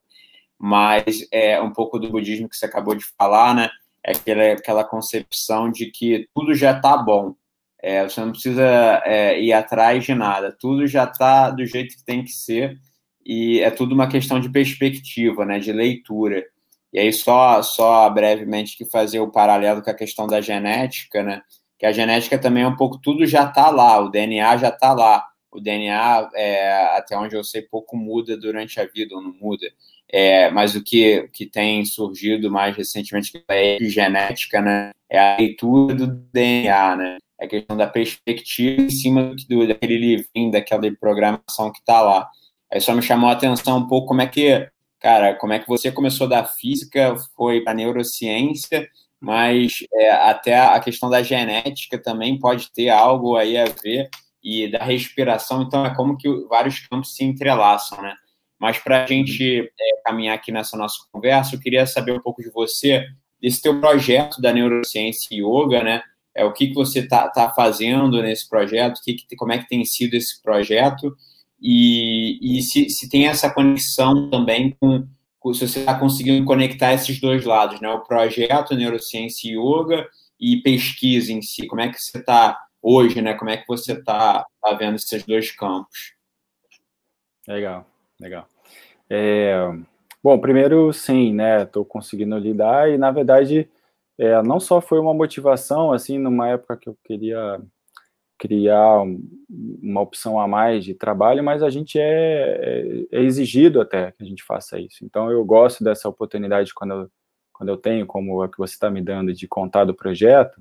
[0.58, 3.70] mas é um pouco do budismo que você acabou de falar, né?
[4.04, 7.34] É aquela, aquela concepção de que tudo já está bom,
[7.80, 12.04] é, você não precisa é, ir atrás de nada, tudo já está do jeito que
[12.04, 12.78] tem que ser,
[13.24, 16.44] e é tudo uma questão de perspectiva, né, de leitura.
[16.92, 21.40] E aí, só, só brevemente que fazer o paralelo com a questão da genética, né?
[21.82, 24.92] Que a genética também é um pouco, tudo já está lá, o DNA já está
[24.92, 25.26] lá.
[25.50, 29.66] O DNA, é, até onde eu sei, pouco muda durante a vida, ou não muda.
[30.08, 34.90] É, mas o que, que tem surgido mais recentemente, é a genética, né?
[35.10, 37.18] É a leitura do DNA, né?
[37.40, 42.30] É a questão da perspectiva em cima do, daquele livrinho, daquela programação que está lá.
[42.72, 45.66] Aí só me chamou a atenção um pouco como é que cara, como é que
[45.66, 48.88] você começou da física, foi para neurociência,
[49.22, 54.10] mas é, até a questão da genética também pode ter algo aí a ver
[54.42, 58.16] e da respiração, então é como que vários campos se entrelaçam, né?
[58.58, 62.42] Mas para a gente é, caminhar aqui nessa nossa conversa, eu queria saber um pouco
[62.42, 63.06] de você,
[63.40, 66.02] desse teu projeto da neurociência e yoga, né?
[66.34, 69.68] É, o que, que você está tá fazendo nesse projeto, que, que, como é que
[69.68, 71.14] tem sido esse projeto,
[71.60, 75.06] e, e se, se tem essa conexão também com,
[75.52, 77.88] se você está conseguindo conectar esses dois lados, né?
[77.90, 80.08] O projeto Neurociência e Yoga
[80.38, 81.66] e pesquisa em si.
[81.66, 83.34] Como é que você está hoje, né?
[83.34, 86.14] Como é que você está tá vendo esses dois campos?
[87.46, 87.86] Legal,
[88.20, 88.46] legal.
[89.10, 89.54] É,
[90.22, 91.62] bom, primeiro, sim, né?
[91.62, 93.68] Estou conseguindo lidar e, na verdade,
[94.18, 97.60] é, não só foi uma motivação, assim, numa época que eu queria
[98.42, 99.04] criar
[99.48, 104.20] uma opção a mais de trabalho, mas a gente é, é, é, exigido até que
[104.20, 105.04] a gente faça isso.
[105.04, 107.10] Então, eu gosto dessa oportunidade quando eu,
[107.52, 110.60] quando eu tenho, como a que você está me dando, de contar do projeto,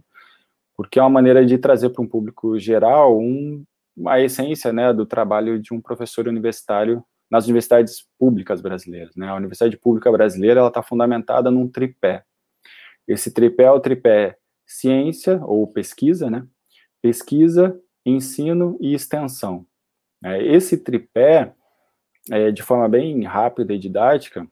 [0.75, 3.63] porque é uma maneira de trazer para um público geral um,
[4.05, 9.15] a essência né, do trabalho de um professor universitário nas universidades públicas brasileiras.
[9.15, 9.27] Né?
[9.27, 12.23] A Universidade Pública Brasileira está fundamentada num tripé.
[13.07, 14.37] Esse tripé é o tripé
[14.67, 16.45] ciência ou pesquisa, né?
[17.01, 19.65] Pesquisa, ensino e extensão.
[20.23, 21.53] É, esse tripé,
[22.29, 24.47] é, de forma bem rápida e didática,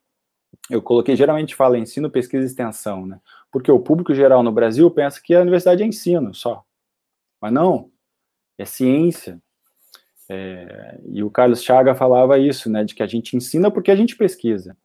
[0.70, 3.20] eu coloquei, geralmente fala ensino, pesquisa e extensão, né?
[3.52, 6.64] Porque o público geral no Brasil pensa que a universidade é ensino só.
[7.42, 7.92] Mas não,
[8.58, 9.42] é ciência.
[10.28, 12.84] É, e o Carlos Chaga falava isso, né?
[12.84, 14.78] De que a gente ensina porque a gente pesquisa.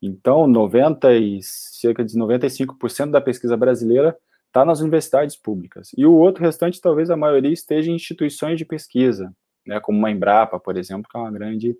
[0.00, 4.16] Então, 90 e cerca de 95% da pesquisa brasileira
[4.52, 5.90] está nas universidades públicas.
[5.96, 9.34] E o outro restante, talvez a maioria, esteja em instituições de pesquisa,
[9.66, 11.74] né, como uma Embrapa, por exemplo, que é uma grande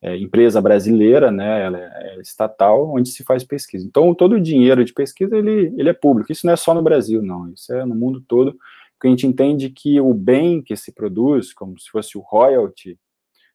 [0.00, 3.84] é, empresa brasileira, né, ela é, é estatal, onde se faz pesquisa.
[3.84, 6.30] Então, todo o dinheiro de pesquisa, ele, ele é público.
[6.30, 7.52] Isso não é só no Brasil, não.
[7.52, 8.56] Isso é no mundo todo,
[8.92, 12.96] porque a gente entende que o bem que se produz, como se fosse o royalty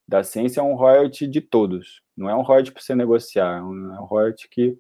[0.06, 2.02] da ciência, é um royalty de todos.
[2.18, 4.78] Não é um royalty para você negociar, é um, é um royalty que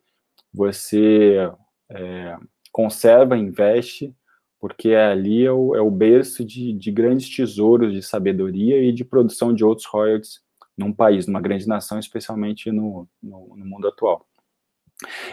[0.54, 1.50] você...
[1.90, 2.36] É,
[2.78, 4.16] conserva, investe,
[4.60, 9.04] porque ali é o, é o berço de, de, grandes tesouros de sabedoria e de
[9.04, 10.42] produção de outros royalties
[10.78, 14.28] num país, numa grande nação, especialmente no, no, no mundo atual.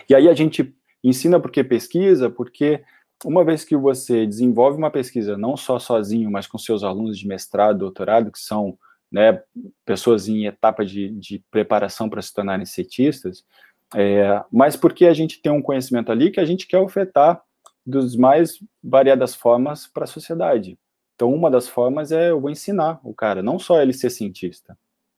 [0.09, 2.83] E aí a gente ensina porque pesquisa, porque
[3.23, 7.29] uma vez que você desenvolve uma pesquisa, não só sozinho, mas com seus alunos de
[7.29, 8.79] mestrado, doutorado, que são
[9.13, 9.43] né,
[9.85, 13.45] pessoas em etapa de, de preparação para se tornarem cientistas,
[13.95, 17.43] é, mas porque a gente tem um conhecimento ali que a gente quer ofertar
[17.87, 20.79] dos mais variadas formas para a sociedade.
[21.15, 24.77] Então, uma das formas é eu vou ensinar o cara, não só ele ser cientista.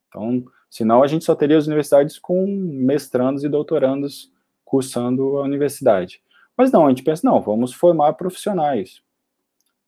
[0.08, 4.30] Então, senão a gente só teria as universidades com mestrandos e doutorandos
[4.64, 6.20] cursando a universidade.
[6.56, 9.00] Mas não, a gente pensa, não, vamos formar profissionais.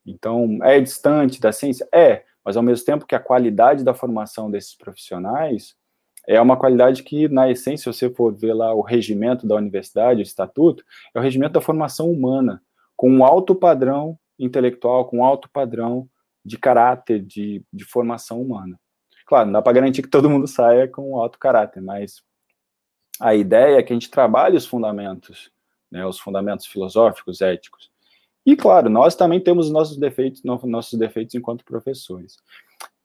[0.06, 1.86] Então, é distante da ciência?
[1.92, 5.76] É, mas ao mesmo tempo que a qualidade da formação desses profissionais
[6.28, 10.20] é uma qualidade que, na essência, se você for ver lá o regimento da universidade,
[10.20, 10.84] o estatuto,
[11.14, 12.62] é o regimento da formação humana,
[12.94, 16.06] com um alto padrão intelectual, com um alto padrão
[16.44, 18.78] de caráter, de, de formação humana.
[19.26, 22.22] Claro, não dá para garantir que todo mundo saia com um alto caráter, mas
[23.18, 25.50] a ideia é que a gente trabalhe os fundamentos,
[25.90, 27.90] né, os fundamentos filosóficos, éticos.
[28.44, 32.36] E, claro, nós também temos nossos defeitos, nossos defeitos enquanto professores.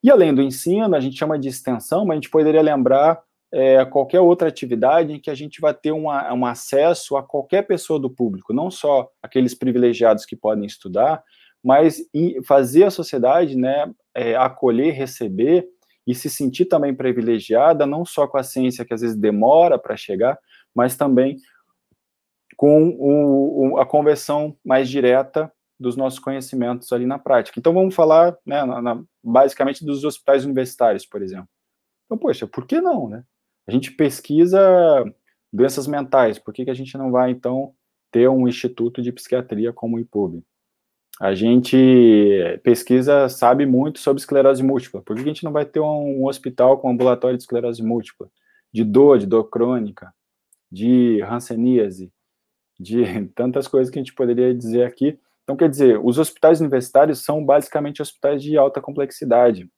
[0.03, 3.23] E além do ensino, a gente chama de extensão, mas a gente poderia lembrar
[3.53, 7.61] é, qualquer outra atividade em que a gente vai ter uma, um acesso a qualquer
[7.61, 11.23] pessoa do público, não só aqueles privilegiados que podem estudar,
[11.63, 12.01] mas
[12.45, 15.65] fazer a sociedade né, é, acolher, receber
[16.05, 19.95] e se sentir também privilegiada, não só com a ciência que às vezes demora para
[19.95, 20.37] chegar,
[20.75, 21.37] mas também
[22.57, 27.59] com o, o, a conversão mais direta dos nossos conhecimentos ali na prática.
[27.59, 31.49] Então, vamos falar, né, na, na, basicamente, dos hospitais universitários, por exemplo.
[32.05, 33.23] Então, poxa, por que não, né?
[33.67, 34.59] A gente pesquisa
[35.51, 37.73] doenças mentais, por que, que a gente não vai, então,
[38.11, 40.43] ter um instituto de psiquiatria como o IPUB?
[41.21, 41.77] A gente
[42.63, 46.79] pesquisa, sabe muito sobre esclerose múltipla, por que a gente não vai ter um, hospital
[46.79, 48.29] com ambulatório de esclerose múltipla?
[48.71, 50.11] De dor, de dor crônica,
[50.71, 52.11] de hanseníase,
[52.79, 53.03] de
[53.35, 55.19] tantas coisas que a gente poderia dizer aqui.
[55.43, 59.69] Então, quer dizer, os hospitais universitários são basicamente hospitais de alta complexidade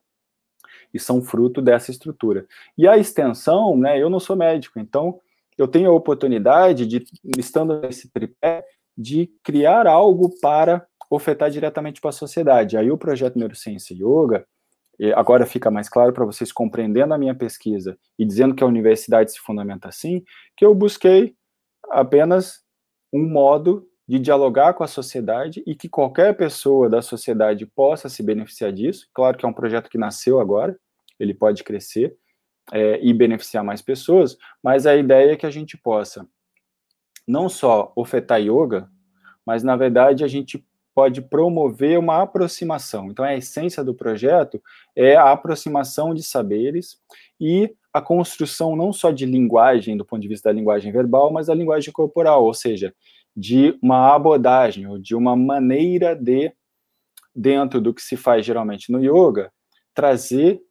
[0.93, 2.45] e são fruto dessa estrutura.
[2.77, 5.19] E a extensão, né, eu não sou médico, então
[5.57, 7.03] eu tenho a oportunidade de,
[7.37, 8.63] estando nesse tripé,
[8.97, 12.77] de criar algo para ofertar diretamente para a sociedade.
[12.77, 14.45] Aí o projeto Neurociência Yoga,
[15.15, 19.31] agora fica mais claro para vocês compreendendo a minha pesquisa e dizendo que a universidade
[19.31, 20.23] se fundamenta assim,
[20.55, 21.35] que eu busquei
[21.89, 22.63] apenas
[23.13, 28.21] um modo de dialogar com a sociedade e que qualquer pessoa da sociedade possa se
[28.21, 29.07] beneficiar disso.
[29.13, 30.77] Claro que é um projeto que nasceu agora,
[31.19, 32.15] ele pode crescer
[32.71, 36.27] é, e beneficiar mais pessoas, mas a ideia é que a gente possa
[37.27, 38.87] não só ofertar yoga,
[39.45, 40.63] mas na verdade a gente
[40.93, 43.11] pode promover uma aproximação.
[43.11, 44.61] Então, a essência do projeto
[44.95, 46.97] é a aproximação de saberes
[47.39, 51.47] e a construção não só de linguagem, do ponto de vista da linguagem verbal, mas
[51.47, 52.95] da linguagem corporal, ou seja,
[53.35, 56.53] de uma abordagem, ou de uma maneira de,
[57.35, 59.51] dentro do que se faz geralmente no yoga,
[59.93, 60.61] trazer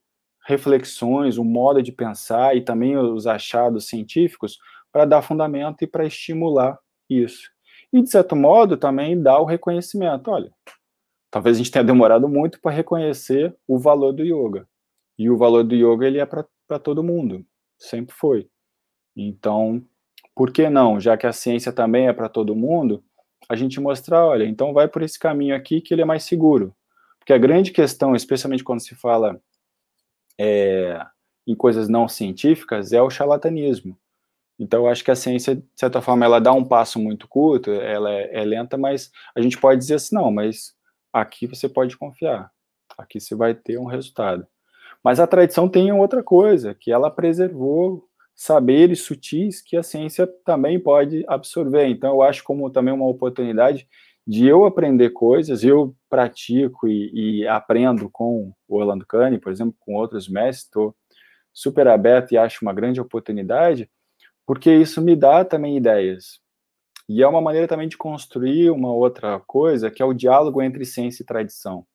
[0.46, 4.58] reflexões, um modo de pensar e também os achados científicos
[4.92, 6.78] para dar fundamento e para estimular
[7.08, 7.50] isso.
[7.92, 10.30] E, de certo modo, também dá o reconhecimento.
[10.30, 10.52] Olha,
[11.30, 14.68] talvez a gente tenha demorado muito para reconhecer o valor do yoga.
[15.18, 17.44] E o valor do yoga ele é para todo mundo,
[17.78, 18.48] sempre foi.
[19.16, 19.84] Então,
[20.34, 23.02] por que não, já que a ciência também é para todo mundo,
[23.48, 26.74] a gente mostrar, olha, então vai por esse caminho aqui que ele é mais seguro.
[27.18, 29.40] Porque a grande questão, especialmente quando se fala
[30.38, 31.00] é,
[31.46, 33.96] em coisas não científicas, é o charlatanismo.
[34.58, 37.70] Então, eu acho que a ciência, de certa forma, ela dá um passo muito curto,
[37.70, 40.74] ela é, é, lenta, mas a gente pode dizer assim, não, mas
[41.12, 42.50] aqui você pode confiar,
[42.96, 44.46] aqui você vai ter um resultado.
[45.02, 50.78] Mas a tradição tem outra coisa, que ela preservou saberes sutis que a ciência também
[50.80, 51.86] pode absorver.
[51.86, 53.88] Então, eu acho como também uma oportunidade
[54.26, 59.74] de eu aprender coisas, eu pratico e, e aprendo com o Orlando Cane, por exemplo,
[59.78, 60.94] com outros mestres, estou
[61.52, 63.88] super aberto e acho uma grande oportunidade,
[64.46, 66.40] porque isso me dá também ideias.
[67.08, 70.86] E é uma maneira também de construir uma outra coisa, que é o diálogo entre
[70.86, 71.86] ciência e tradição.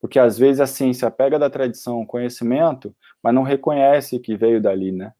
[0.00, 4.62] Porque às vezes a ciência pega da tradição o conhecimento, mas não reconhece que veio
[4.62, 5.12] dali, né?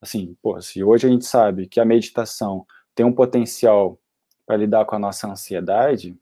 [0.00, 3.98] Assim, pô, se hoje a gente sabe que a meditação tem um potencial
[4.46, 6.18] para lidar com a nossa ansiedade,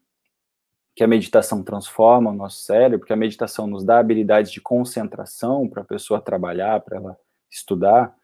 [0.95, 5.69] que a meditação transforma o nosso cérebro, que a meditação nos dá habilidade de concentração
[5.69, 7.17] para a pessoa trabalhar, para ela
[7.51, 8.15] estudar,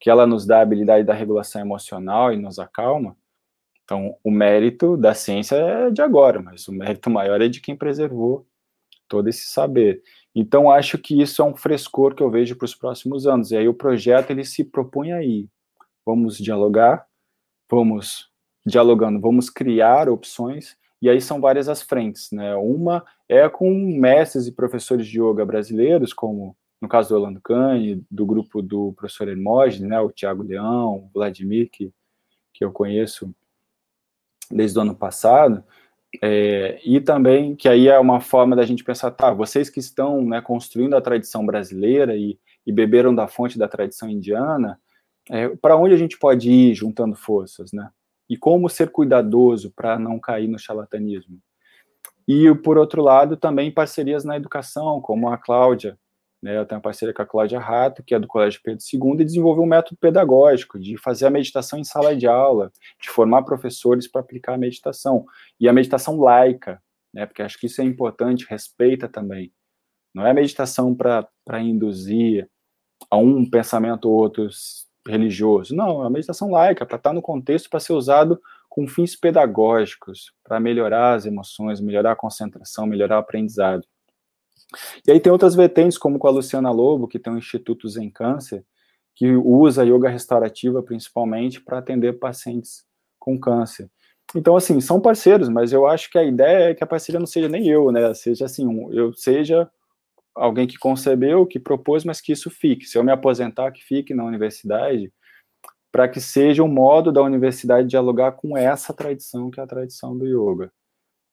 [0.00, 3.16] que ela nos dá a habilidade da regulação emocional e nos acalma.
[3.84, 7.76] Então, o mérito da ciência é de agora, mas o mérito maior é de quem
[7.76, 8.46] preservou
[9.12, 10.02] todo esse saber.
[10.34, 13.50] Então, acho que isso é um frescor que eu vejo para os próximos anos.
[13.50, 15.46] E aí o projeto ele se propõe aí.
[16.06, 17.06] Vamos dialogar,
[17.70, 18.30] vamos
[18.64, 22.54] dialogando, vamos criar opções, e aí são várias as frentes, né?
[22.54, 28.04] Uma é com mestres e professores de yoga brasileiros, como no caso do Orlando Cane,
[28.10, 31.92] do grupo do professor Hermógenes, né, o Tiago Leão, o Vladimir, que,
[32.52, 33.32] que eu conheço
[34.50, 35.62] desde o ano passado,
[36.20, 40.22] é, e também que aí é uma forma da gente pensar, tá, vocês que estão
[40.24, 44.78] né, construindo a tradição brasileira e, e beberam da fonte da tradição indiana,
[45.30, 47.88] é, para onde a gente pode ir juntando forças, né?
[48.28, 51.38] E como ser cuidadoso para não cair no charlatanismo.
[52.26, 55.98] E, por outro lado, também parcerias na educação, como a Cláudia,
[56.42, 59.20] né, eu tenho uma parceria com a Cláudia Rato, que é do Colégio Pedro II,
[59.20, 63.42] e desenvolveu um método pedagógico de fazer a meditação em sala de aula, de formar
[63.44, 65.24] professores para aplicar a meditação.
[65.60, 66.82] E a meditação laica,
[67.14, 69.52] né, porque acho que isso é importante, respeita também.
[70.12, 72.48] Não é meditação para induzir
[73.08, 74.48] a um pensamento ou outro
[75.06, 75.74] religioso.
[75.74, 80.32] Não, é a meditação laica, para estar no contexto, para ser usado com fins pedagógicos,
[80.42, 83.86] para melhorar as emoções, melhorar a concentração, melhorar o aprendizado.
[85.06, 88.10] E aí tem outras vertentes, como com a Luciana Lobo, que tem um Instituto Zen
[88.10, 88.64] Câncer,
[89.14, 92.84] que usa yoga restaurativa principalmente para atender pacientes
[93.18, 93.90] com câncer.
[94.34, 97.26] Então, assim, são parceiros, mas eu acho que a ideia é que a parceria não
[97.26, 98.12] seja nem eu, né?
[98.14, 99.70] Seja assim, um, eu seja
[100.34, 102.86] alguém que concebeu, que propôs, mas que isso fique.
[102.86, 105.12] Se eu me aposentar, que fique na universidade,
[105.90, 110.16] para que seja um modo da universidade dialogar com essa tradição, que é a tradição
[110.16, 110.72] do yoga.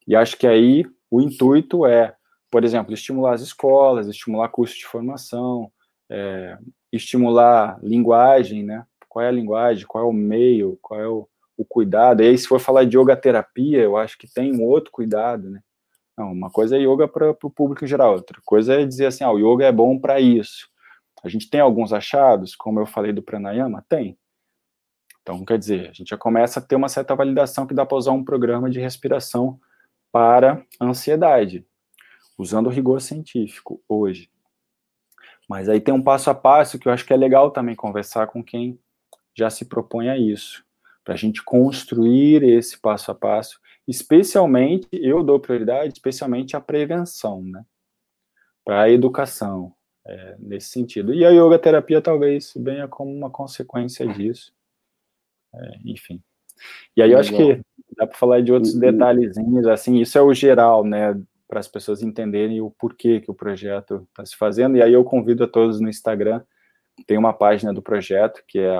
[0.05, 2.13] E acho que aí o intuito é
[2.49, 5.71] por exemplo, estimular as escolas, estimular cursos de formação,
[6.09, 6.57] é,
[6.91, 8.85] estimular linguagem, né?
[9.07, 11.27] Qual é a linguagem, qual é o meio, qual é o,
[11.57, 12.21] o cuidado.
[12.21, 15.49] E aí, se for falar de yoga terapia, eu acho que tem um outro cuidado,
[15.49, 15.61] né?
[16.17, 19.23] Não, uma coisa é yoga para o público em geral, outra coisa é dizer assim,
[19.23, 20.67] ah, o yoga é bom para isso.
[21.23, 24.17] A gente tem alguns achados, como eu falei do pranayama, tem.
[25.21, 27.97] Então, quer dizer, a gente já começa a ter uma certa validação que dá para
[27.97, 29.59] usar um programa de respiração
[30.11, 31.65] para ansiedade,
[32.39, 34.31] usando rigor científico hoje.
[35.47, 38.27] Mas aí tem um passo a passo que eu acho que é legal também conversar
[38.27, 38.79] com quem
[39.35, 40.63] já se propõe a isso,
[41.03, 47.43] para a gente construir esse passo a passo, especialmente, eu dou prioridade, especialmente à prevenção,
[47.43, 47.65] né?
[48.63, 49.73] Para a educação,
[50.05, 51.13] é, nesse sentido.
[51.13, 54.53] E a yoga terapia talvez venha como uma consequência disso.
[55.53, 56.21] É, enfim.
[56.95, 57.61] E aí eu acho que
[57.97, 61.19] dá para falar de outros detalhezinhos, assim, isso é o geral, né,
[61.49, 64.77] para as pessoas entenderem o porquê que o projeto está se fazendo.
[64.77, 66.43] E aí eu convido a todos no Instagram,
[67.07, 68.77] tem uma página do projeto que é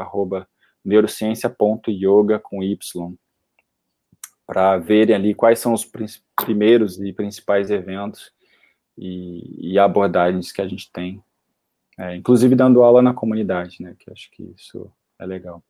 [0.85, 3.15] neurociência.yoga com Y,
[4.45, 5.89] para verem ali quais são os
[6.35, 8.31] primeiros e principais eventos
[8.95, 11.23] e, e abordagens que a gente tem,
[11.97, 15.63] é, inclusive dando aula na comunidade, né, que acho que isso é legal.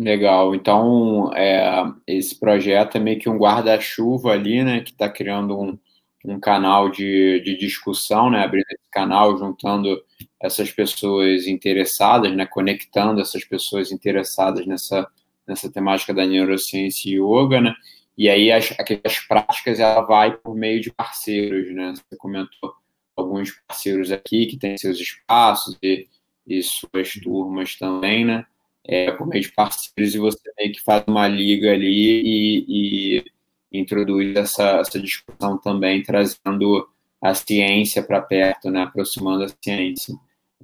[0.00, 0.54] Legal.
[0.54, 5.78] Então, é, esse projeto é meio que um guarda-chuva ali, né, que está criando um,
[6.24, 10.02] um canal de, de discussão, né, abrindo esse canal, juntando
[10.40, 15.06] essas pessoas interessadas, né, conectando essas pessoas interessadas nessa,
[15.46, 17.74] nessa temática da neurociência e yoga, né,
[18.16, 18.74] e aí as,
[19.04, 22.72] as práticas ela vai por meio de parceiros, né, você comentou
[23.14, 26.08] alguns parceiros aqui que têm seus espaços e,
[26.46, 28.46] e suas turmas também, né,
[28.84, 33.80] é, por meio de parceiros, e você meio que faz uma liga ali e, e
[33.80, 36.88] introduz essa, essa discussão também, trazendo
[37.22, 40.14] a ciência para perto, né, aproximando a ciência,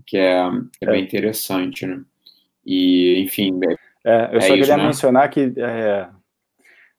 [0.07, 0.43] que é,
[0.81, 2.03] é, bem interessante, né?
[2.65, 3.61] E, enfim.
[4.05, 4.85] É, eu é só isso, queria né?
[4.85, 6.09] mencionar que é,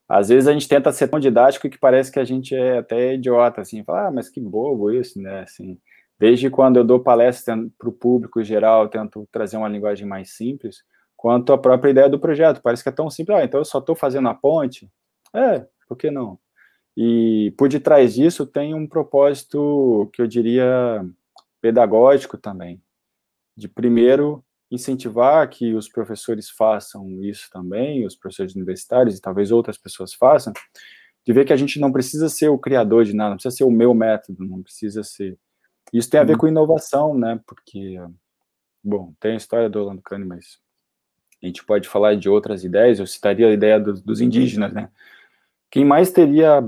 [0.08, 3.16] às vezes a gente tenta ser tão didático que parece que a gente é até
[3.16, 5.42] idiota, assim, fala, ah, mas que bobo isso, né?
[5.42, 5.78] Assim,
[6.20, 10.32] desde quando eu dou palestra para o público geral, eu tento trazer uma linguagem mais
[10.32, 10.78] simples
[11.18, 12.62] quanto à própria ideia do projeto.
[12.62, 14.90] Parece que é tão simples, ah, então eu só estou fazendo a ponte.
[15.34, 16.40] É, por que não?
[16.96, 21.04] E por detrás disso tem um propósito que eu diria
[21.60, 22.82] pedagógico também,
[23.56, 29.78] de primeiro incentivar que os professores façam isso também, os professores universitários e talvez outras
[29.78, 30.54] pessoas façam,
[31.26, 33.64] de ver que a gente não precisa ser o criador de nada, não precisa ser
[33.64, 35.38] o meu método, não precisa ser.
[35.94, 36.40] Isso tem a ver uhum.
[36.40, 37.40] com inovação, né?
[37.46, 37.98] Porque,
[38.84, 40.60] bom, tem a história do Orlando Kahneman, mas
[41.42, 44.90] a gente pode falar de outras ideias, eu citaria a ideia dos, dos indígenas, né?
[45.70, 46.64] Quem mais teria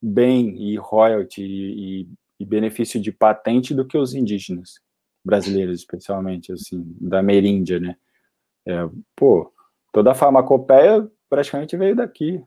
[0.00, 2.08] bem e royalty e,
[2.40, 4.80] e, benefício de patente do que os indígenas
[5.24, 7.96] brasileiros, especialmente, assim, da Meríndia, né?
[8.66, 9.52] É, pô,
[9.92, 12.42] toda a farmacopeia praticamente veio daqui.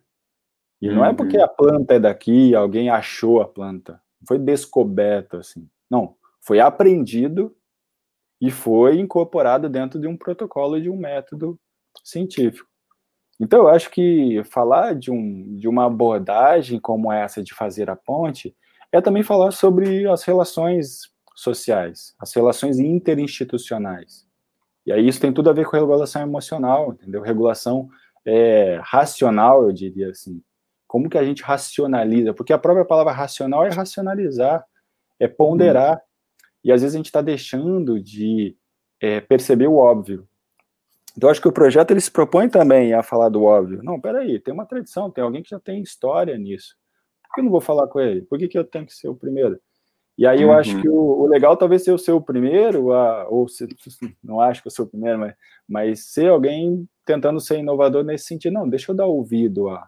[0.81, 0.95] E uhum.
[0.95, 1.43] não é porque uhum.
[1.43, 5.69] a planta é daqui, alguém achou a planta, foi descoberto, assim.
[5.89, 7.55] Não, foi aprendido
[8.41, 11.59] e foi incorporado dentro de um protocolo de um método
[12.03, 12.67] científico.
[13.39, 17.95] Então, eu acho que falar de, um, de uma abordagem como essa de fazer a
[17.95, 18.55] ponte
[18.91, 24.27] é também falar sobre as relações sociais, as relações interinstitucionais.
[24.85, 27.21] E aí isso tem tudo a ver com regulação emocional, entendeu?
[27.21, 27.89] Regulação
[28.25, 30.41] é, racional, eu diria assim.
[30.87, 32.33] Como que a gente racionaliza?
[32.33, 34.63] Porque a própria palavra racional é racionalizar,
[35.19, 35.97] é ponderar.
[35.97, 36.47] Hum.
[36.65, 38.55] E às vezes a gente está deixando de
[38.99, 40.27] é, perceber o óbvio.
[41.15, 43.83] Então, acho que o projeto ele se propõe também a falar do óbvio.
[43.83, 46.75] Não, peraí, tem uma tradição, tem alguém que já tem história nisso.
[47.23, 48.21] Por que eu não vou falar com ele?
[48.21, 49.59] Por que, que eu tenho que ser o primeiro?
[50.17, 50.53] E aí eu uhum.
[50.55, 53.67] acho que o, o, legal talvez ser o seu primeiro, a, ou se,
[54.23, 55.33] não acho que eu sou o primeiro, mas,
[55.67, 58.53] mas ser alguém tentando ser inovador nesse sentido.
[58.53, 59.87] Não, deixa eu dar ouvido a.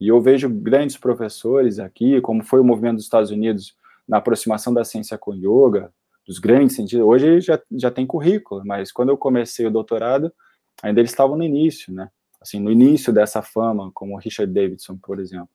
[0.00, 3.76] E eu vejo grandes professores aqui, como foi o movimento dos Estados Unidos
[4.08, 5.92] na aproximação da ciência com yoga,
[6.30, 7.04] dos grandes cientistas.
[7.04, 10.32] Hoje já, já tem currículo, mas quando eu comecei o doutorado,
[10.80, 12.08] ainda eles estavam no início, né?
[12.40, 15.50] Assim, no início dessa fama, como Richard Davidson, por exemplo.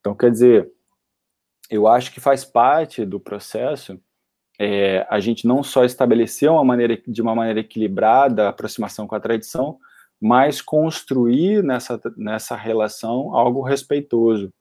[0.00, 0.68] Então, quer dizer,
[1.70, 3.96] eu acho que faz parte do processo
[4.58, 9.14] é, a gente não só estabelecer uma maneira, de uma maneira equilibrada a aproximação com
[9.14, 9.78] a tradição,
[10.20, 14.52] mas construir nessa, nessa relação algo respeitoso,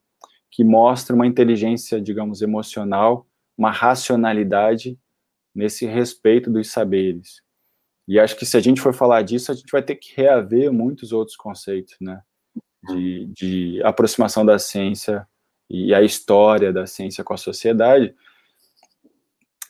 [0.52, 3.26] que mostra uma inteligência, digamos, emocional,
[3.58, 5.00] uma racionalidade
[5.56, 7.42] nesse respeito dos saberes.
[8.08, 10.72] E acho que se a gente for falar disso, a gente vai ter que reaver
[10.72, 12.22] muitos outros conceitos, né?
[12.84, 15.28] De, de aproximação da ciência
[15.68, 18.14] e a história da ciência com a sociedade.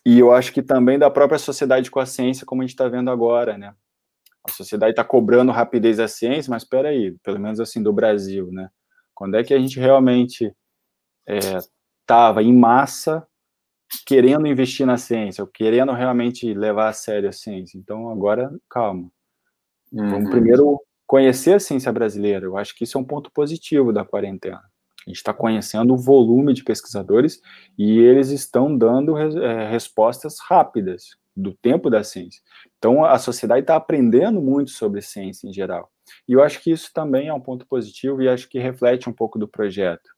[0.05, 2.89] E eu acho que também da própria sociedade com a ciência, como a gente está
[2.89, 3.73] vendo agora, né?
[4.47, 8.51] A sociedade está cobrando rapidez da ciência, mas espera aí, pelo menos assim do Brasil,
[8.51, 8.69] né?
[9.13, 10.53] Quando é que a gente realmente
[11.25, 13.25] estava é, em massa
[14.05, 17.77] querendo investir na ciência, ou querendo realmente levar a sério a ciência.
[17.77, 19.09] Então, agora, calma.
[19.91, 20.09] Uhum.
[20.09, 22.45] Vamos primeiro conhecer a ciência brasileira.
[22.45, 24.61] Eu acho que isso é um ponto positivo da quarentena.
[25.05, 27.39] A gente está conhecendo o volume de pesquisadores
[27.77, 32.41] e eles estão dando é, respostas rápidas do tempo da ciência.
[32.77, 35.91] Então, a sociedade está aprendendo muito sobre ciência em geral.
[36.27, 39.13] E eu acho que isso também é um ponto positivo e acho que reflete um
[39.13, 40.14] pouco do projeto.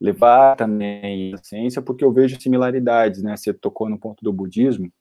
[0.00, 3.36] Levar também a ciência, porque eu vejo similaridades, né?
[3.36, 4.92] Você tocou no ponto do budismo.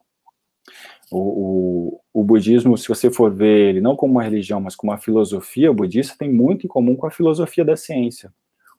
[1.11, 4.91] O, o, o, budismo, se você for ver ele não como uma religião, mas como
[4.91, 8.31] uma filosofia budista, tem muito em comum com a filosofia da ciência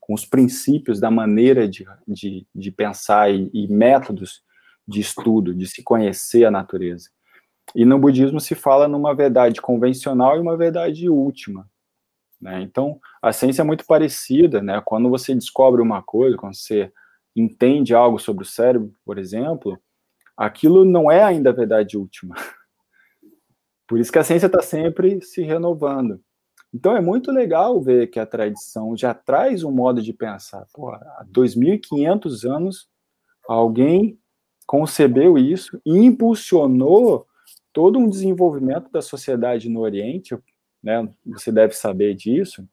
[0.06, 4.42] com os princípios da maneira de, de, de pensar e, e, métodos
[4.86, 7.08] de estudo, de se conhecer a natureza.
[7.74, 11.66] E no budismo se fala numa verdade convencional e uma verdade última.
[12.40, 12.62] Né?
[12.62, 14.62] Então, a ciência é muito parecida.
[14.62, 14.80] Né?
[14.84, 16.92] Quando você descobre uma coisa, quando você
[17.34, 19.78] entende algo sobre o cérebro, por exemplo,
[20.36, 22.34] aquilo não é ainda a verdade última.
[23.86, 26.20] Por isso que a ciência está sempre se renovando.
[26.72, 30.66] Então é muito legal ver que a tradição já traz um modo de pensar.
[30.72, 32.88] Pô, há 2.500 anos,
[33.46, 34.18] alguém
[34.66, 37.26] concebeu isso e impulsionou
[37.72, 40.36] todo um desenvolvimento da sociedade no Oriente,
[40.84, 41.08] né?
[41.24, 42.68] Você deve saber disso.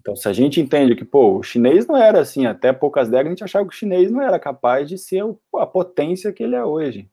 [0.00, 3.26] Então, se a gente entende que, pô, o chinês não era assim, até poucas décadas
[3.26, 5.22] a gente achava que o chinês não era capaz de ser
[5.56, 7.10] a potência que ele é hoje.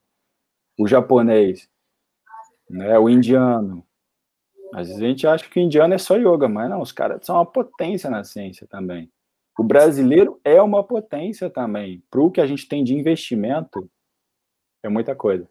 [0.77, 1.69] O japonês,
[2.69, 3.83] né, o indiano,
[4.73, 7.25] às vezes a gente acha que o indiano é só yoga, mas não, os caras
[7.25, 9.11] são uma potência na ciência também.
[9.57, 12.01] O brasileiro é uma potência também.
[12.09, 13.89] Para o que a gente tem de investimento,
[14.83, 15.47] é muita coisa.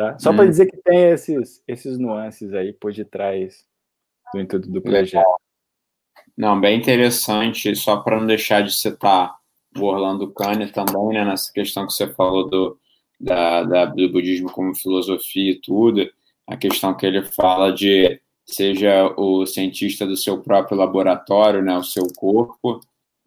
[0.00, 0.18] Tá?
[0.18, 0.36] Só hum.
[0.36, 3.66] para dizer que tem esses, esses nuances aí por detrás
[4.32, 5.26] do intuito do projeto.
[6.34, 9.36] Não, bem interessante, só para não deixar de citar
[9.76, 12.78] o Orlando Cane também, né, nessa questão que você falou do,
[13.20, 16.10] da, da, do budismo como filosofia e tudo,
[16.46, 21.84] a questão que ele fala de seja o cientista do seu próprio laboratório, né, o
[21.84, 22.80] seu corpo,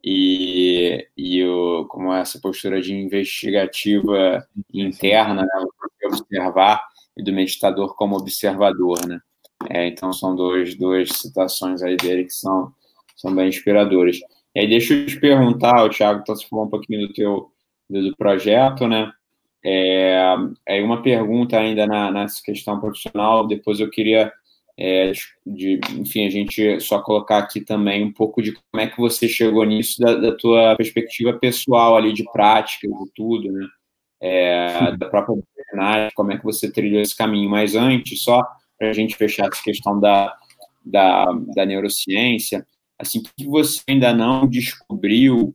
[0.04, 4.44] e, e o, como essa postura de investigativa
[4.74, 5.66] interna, né,
[6.14, 6.84] observar,
[7.18, 9.20] e do meditador como observador, né.
[9.70, 12.72] É, então são dois, duas citações aí dele que são,
[13.16, 14.18] são bem inspiradoras.
[14.56, 17.52] E aí deixa eu te perguntar, o Thiago, então você um pouquinho do teu
[17.90, 19.12] do, projeto, né,
[19.64, 20.36] é,
[20.68, 24.32] é uma pergunta ainda na, nessa questão profissional, depois eu queria
[24.78, 25.12] é,
[25.46, 29.28] de, enfim, a gente só colocar aqui também um pouco de como é que você
[29.28, 33.68] chegou nisso, da, da tua perspectiva pessoal ali, de prática, de tudo, né?
[34.26, 37.50] É, da própria veterinária, como é que você trilhou esse caminho.
[37.50, 38.42] Mas antes, só
[38.80, 40.34] para a gente fechar essa questão da,
[40.86, 42.66] da, da neurociência,
[42.98, 45.54] assim, o que você ainda não descobriu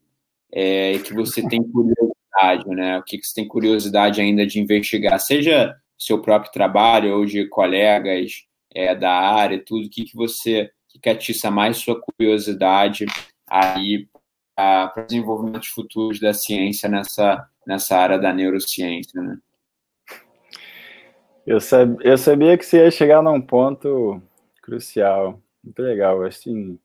[0.53, 2.99] é, e que você tem curiosidade, né?
[2.99, 7.47] O que, que você tem curiosidade ainda de investigar, seja seu próprio trabalho ou de
[7.47, 10.71] colegas, é, da área, tudo, o que, que você
[11.01, 13.07] que atiça mais sua curiosidade
[13.49, 14.09] aí
[14.57, 19.37] para desenvolvimentos futuros da ciência nessa, nessa área da neurociência, né?
[21.47, 24.23] Eu, sab, eu sabia que você ia chegar num ponto
[24.63, 26.79] crucial, muito legal, assim,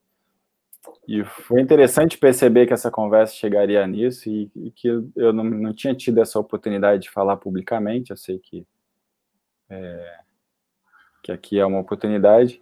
[1.07, 5.73] e foi interessante perceber que essa conversa chegaria nisso e, e que eu, não, não,
[5.73, 8.65] tinha tido essa oportunidade de falar publicamente, eu sei que
[9.69, 10.19] é,
[11.23, 12.61] que aqui é uma oportunidade.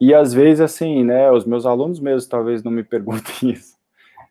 [0.00, 3.79] E às vezes, assim, né, os meus alunos mesmos talvez não me perguntem isso.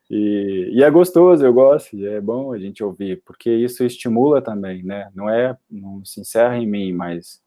[0.10, 4.84] E, e, é gostoso, eu gosto, é bom a gente ouvir, porque isso estimula também,
[4.84, 5.10] né?
[5.14, 7.42] Não é, não se encerra em mim, mas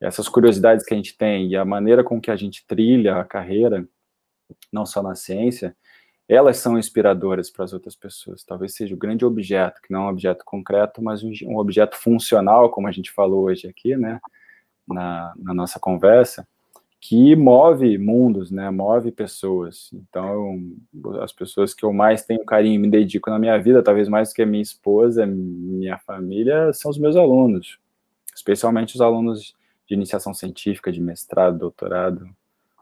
[0.00, 3.24] essas curiosidades que a gente tem e a maneira com que a gente trilha a
[3.24, 3.88] carreira,
[4.72, 5.76] não só na ciência,
[6.28, 8.44] elas são inspiradoras para as outras pessoas.
[8.44, 11.96] Talvez seja o grande objeto, que não é um objeto concreto, mas um, um objeto
[11.96, 14.20] funcional, como a gente falou hoje aqui, né?
[14.86, 16.46] na, na nossa conversa,
[17.06, 18.70] que move mundos, né?
[18.70, 19.90] Move pessoas.
[19.92, 20.58] Então,
[21.20, 24.34] as pessoas que eu mais tenho carinho, me dedico na minha vida, talvez mais do
[24.34, 27.78] que a minha esposa, minha família, são os meus alunos,
[28.34, 29.54] especialmente os alunos
[29.86, 32.26] de iniciação científica, de mestrado, doutorado,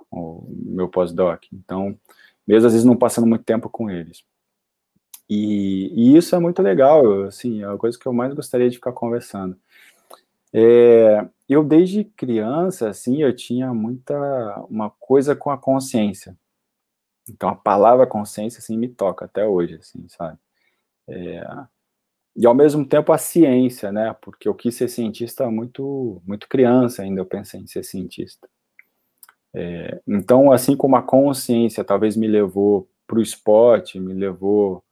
[0.09, 1.43] o meu pós-doc.
[1.53, 1.99] Então,
[2.47, 4.23] mesmo às vezes não passando muito tempo com eles.
[5.29, 8.77] E, e, isso é muito legal, assim, é a coisa que eu mais gostaria de
[8.77, 9.57] ficar conversando.
[10.55, 14.15] É, eu desde criança, assim, eu tinha muita
[14.69, 16.37] uma coisa com a consciência.
[17.29, 20.39] Então a palavra consciência assim me toca até hoje, assim, sabe?
[21.09, 21.45] É,
[22.37, 24.15] e ao mesmo tempo a ciência, né?
[24.23, 28.49] Porque eu quis ser cientista muito muito criança ainda eu pensei em ser cientista.
[29.55, 34.85] É, então assim como a consciência talvez me levou para o esporte, me levou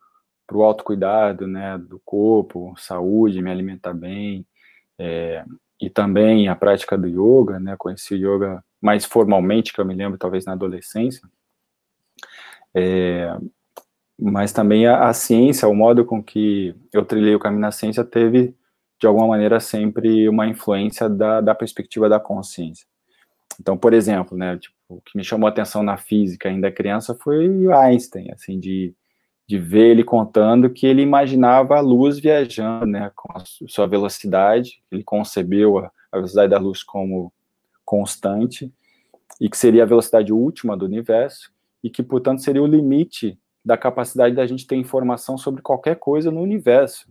[0.46, 4.46] para o autocuidado, né, do corpo, saúde, me alimentar bem,
[5.02, 5.42] é,
[5.80, 9.94] e também a prática do yoga, né, conheci o yoga mais formalmente, que eu me
[9.94, 11.26] lembro, talvez na adolescência,
[12.74, 13.34] é,
[14.18, 18.04] mas também a, a, ciência, o modo com que eu trilhei o caminho na ciência
[18.04, 18.54] teve,
[19.00, 22.86] de alguma maneira, sempre uma influência da, da perspectiva da consciência.
[23.58, 27.14] Então, por exemplo, né, tipo, o que me chamou a atenção na física ainda criança
[27.14, 28.94] foi Einstein, assim, de
[29.50, 34.80] de ver ele contando que ele imaginava a luz viajando, né, com a sua velocidade,
[34.92, 37.32] ele concebeu a, a velocidade da luz como
[37.84, 38.72] constante,
[39.40, 41.52] e que seria a velocidade última do universo,
[41.82, 46.30] e que, portanto, seria o limite da capacidade da gente ter informação sobre qualquer coisa
[46.30, 47.08] no universo.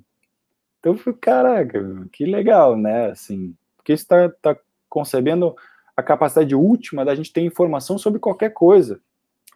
[0.80, 4.58] Então, eu falei, caraca, que legal, né, assim, porque está tá
[4.88, 5.54] concebendo
[5.94, 9.02] a capacidade última da gente ter informação sobre qualquer coisa.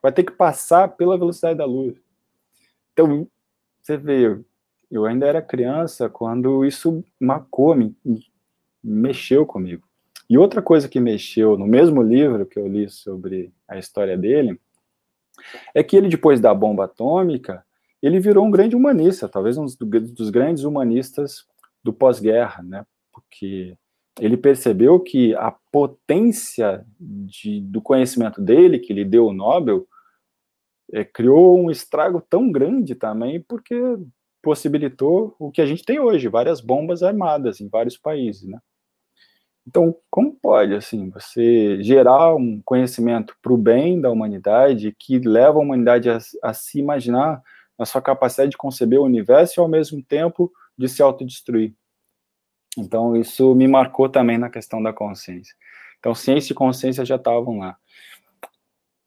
[0.01, 2.03] Vai ter que passar pela velocidade da luz.
[2.94, 3.28] Então,
[3.82, 4.40] você vê,
[4.90, 7.95] eu ainda era criança quando isso marcou, me,
[8.84, 9.84] mexeu comigo.
[10.30, 14.60] E outra coisa que mexeu no mesmo livro que eu li sobre a história dele
[15.74, 17.65] é que ele, depois da bomba atômica,
[18.02, 21.45] ele virou um grande humanista, talvez um dos grandes humanistas
[21.84, 22.86] do pós-guerra, né?
[23.11, 23.76] Porque
[24.20, 29.88] ele percebeu que a potência de, do conhecimento dele, que lhe deu o Nobel,
[30.94, 33.76] é, criou um estrago tão grande também, porque
[34.44, 38.60] possibilitou o que a gente tem hoje, várias bombas armadas em vários países, né?
[39.65, 45.57] Então, como pode, assim, você gerar um conhecimento para o bem da humanidade que leva
[45.57, 47.41] a humanidade a, a, se imaginar
[47.80, 51.74] na sua capacidade de conceber o universo e, ao mesmo tempo, de se autodestruir?
[52.78, 55.56] Então, isso me marcou também na questão da consciência.
[55.98, 57.78] Então, ciência e consciência já estavam lá.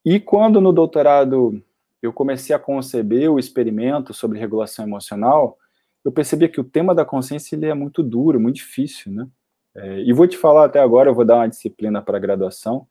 [0.03, 1.61] E quando no doutorado
[2.01, 5.57] eu comecei a conceber o experimento sobre regulação emocional,
[6.03, 9.27] eu percebi que o tema da consciência ele é muito duro, muito difícil, né?
[9.75, 12.87] É, e vou te falar até agora, eu vou dar uma disciplina para graduação,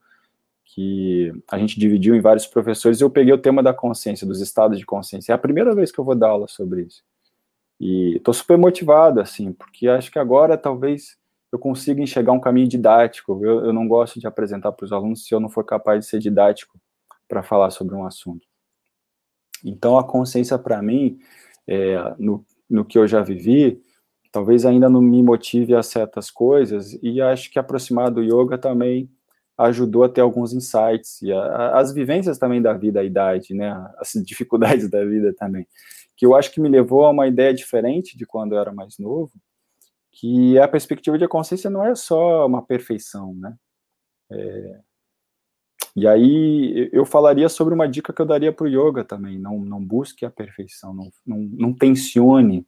[0.64, 4.40] que a gente dividiu em vários professores, e eu peguei o tema da consciência, dos
[4.40, 5.32] estados de consciência.
[5.32, 7.02] É a primeira vez que eu vou dar aula sobre isso.
[7.80, 11.16] E estou super motivado, assim, porque acho que agora talvez
[11.52, 13.44] eu consiga enxergar um caminho didático.
[13.44, 16.10] Eu, eu não gosto de apresentar para os alunos se eu não for capaz de
[16.10, 16.78] ser didático
[17.28, 18.46] para falar sobre um assunto.
[19.66, 21.18] Então, a consciência, para mim,
[21.66, 23.82] é, no, no que eu já vivi,
[24.30, 29.10] talvez ainda não me motive a certas coisas, e acho que aproximar do yoga também
[29.58, 33.54] ajudou a ter alguns insights, e a, a, as vivências também da vida, a idade,
[33.54, 35.66] né, as dificuldades da vida também,
[36.16, 38.98] que eu acho que me levou a uma ideia diferente de quando eu era mais
[38.98, 39.32] novo,
[40.12, 43.56] que a perspectiva de consciência não é só uma perfeição, né,
[44.30, 44.80] é,
[45.96, 49.38] e aí eu falaria sobre uma dica que eu daria para o yoga também.
[49.38, 52.66] Não, não busque a perfeição, não, não, não tensione.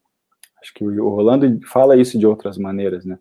[0.62, 3.18] Acho que o Rolando fala isso de outras maneiras, né?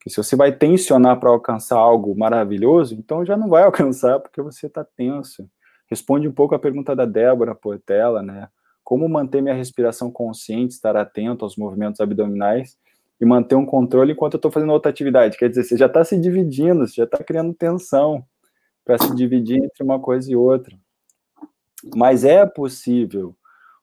[0.00, 4.40] Que se você vai tensionar para alcançar algo maravilhoso, então já não vai alcançar porque
[4.40, 5.50] você está tenso.
[5.90, 8.48] Responde um pouco a pergunta da Débora Portela, né?
[8.84, 12.78] Como manter minha respiração consciente, estar atento aos movimentos abdominais
[13.20, 15.36] e manter um controle enquanto eu estou fazendo outra atividade.
[15.36, 18.24] Quer dizer, você já está se dividindo, você já está criando tensão
[18.88, 20.74] para se dividir entre uma coisa e outra.
[21.94, 23.36] Mas é possível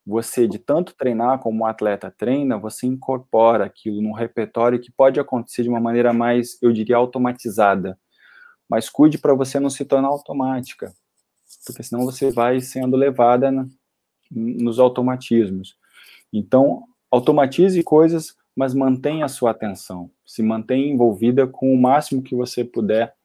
[0.04, 5.20] você, de tanto treinar como um atleta treina, você incorpora aquilo num repertório que pode
[5.20, 8.00] acontecer de uma maneira mais, eu diria, automatizada.
[8.68, 10.92] Mas cuide para você não se tornar automática,
[11.68, 13.68] porque senão você vai sendo levada na,
[14.32, 15.78] nos automatismos.
[16.34, 20.10] Então, automatize coisas, mas mantenha a sua atenção.
[20.26, 23.16] Se mantenha envolvida com o máximo que você puder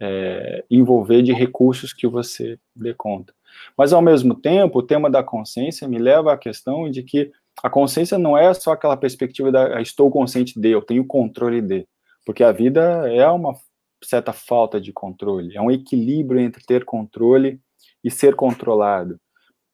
[0.00, 3.32] é, envolver de recursos que você dê conta.
[3.76, 7.30] Mas, ao mesmo tempo, o tema da consciência me leva à questão de que
[7.62, 11.86] a consciência não é só aquela perspectiva da estou consciente de, eu tenho controle de,
[12.26, 12.80] porque a vida
[13.12, 13.54] é uma
[14.02, 17.60] certa falta de controle, é um equilíbrio entre ter controle
[18.02, 19.18] e ser controlado.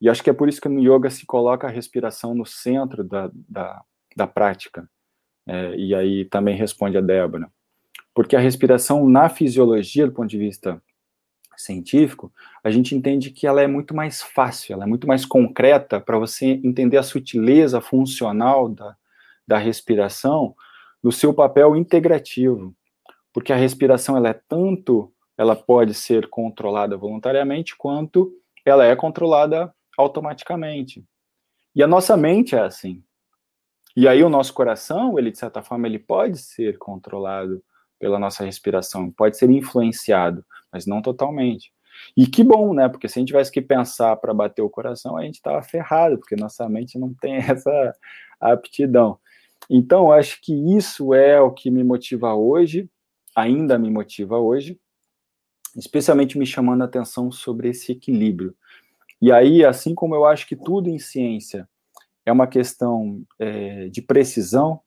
[0.01, 3.03] E acho que é por isso que no yoga se coloca a respiração no centro
[3.03, 3.83] da, da,
[4.17, 4.89] da prática.
[5.47, 7.51] É, e aí também responde a Débora
[8.21, 10.79] porque a respiração na fisiologia, do ponto de vista
[11.57, 12.31] científico,
[12.63, 16.19] a gente entende que ela é muito mais fácil, ela é muito mais concreta para
[16.19, 18.95] você entender a sutileza funcional da,
[19.49, 20.55] da respiração
[21.03, 22.77] no seu papel integrativo,
[23.33, 28.31] porque a respiração ela é tanto, ela pode ser controlada voluntariamente quanto
[28.67, 31.03] ela é controlada automaticamente.
[31.75, 33.03] E a nossa mente é assim.
[33.97, 37.65] E aí o nosso coração, ele de certa forma, ele pode ser controlado
[38.01, 41.71] pela nossa respiração, pode ser influenciado, mas não totalmente.
[42.17, 42.89] E que bom, né?
[42.89, 46.19] Porque se a gente tivesse que pensar para bater o coração, a gente estava ferrado,
[46.19, 47.95] porque nossa mente não tem essa
[48.41, 49.19] aptidão.
[49.69, 52.89] Então, acho que isso é o que me motiva hoje,
[53.37, 54.81] ainda me motiva hoje,
[55.77, 58.57] especialmente me chamando a atenção sobre esse equilíbrio.
[59.21, 61.69] E aí, assim como eu acho que tudo em ciência
[62.25, 64.81] é uma questão é, de precisão,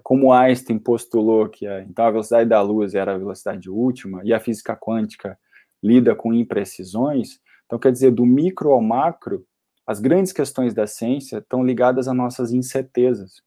[0.00, 4.32] como Einstein postulou que a, então a velocidade da luz era a velocidade última e
[4.32, 5.38] a física quântica
[5.82, 9.44] lida com imprecisões, então quer dizer, do micro ao macro,
[9.86, 13.42] as grandes questões da ciência estão ligadas a nossas incertezas,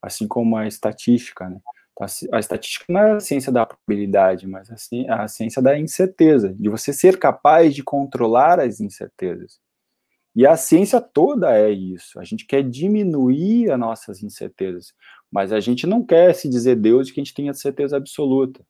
[0.00, 1.60] assim como a estatística, né?
[1.92, 4.68] Então, a estatística não é a ciência da probabilidade, mas
[5.08, 9.58] a ciência da incerteza, de você ser capaz de controlar as incertezas.
[10.36, 12.20] E a ciência toda é isso.
[12.20, 14.92] A gente quer diminuir as nossas incertezas,
[15.32, 18.64] mas a gente não quer se dizer Deus de que a gente tenha certeza absoluta.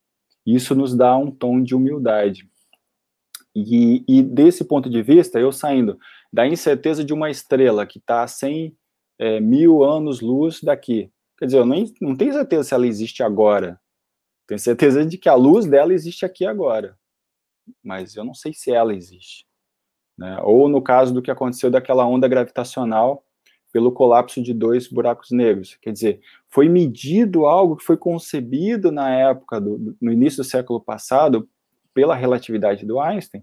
[0.46, 2.48] Isso nos dá um tom de humildade.
[3.54, 5.98] E, e desse ponto de vista, eu saindo
[6.32, 8.76] da incerteza de uma estrela que está a 100
[9.18, 13.80] é, mil anos-luz daqui, Quer dizer, eu nem, não tenho certeza se ela existe agora.
[14.46, 16.98] Tenho certeza de que a luz dela existe aqui agora.
[17.82, 19.45] Mas eu não sei se ela existe.
[20.18, 20.38] Né?
[20.42, 23.22] Ou no caso do que aconteceu daquela onda gravitacional
[23.72, 25.76] pelo colapso de dois buracos negros.
[25.82, 30.80] Quer dizer, foi medido algo que foi concebido na época, do, no início do século
[30.80, 31.48] passado,
[31.92, 33.42] pela relatividade do Einstein,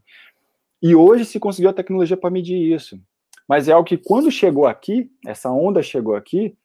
[0.81, 2.99] e hoje se conseguiu a tecnologia para medir isso.
[3.47, 6.55] Mas é algo que quando chegou aqui, essa onda chegou aqui,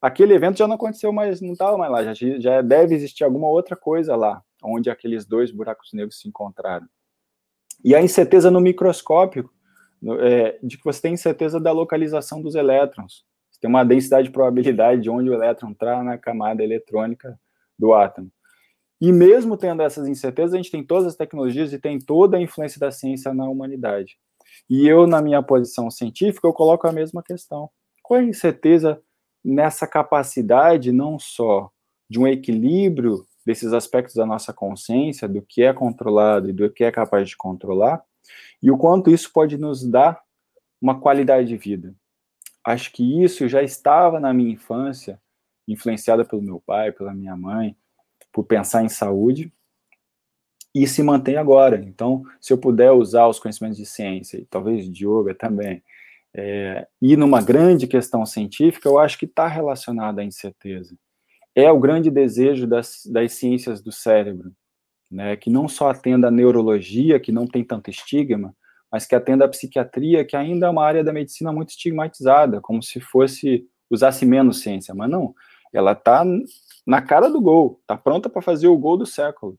[0.00, 3.48] aquele evento já não aconteceu mais, não estava mais lá, já, já deve existir alguma
[3.48, 6.86] outra coisa lá, onde aqueles dois buracos negros se encontraram.
[7.84, 9.50] E a incerteza no microscópio,
[10.20, 13.24] é, de que você tem incerteza da localização dos elétrons.
[13.50, 17.38] Você tem uma densidade de probabilidade de onde o elétron está na camada eletrônica
[17.78, 18.30] do átomo.
[19.00, 22.40] E mesmo tendo essas incertezas, a gente tem todas as tecnologias e tem toda a
[22.40, 24.16] influência da ciência na humanidade.
[24.68, 27.68] E eu, na minha posição científica, eu coloco a mesma questão.
[28.02, 29.00] Qual é a incerteza
[29.44, 31.70] nessa capacidade não só
[32.08, 36.84] de um equilíbrio desses aspectos da nossa consciência, do que é controlado e do que
[36.84, 38.02] é capaz de controlar,
[38.62, 40.22] e o quanto isso pode nos dar
[40.80, 41.94] uma qualidade de vida.
[42.64, 45.20] Acho que isso já estava na minha infância,
[45.68, 47.76] influenciada pelo meu pai, pela minha mãe,
[48.32, 49.52] por pensar em saúde,
[50.74, 51.76] e se mantém agora.
[51.76, 55.82] Então, se eu puder usar os conhecimentos de ciência, e talvez de yoga também,
[56.34, 60.96] é, e numa grande questão científica, eu acho que está relacionada à incerteza.
[61.54, 64.52] É o grande desejo das, das ciências do cérebro,
[65.10, 68.54] né, que não só atenda a neurologia, que não tem tanto estigma,
[68.90, 72.82] mas que atenda a psiquiatria, que ainda é uma área da medicina muito estigmatizada, como
[72.82, 75.34] se fosse usasse menos ciência, mas não,
[75.72, 76.24] ela está
[76.86, 79.58] na cara do gol, está pronta para fazer o gol do século.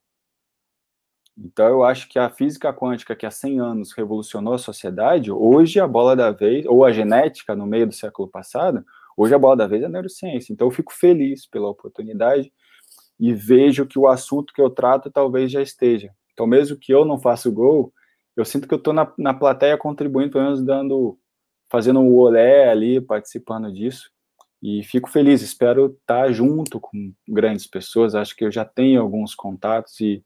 [1.37, 5.81] Então, eu acho que a física quântica, que há 100 anos revolucionou a sociedade, hoje
[5.81, 8.85] a bola da vez, ou a genética no meio do século passado,
[9.15, 10.51] hoje a bola da vez é neurociência.
[10.51, 12.51] Então, eu fico feliz pela oportunidade
[13.19, 16.11] e vejo que o assunto que eu trato talvez já esteja.
[16.33, 17.93] Então, mesmo que eu não faça o gol,
[18.35, 21.17] eu sinto que eu estou na, na plateia contribuindo, pelo menos dando,
[21.69, 24.11] fazendo um olé ali, participando disso.
[24.61, 28.15] E fico feliz, espero estar junto com grandes pessoas.
[28.15, 30.23] Acho que eu já tenho alguns contatos e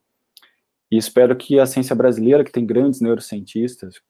[0.91, 4.01] e espero que a ciência brasileira, que tem grandes neurocientistas,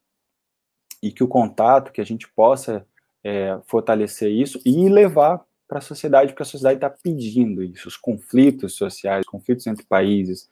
[1.03, 2.85] e que o contato, que a gente possa
[3.23, 7.95] é, fortalecer isso e levar para a sociedade, porque a sociedade está pedindo isso, os
[7.95, 10.49] conflitos sociais, conflitos entre países,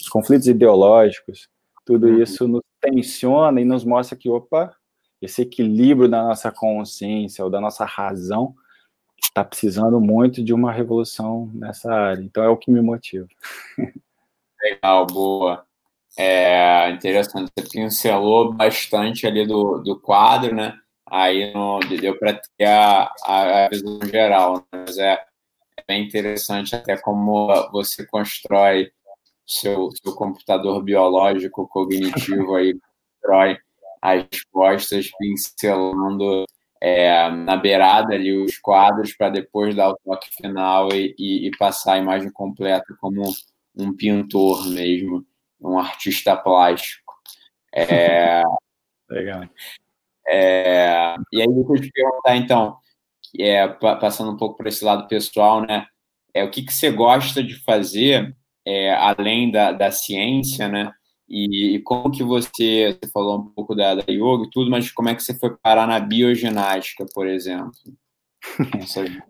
[0.00, 1.48] os conflitos ideológicos,
[1.84, 2.22] tudo uhum.
[2.22, 4.74] isso nos tensiona e nos mostra que, opa,
[5.20, 8.54] esse equilíbrio da nossa consciência ou da nossa razão
[9.22, 12.22] está precisando muito de uma revolução nessa área.
[12.22, 13.26] Então é o que me motiva.
[14.60, 15.64] Legal, boa.
[16.18, 20.78] É interessante, você pincelou bastante ali do, do quadro, né?
[21.12, 21.52] Aí
[22.00, 24.62] deu para ter a, a, visão geral, né?
[24.72, 25.12] mas é,
[25.76, 28.90] é bem interessante até como você constrói
[29.46, 32.72] seu, seu computador biológico cognitivo aí,
[33.20, 33.58] constrói
[34.00, 36.46] as respostas pincelando
[36.80, 41.50] é, na beirada ali os quadros para depois dar o toque final e, e, e
[41.58, 43.22] passar a imagem completa como
[43.76, 45.26] um pintor mesmo,
[45.60, 47.12] um artista plástico.
[47.70, 48.40] É,
[49.12, 49.46] Legal.
[50.28, 52.76] É, e aí, eu te perguntar, então,
[53.38, 55.86] é, passando um pouco para esse lado pessoal, né?
[56.34, 58.34] É, o que, que você gosta de fazer,
[58.66, 60.92] é, além da, da ciência, né?
[61.28, 64.90] E, e, como que você, você falou um pouco da, da yoga e tudo, mas
[64.90, 67.72] como é que você foi parar na bioginástica, por exemplo?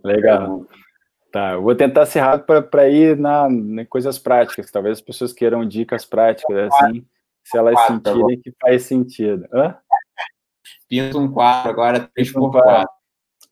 [0.03, 0.67] Legal.
[1.31, 4.71] Tá, eu vou tentar ser rápido para ir na, em coisas práticas.
[4.71, 7.07] Talvez as pessoas queiram dicas práticas, assim.
[7.43, 9.47] se elas quatro, sentirem que faz sentido.
[9.53, 9.77] Hã?
[10.93, 12.87] Pinta um quadro agora, 3 por 4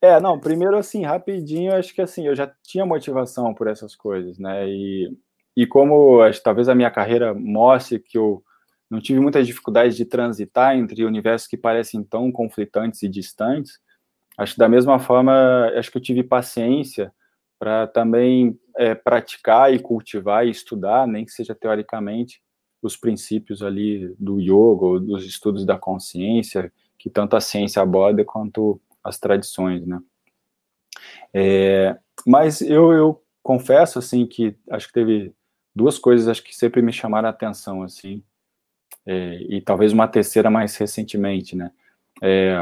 [0.03, 4.39] É, não, primeiro assim, rapidinho, acho que assim, eu já tinha motivação por essas coisas,
[4.39, 4.69] né?
[4.69, 5.11] E,
[5.57, 8.45] e como acho, talvez a minha carreira mostre que eu
[8.91, 13.79] não tive muitas dificuldades de transitar entre universos que parecem tão conflitantes e distantes,
[14.37, 17.11] acho que da mesma forma, acho que eu tive paciência
[17.59, 22.43] para também é, praticar e cultivar e estudar, nem que seja teoricamente,
[22.83, 26.71] os princípios ali do yoga, dos estudos da consciência,
[27.01, 29.99] que tanto a ciência aborda quanto as tradições, né?
[31.33, 31.97] É,
[32.27, 35.35] mas eu, eu confesso, assim, que acho que teve
[35.75, 38.23] duas coisas acho que sempre me chamaram a atenção, assim,
[39.07, 41.71] é, e talvez uma terceira mais recentemente, né?
[42.21, 42.55] É,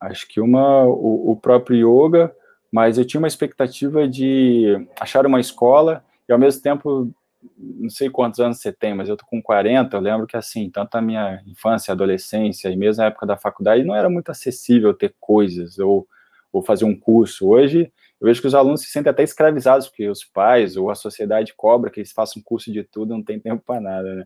[0.00, 2.34] acho que uma, o, o, próprio yoga,
[2.72, 7.14] mas eu tinha uma expectativa de achar uma escola e ao mesmo tempo,
[7.56, 10.70] não sei quantos anos você tem, mas eu tô com 40, eu lembro que assim,
[10.70, 14.94] tanto a minha infância, adolescência e mesmo a época da faculdade não era muito acessível
[14.94, 16.06] ter coisas ou,
[16.52, 17.48] ou fazer um curso.
[17.48, 20.94] Hoje eu vejo que os alunos se sentem até escravizados, porque os pais ou a
[20.94, 24.24] sociedade cobra que eles façam curso de tudo, não tem tempo para nada, né?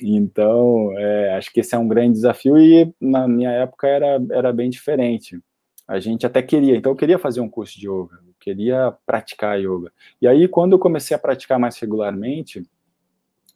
[0.00, 4.52] Então, é, acho que esse é um grande desafio e na minha época era, era
[4.52, 5.38] bem diferente.
[5.86, 9.90] A gente até queria, então eu queria fazer um curso de yoga, queria praticar yoga.
[10.20, 12.62] E aí, quando eu comecei a praticar mais regularmente,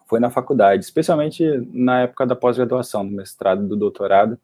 [0.06, 4.38] foi na faculdade, especialmente na época da pós-graduação, no mestrado do doutorado,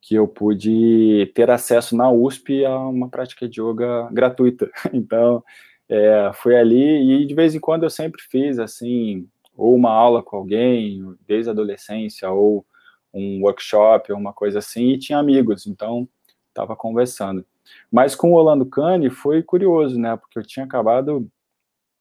[0.00, 4.70] que eu pude ter acesso na USP a uma prática de yoga gratuita.
[4.94, 5.44] Então,
[5.86, 10.22] é, foi ali e de vez em quando eu sempre fiz assim, ou uma aula
[10.22, 12.64] com alguém, desde a adolescência, ou
[13.12, 16.08] um workshop, ou uma coisa assim, e tinha amigos, então
[16.48, 17.44] estava conversando.
[17.90, 20.16] Mas com o Orlando Cane foi curioso, né?
[20.16, 21.28] Porque eu tinha acabado,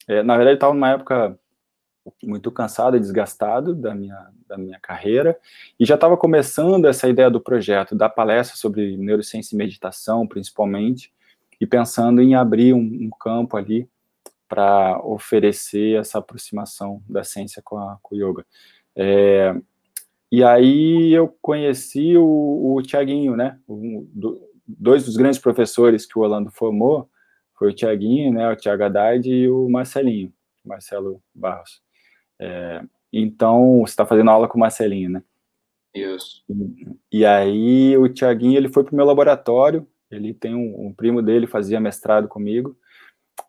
[0.08, 1.38] é, na verdade, estava numa época
[2.24, 5.38] muito cansado e desgastado da minha, da minha carreira,
[5.80, 11.14] e já estava começando essa ideia do projeto, da palestra sobre neurociência e meditação, principalmente,
[11.60, 13.88] e pensando em abrir um, um campo ali
[14.48, 18.46] para oferecer essa aproximação da ciência com, a, com o yoga.
[18.96, 19.54] É,
[20.32, 26.22] e aí eu conheci o, o Tiaguinho, né, do, dois dos grandes professores que o
[26.22, 27.10] Orlando formou,
[27.58, 30.32] foi o Tiaguinho, né, o Tiago Haddad e o Marcelinho,
[30.64, 31.82] Marcelo Barros.
[32.40, 32.82] É,
[33.12, 35.24] então, você está fazendo aula com o Marcelinho, né?
[35.94, 36.44] Isso.
[36.48, 36.88] E,
[37.20, 41.22] e aí, o Tiaguinho, ele foi para o meu laboratório, ele tem um, um, primo
[41.22, 42.78] dele, fazia mestrado comigo,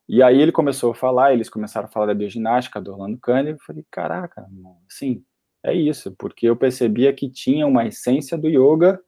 [0.08, 3.52] e aí ele começou a falar, eles começaram a falar da bioginástica do Orlando Kahneman,
[3.52, 4.46] eu falei, caraca,
[4.88, 5.22] sim,
[5.62, 9.00] é isso, porque eu percebia que tinha uma essência do yoga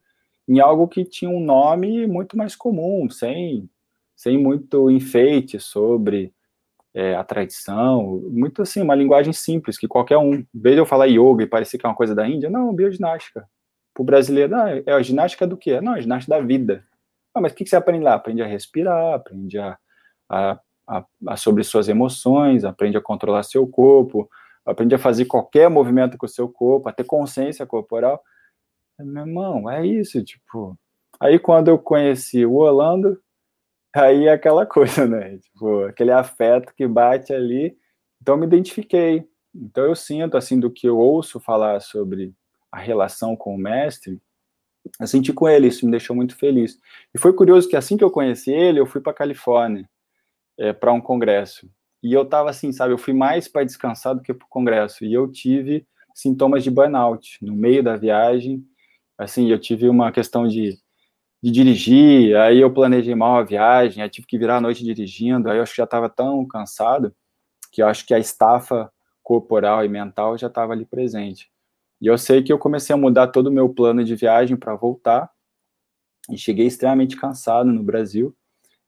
[0.53, 3.70] em algo que tinha um nome muito mais comum, sem,
[4.15, 6.31] sem muito enfeite sobre
[6.93, 11.07] é, a tradição, muito assim, uma linguagem simples, que qualquer um, em de eu falar
[11.07, 13.49] yoga e parecer que é uma coisa da Índia, não, bioginástica.
[13.95, 15.81] Para o brasileiro, não, é a ginástica do quê?
[15.81, 16.85] Não, a ginástica da vida.
[17.35, 18.12] Ah, mas o que, que você aprende lá?
[18.12, 19.79] Aprende a respirar, aprende a,
[20.29, 24.29] a, a, a, sobre suas emoções, aprende a controlar seu corpo,
[24.66, 28.23] aprende a fazer qualquer movimento com o seu corpo, a ter consciência corporal.
[28.98, 30.78] Meu irmão, é isso, tipo...
[31.20, 33.20] Aí, quando eu conheci o Orlando,
[33.94, 35.39] aí é aquela coisa, né?
[35.39, 37.77] Tipo, aquele afeto que bate ali.
[38.20, 39.28] Então, me identifiquei.
[39.55, 42.35] Então, eu sinto, assim, do que eu ouço falar sobre
[42.70, 44.20] a relação com o mestre,
[45.01, 46.78] eu senti com ele, isso me deixou muito feliz.
[47.14, 49.89] E foi curioso que assim que eu conheci ele, eu fui para Califórnia,
[50.59, 51.70] é, para um congresso.
[52.02, 55.05] E eu tava assim, sabe, eu fui mais para descansar do que para o congresso.
[55.05, 58.64] E eu tive sintomas de burnout no meio da viagem.
[59.18, 60.78] Assim, eu tive uma questão de
[61.43, 65.51] de dirigir, aí eu planejei mal a viagem, aí tive que virar a noite dirigindo,
[65.51, 67.12] aí eu acho que já estava tão cansado
[67.72, 71.51] que eu acho que a estafa corporal e mental já estava ali presente.
[72.01, 74.74] E eu sei que eu comecei a mudar todo o meu plano de viagem para
[74.76, 75.30] voltar,
[76.30, 78.36] e cheguei extremamente cansado no Brasil,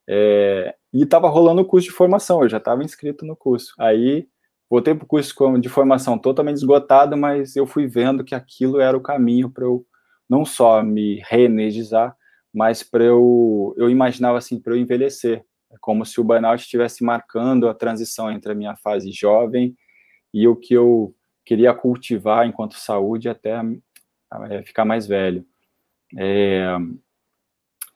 [0.09, 3.75] é, e estava rolando o curso de formação, eu já estava inscrito no curso.
[3.79, 4.29] Aí
[4.71, 8.97] voltei para o curso de formação totalmente esgotado, mas eu fui vendo que aquilo era
[8.97, 9.85] o caminho para eu
[10.29, 12.17] não só me reenergizar,
[12.53, 17.03] mas para eu, eu imaginava assim, para eu envelhecer, é como se o burnout estivesse
[17.03, 19.77] marcando a transição entre a minha fase jovem
[20.33, 21.15] e o que eu
[21.45, 23.61] queria cultivar enquanto saúde até
[24.51, 25.45] é, ficar mais velho.
[26.17, 26.77] É,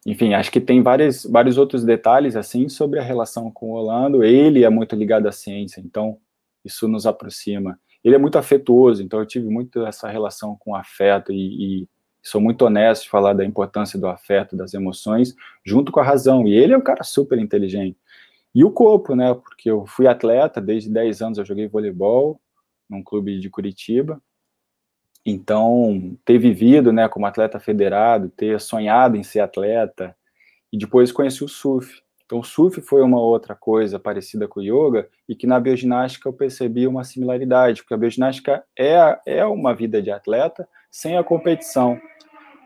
[0.06, 4.24] enfim, acho que tem vários, vários outros detalhes assim sobre a relação com o Orlando.
[4.24, 6.18] Ele é muito ligado à ciência, então
[6.64, 7.78] isso nos aproxima.
[8.02, 11.88] Ele é muito afetuoso, então eu tive muito essa relação com afeto e, e
[12.22, 15.34] sou muito honesto de falar da importância do afeto, das emoções,
[15.64, 16.46] junto com a razão.
[16.46, 17.98] E ele é um cara super inteligente.
[18.54, 19.34] E o corpo, né?
[19.34, 22.40] Porque eu fui atleta, desde 10 anos eu joguei voleibol
[22.88, 24.20] num clube de Curitiba.
[25.24, 30.16] Então, ter vivido, né, como atleta federado, ter sonhado em ser atleta,
[30.72, 32.02] e depois conheci o surf.
[32.24, 36.28] Então, o surf foi uma outra coisa parecida com o yoga e que na bioginástica
[36.28, 41.24] eu percebi uma similaridade, porque a bioginástica é, é uma vida de atleta sem a
[41.24, 42.00] competição,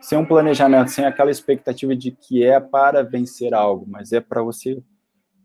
[0.01, 4.41] sem um planejamento, sem aquela expectativa de que é para vencer algo, mas é para
[4.41, 4.81] você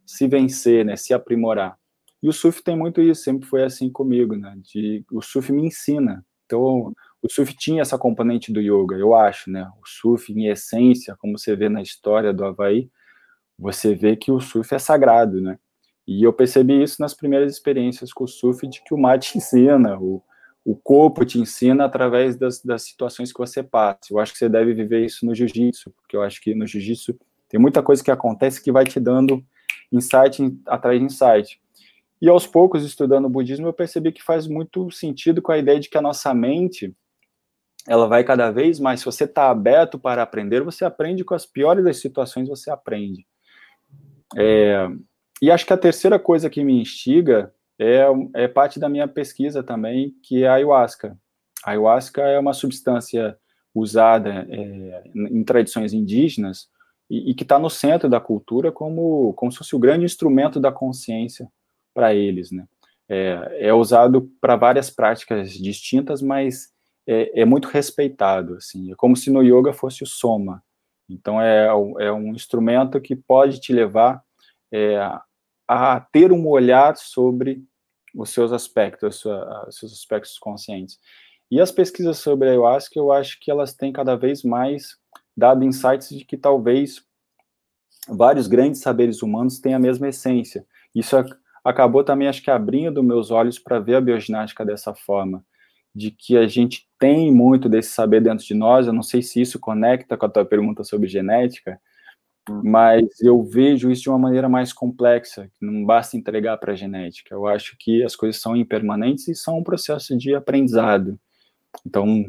[0.04, 1.78] se vencer, né, se aprimorar.
[2.22, 5.66] E o surf tem muito isso, sempre foi assim comigo, né, de, o surf me
[5.66, 6.24] ensina.
[6.46, 6.92] Então,
[7.22, 11.38] o surf tinha essa componente do yoga, eu acho, né, o surf em essência, como
[11.38, 12.90] você vê na história do Havaí,
[13.58, 15.58] você vê que o surf é sagrado, né?
[16.06, 19.36] E eu percebi isso nas primeiras experiências com o surf, de que o mar te
[19.36, 20.22] ensina, o,
[20.68, 24.00] o corpo te ensina através das, das situações que você passa.
[24.10, 27.18] Eu acho que você deve viver isso no jiu-jitsu, porque eu acho que no jiu-jitsu
[27.48, 29.42] tem muita coisa que acontece que vai te dando
[29.90, 31.58] insight atrás de insight.
[32.20, 35.80] E aos poucos, estudando o budismo, eu percebi que faz muito sentido com a ideia
[35.80, 36.94] de que a nossa mente,
[37.86, 41.46] ela vai cada vez mais, se você está aberto para aprender, você aprende com as
[41.46, 43.26] piores das situações, você aprende.
[44.36, 44.86] É,
[45.40, 49.62] e acho que a terceira coisa que me instiga é, é parte da minha pesquisa
[49.62, 51.16] também, que é a ayahuasca.
[51.64, 53.36] A ayahuasca é uma substância
[53.74, 56.68] usada é, em tradições indígenas
[57.08, 60.58] e, e que está no centro da cultura como, como se fosse o grande instrumento
[60.58, 61.48] da consciência
[61.94, 62.64] para eles, né?
[63.10, 66.68] É, é usado para várias práticas distintas, mas
[67.06, 68.92] é, é, muito respeitado, assim.
[68.92, 70.62] É como se no yoga fosse o soma,
[71.08, 74.22] então, é, é um instrumento que pode te levar
[74.70, 74.98] é,
[75.66, 77.64] a ter um olhar sobre
[78.18, 79.24] os seus aspectos,
[79.68, 80.98] os seus aspectos conscientes.
[81.50, 84.96] E as pesquisas sobre a ayahuasca, eu acho que elas têm cada vez mais
[85.36, 87.02] dado insights de que talvez
[88.08, 90.66] vários grandes saberes humanos têm a mesma essência.
[90.94, 91.16] Isso
[91.64, 95.44] acabou também, acho que, abrindo meus olhos para ver a bioginástica dessa forma
[95.94, 98.86] de que a gente tem muito desse saber dentro de nós.
[98.86, 101.80] Eu não sei se isso conecta com a tua pergunta sobre genética.
[102.62, 107.34] Mas eu vejo isso de uma maneira mais complexa, não basta entregar para a genética.
[107.34, 111.18] Eu acho que as coisas são impermanentes e são um processo de aprendizado.
[111.86, 112.24] Então,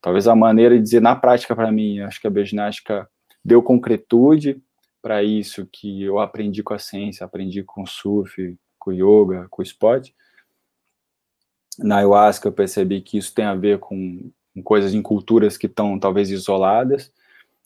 [0.00, 3.08] talvez a maneira de dizer na prática para mim, acho que a bioginástica
[3.44, 4.62] deu concretude
[5.02, 9.46] para isso que eu aprendi com a ciência, aprendi com o surf, com o yoga,
[9.50, 10.14] com o esporte,
[11.78, 15.66] na ayahuasca eu percebi que isso tem a ver com, com coisas em culturas que
[15.66, 17.12] estão talvez isoladas,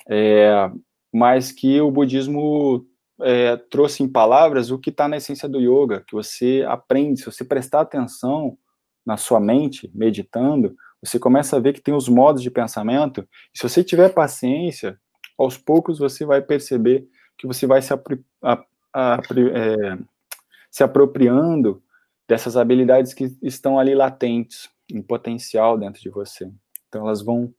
[0.09, 0.71] é,
[1.13, 2.87] mas que o budismo
[3.21, 7.27] é, trouxe em palavras o que está na essência do yoga, que você aprende, se
[7.27, 8.57] você prestar atenção
[9.05, 13.59] na sua mente, meditando, você começa a ver que tem os modos de pensamento, e
[13.59, 14.99] se você tiver paciência,
[15.39, 17.07] aos poucos você vai perceber
[17.39, 18.63] que você vai se, apri, a,
[18.93, 19.21] a,
[19.55, 19.99] é,
[20.71, 21.83] se apropriando
[22.29, 26.51] dessas habilidades que estão ali latentes, em potencial dentro de você.
[26.89, 27.53] Então elas vão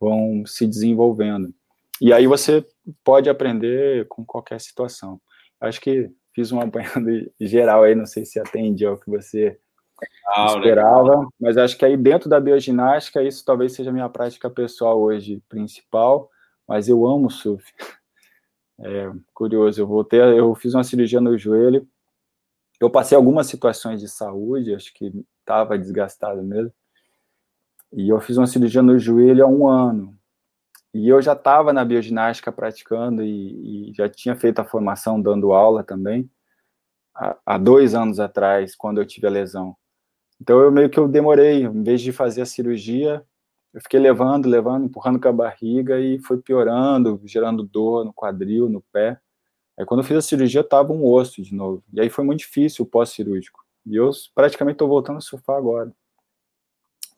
[0.00, 1.54] vão se desenvolvendo.
[2.00, 2.64] E aí você
[3.04, 5.20] pode aprender com qualquer situação.
[5.60, 7.08] Acho que fiz um apanhado
[7.40, 9.58] geral aí, não sei se atende ao que você
[10.00, 11.28] legal, esperava, legal.
[11.40, 15.42] mas acho que aí dentro da bioginástica, isso talvez seja a minha prática pessoal hoje
[15.48, 16.30] principal,
[16.66, 17.64] mas eu amo surf.
[18.78, 21.88] É curioso, eu voltei, eu fiz uma cirurgia no joelho
[22.80, 26.72] eu passei algumas situações de saúde, acho que estava desgastado mesmo.
[27.92, 30.16] E eu fiz uma cirurgia no joelho há um ano.
[30.96, 35.52] E eu já estava na bioginástica praticando e, e, já tinha feito a formação dando
[35.52, 36.30] aula também,
[37.14, 39.76] há, há, dois anos atrás, quando eu tive a lesão.
[40.40, 43.22] Então eu meio que eu demorei, em vez de fazer a cirurgia,
[43.74, 48.70] eu fiquei levando, levando, empurrando com a barriga e foi piorando, gerando dor no quadril,
[48.70, 49.20] no pé.
[49.78, 51.84] Aí quando eu fiz a cirurgia, tava um osso de novo.
[51.92, 53.62] E aí foi muito difícil o pós-cirúrgico.
[53.84, 55.92] E eu praticamente estou voltando a surfar agora.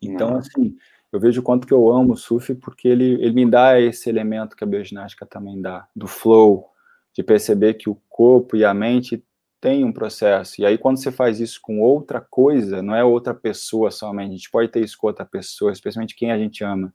[0.03, 0.39] Então, uhum.
[0.39, 0.77] assim,
[1.13, 4.09] eu vejo o quanto que eu amo o surf porque ele, ele me dá esse
[4.09, 6.69] elemento que a bioginástica também dá, do flow,
[7.15, 9.25] de perceber que o corpo e a mente
[9.61, 10.61] têm um processo.
[10.61, 14.37] E aí, quando você faz isso com outra coisa, não é outra pessoa somente, a
[14.37, 16.95] gente pode ter isso com outra pessoa, especialmente quem a gente ama.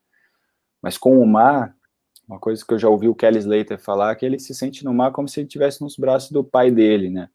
[0.82, 1.76] Mas com o mar,
[2.28, 4.86] uma coisa que eu já ouvi o Kelly Slater falar, é que ele se sente
[4.86, 7.30] no mar como se ele estivesse nos braços do pai dele, né?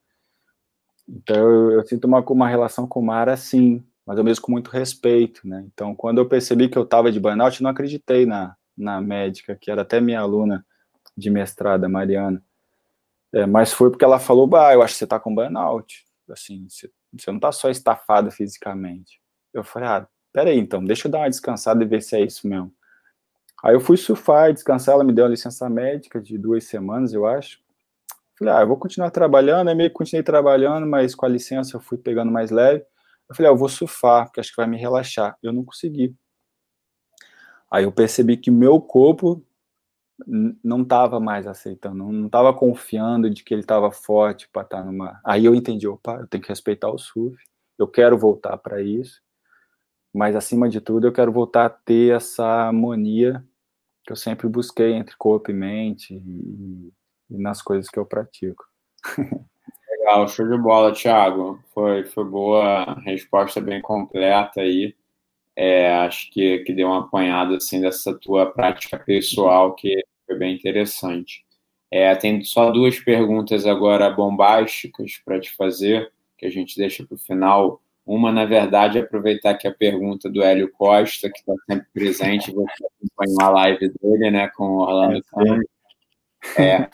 [1.09, 4.53] Então, eu, eu sinto uma, uma relação com o mar assim, mas eu mesmo com
[4.53, 5.63] muito respeito, né?
[5.71, 9.55] Então, quando eu percebi que eu estava de burnout, eu não acreditei na, na médica,
[9.55, 10.65] que era até minha aluna
[11.15, 12.43] de mestrado, Mariana.
[13.35, 16.07] É, mas foi porque ela falou, bah, eu acho que você está com burnout.
[16.31, 19.21] Assim, você, você não está só estafada fisicamente.
[19.53, 22.49] Eu falei, ah, peraí, então, deixa eu dar uma descansada e ver se é isso
[22.49, 22.73] mesmo.
[23.63, 27.13] Aí eu fui surfar e descansar, ela me deu uma licença médica de duas semanas,
[27.13, 27.61] eu acho.
[28.39, 31.77] Falei, ah, eu vou continuar trabalhando, aí meio que continuei trabalhando, mas com a licença
[31.77, 32.87] eu fui pegando mais leve.
[33.29, 35.37] Eu falei, ah, eu vou surfar, porque acho que vai me relaxar.
[35.43, 36.15] Eu não consegui.
[37.71, 39.45] Aí eu percebi que meu corpo
[40.65, 44.85] não estava mais aceitando, não estava confiando de que ele estava forte para estar tá
[44.85, 45.21] numa.
[45.25, 47.37] Aí eu entendi, opa, eu tenho que respeitar o surf,
[47.79, 49.23] eu quero voltar para isso,
[50.13, 53.45] mas acima de tudo eu quero voltar a ter essa harmonia
[54.05, 56.93] que eu sempre busquei entre corpo e mente e,
[57.31, 58.65] e nas coisas que eu pratico.
[60.09, 61.63] Legal, show de bola, Thiago.
[61.75, 64.95] Foi, foi boa, resposta bem completa aí.
[65.55, 70.55] É, acho que, que deu uma apanhada assim dessa tua prática pessoal que foi bem
[70.55, 71.45] interessante.
[71.91, 77.15] É, tem só duas perguntas agora bombásticas para te fazer, que a gente deixa para
[77.15, 77.83] o final.
[78.07, 82.51] Uma, na verdade, é aproveitar que a pergunta do Hélio Costa, que está sempre presente,
[82.51, 85.63] você acompanhou a live dele, né, com o Orlando Câmara.
[86.57, 86.89] É,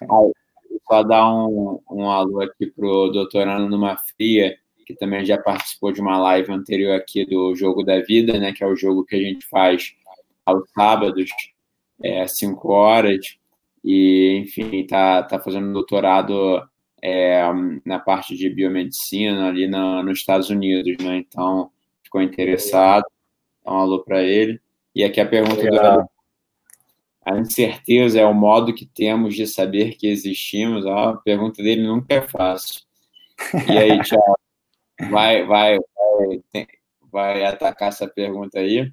[0.86, 4.56] só dar um, um alô aqui para o doutorando numa fria,
[4.86, 8.62] que também já participou de uma live anterior aqui do Jogo da Vida, né, que
[8.62, 9.94] é o jogo que a gente faz
[10.44, 11.30] aos sábados,
[12.02, 13.38] é, cinco horas,
[13.82, 16.62] e, enfim, está tá fazendo doutorado
[17.02, 17.42] é,
[17.84, 21.70] na parte de biomedicina ali na, nos Estados Unidos, né, então
[22.02, 23.04] ficou interessado,
[23.64, 24.60] dá um alô para ele.
[24.94, 26.08] E aqui a pergunta do
[27.24, 30.86] a incerteza é o modo que temos de saber que existimos.
[30.86, 32.82] a pergunta dele nunca é fácil.
[33.68, 34.38] E aí, Tiago?
[35.10, 36.64] vai, vai, vai,
[37.10, 38.92] vai atacar essa pergunta aí?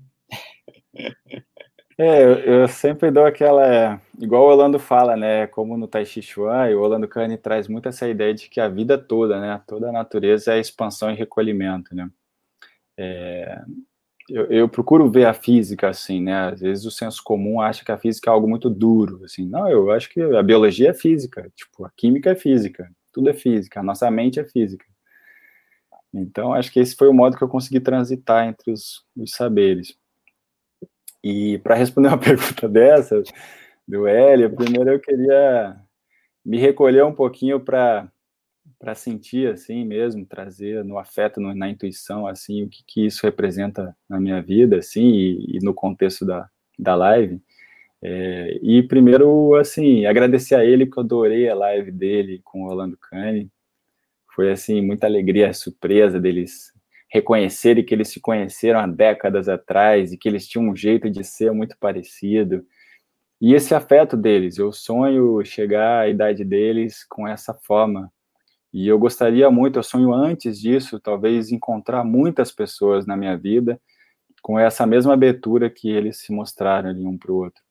[1.97, 4.01] É, eu, eu, sempre dou aquela.
[4.19, 5.45] Igual o Orlando fala, né?
[5.47, 8.59] Como no Tai Chi Chuan, e o Orlando Kane traz muito essa ideia de que
[8.59, 9.61] a vida toda, né?
[9.67, 12.09] Toda a natureza é expansão e recolhimento, né?
[12.97, 13.61] É,
[14.29, 16.49] eu, eu, procuro ver a física assim, né?
[16.49, 19.47] Às vezes o senso comum acha que a física é algo muito duro, assim.
[19.47, 23.33] Não, eu acho que a biologia é física, tipo, a química é física, tudo é
[23.33, 24.85] física, a nossa mente é física.
[26.13, 29.95] Então, acho que esse foi o modo que eu consegui transitar entre os, os saberes.
[31.23, 33.21] E para responder uma pergunta dessa,
[33.87, 35.77] do Hélio, primeiro eu queria
[36.43, 38.11] me recolher um pouquinho para
[38.81, 43.23] para sentir assim mesmo, trazer no afeto, no, na intuição, assim, o que, que isso
[43.23, 46.49] representa na minha vida, assim, e, e no contexto da,
[46.79, 47.39] da live.
[48.01, 52.69] É, e primeiro, assim, agradecer a ele, que eu adorei a live dele com o
[52.69, 53.51] Orlando Cane,
[54.35, 56.73] foi assim muita alegria, surpresa deles
[57.07, 61.23] reconhecerem que eles se conheceram há décadas atrás e que eles tinham um jeito de
[61.23, 62.65] ser muito parecido.
[63.39, 68.11] E esse afeto deles, eu sonho chegar à idade deles com essa forma.
[68.73, 73.79] E eu gostaria muito, eu sonho antes disso, talvez encontrar muitas pessoas na minha vida
[74.41, 77.61] com essa mesma abertura que eles se mostraram ali um para o outro.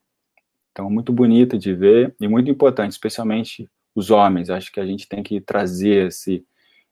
[0.71, 4.51] Então, muito bonito de ver e muito importante, especialmente os homens.
[4.51, 6.45] Acho que a gente tem que trazer esse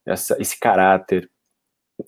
[0.05, 1.31] essa, esse caráter,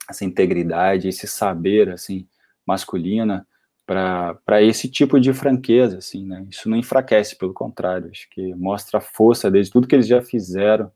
[0.09, 2.27] essa integridade, esse saber, assim,
[2.67, 3.47] masculina
[3.87, 6.47] para esse tipo de franqueza, assim, né?
[6.49, 10.23] Isso não enfraquece, pelo contrário, acho que mostra a força deles, tudo que eles já
[10.23, 10.91] fizeram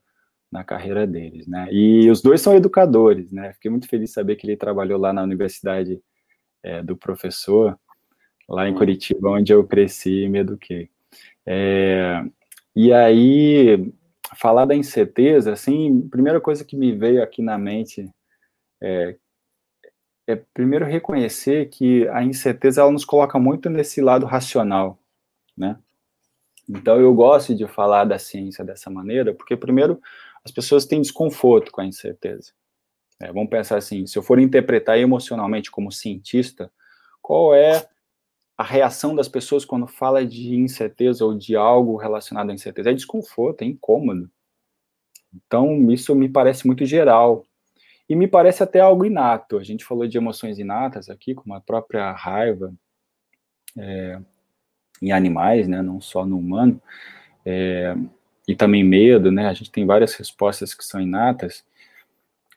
[0.55, 1.67] na carreira deles, né?
[1.73, 3.53] E os dois são educadores, né?
[3.55, 6.01] Fiquei muito feliz de saber que ele trabalhou lá na Universidade
[6.63, 7.77] é, do Professor,
[8.49, 8.79] lá em uhum.
[8.79, 10.89] Curitiba, onde eu cresci e me eduquei.
[11.45, 12.25] É,
[12.77, 13.93] e aí,
[14.37, 18.09] falar da incerteza, assim, primeira coisa que me veio aqui na mente
[18.81, 19.17] é,
[20.29, 25.01] é primeiro reconhecer que a incerteza ela nos coloca muito nesse lado racional,
[25.59, 25.77] né?
[26.69, 30.01] Então eu gosto de falar da ciência dessa maneira, porque primeiro
[30.45, 32.53] as pessoas têm desconforto com a incerteza.
[33.21, 36.71] É, vamos pensar assim, se eu for interpretar emocionalmente como cientista,
[37.23, 37.89] qual é
[38.57, 42.91] a reação das pessoas quando fala de incerteza ou de algo relacionado à incerteza?
[42.91, 44.31] É desconforto, é incômodo.
[45.35, 47.45] Então, isso me parece muito geral.
[48.09, 49.59] E me parece até algo inato.
[49.59, 52.73] A gente falou de emoções inatas aqui, como a própria raiva
[53.77, 54.21] é,
[55.01, 56.81] em animais, né, não só no humano,
[57.45, 57.97] é,
[58.47, 59.49] e também medo, né?
[59.49, 61.65] A gente tem várias respostas que são inatas.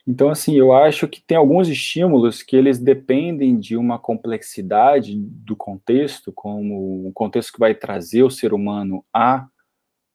[0.07, 5.55] Então, assim, eu acho que tem alguns estímulos que eles dependem de uma complexidade do
[5.55, 9.47] contexto, como o contexto que vai trazer o ser humano a,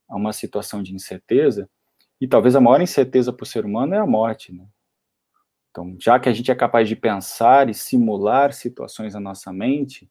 [0.08, 1.68] a uma situação de incerteza,
[2.18, 4.64] e talvez a maior incerteza para o ser humano é a morte, né?
[5.70, 10.08] Então, já que a gente é capaz de pensar e simular situações na nossa mente,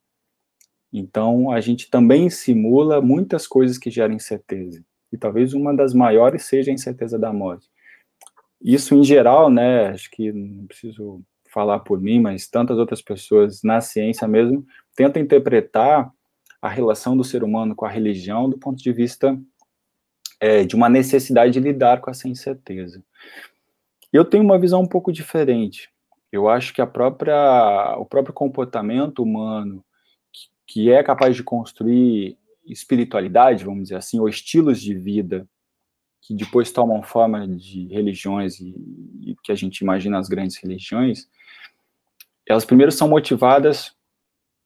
[0.92, 4.84] então a gente também simula muitas coisas que geram incerteza.
[5.12, 7.68] E talvez uma das maiores seja a incerteza da morte.
[8.62, 11.22] Isso em geral, né, acho que não preciso
[11.52, 14.66] falar por mim, mas tantas outras pessoas na ciência mesmo
[14.96, 16.12] tentam interpretar
[16.62, 19.38] a relação do ser humano com a religião do ponto de vista
[20.40, 23.04] é, de uma necessidade de lidar com essa incerteza.
[24.14, 25.90] Eu tenho uma visão um pouco diferente.
[26.32, 29.84] Eu acho que a própria, o próprio comportamento humano,
[30.32, 35.48] que, que é capaz de construir espiritualidade, vamos dizer assim, ou estilos de vida
[36.22, 38.76] que depois tomam forma de religiões e,
[39.22, 41.28] e que a gente imagina as grandes religiões,
[42.48, 43.96] elas primeiro são motivadas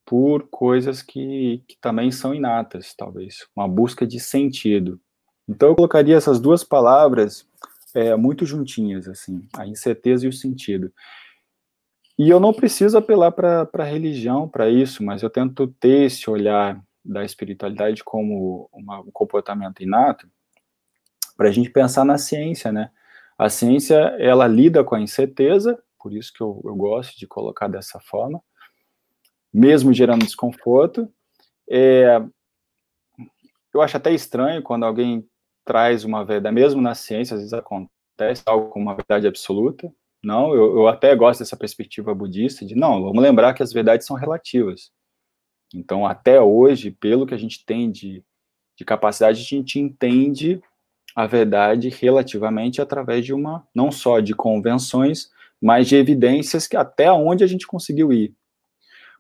[0.06, 5.00] por coisas que, que também são inatas, talvez, uma busca de sentido.
[5.48, 7.48] Então eu colocaria essas duas palavras
[7.94, 10.92] é, muito juntinhas, assim, a incerteza e o sentido.
[12.18, 16.30] E eu não preciso apelar para a religião para isso, mas eu tento ter esse
[16.30, 20.28] olhar da espiritualidade como uma, um comportamento inato,
[21.38, 22.92] para a gente pensar na ciência, né?
[23.38, 27.68] A ciência, ela lida com a incerteza, por isso que eu, eu gosto de colocar
[27.68, 28.42] dessa forma,
[29.54, 31.12] mesmo gerando desconforto.
[31.70, 32.22] É,
[33.74, 35.28] eu acho até estranho quando alguém
[35.66, 39.92] traz uma verdade, mesmo na ciência, às vezes acontece algo com uma verdade absoluta,
[40.26, 44.08] não, eu, eu até gosto dessa perspectiva budista de não, vamos lembrar que as verdades
[44.08, 44.92] são relativas.
[45.76, 48.24] Então, até hoje, pelo que a gente tem de,
[48.78, 50.62] de capacidade, a gente entende
[51.14, 55.30] a verdade relativamente através de uma, não só de convenções,
[55.62, 58.34] mas de evidências que até onde a gente conseguiu ir.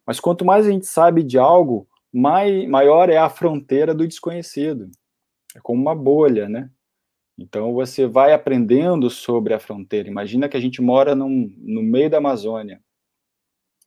[0.05, 4.89] Mas quanto mais a gente sabe de algo, mai, maior é a fronteira do desconhecido.
[5.55, 6.69] É como uma bolha, né?
[7.37, 10.07] Então você vai aprendendo sobre a fronteira.
[10.07, 12.81] Imagina que a gente mora num, no meio da Amazônia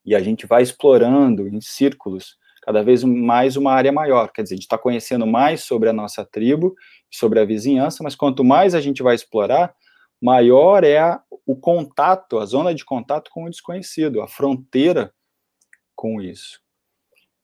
[0.04, 2.37] e a gente vai explorando em círculos
[2.68, 4.30] cada vez mais uma área maior.
[4.30, 6.74] Quer dizer, a gente está conhecendo mais sobre a nossa tribo,
[7.10, 9.74] sobre a vizinhança, mas quanto mais a gente vai explorar,
[10.20, 15.14] maior é a, o contato, a zona de contato com o desconhecido, a fronteira
[15.96, 16.60] com isso.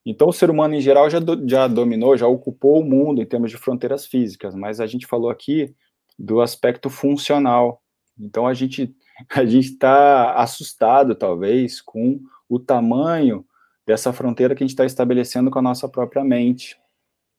[0.05, 3.27] Então, o ser humano em geral já, do, já dominou, já ocupou o mundo em
[3.27, 5.75] termos de fronteiras físicas, mas a gente falou aqui
[6.19, 7.83] do aspecto funcional.
[8.21, 8.95] Então a gente
[9.35, 13.43] a gente está assustado talvez com o tamanho
[13.87, 16.79] dessa fronteira que a gente está estabelecendo com a nossa própria mente,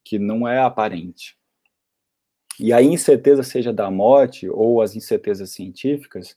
[0.04, 1.36] que não é aparente.
[2.58, 6.36] E a incerteza, seja da morte ou as incertezas científicas,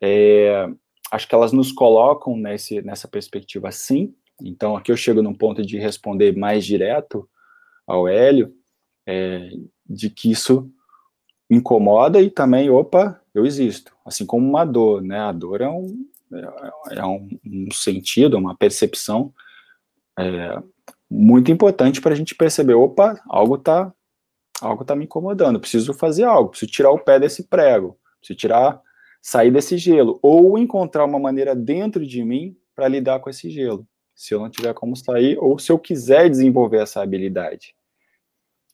[0.00, 0.68] é,
[1.10, 4.14] acho que elas nos colocam nesse, nessa perspectiva sim.
[4.40, 7.28] Então, aqui eu chego num ponto de responder mais direto
[7.86, 8.54] ao Hélio,
[9.06, 9.50] é,
[9.88, 10.70] de que isso
[11.50, 13.94] incomoda e também, opa, eu existo.
[14.04, 15.18] Assim como uma dor, né?
[15.18, 19.32] A dor é um, é, é um, um sentido, uma percepção
[20.18, 20.62] é,
[21.10, 23.92] muito importante para a gente perceber, opa, algo está
[24.60, 28.80] algo tá me incomodando, preciso fazer algo, preciso tirar o pé desse prego, preciso tirar,
[29.20, 33.86] sair desse gelo, ou encontrar uma maneira dentro de mim para lidar com esse gelo,
[34.14, 37.74] se eu não tiver como sair, ou se eu quiser desenvolver essa habilidade.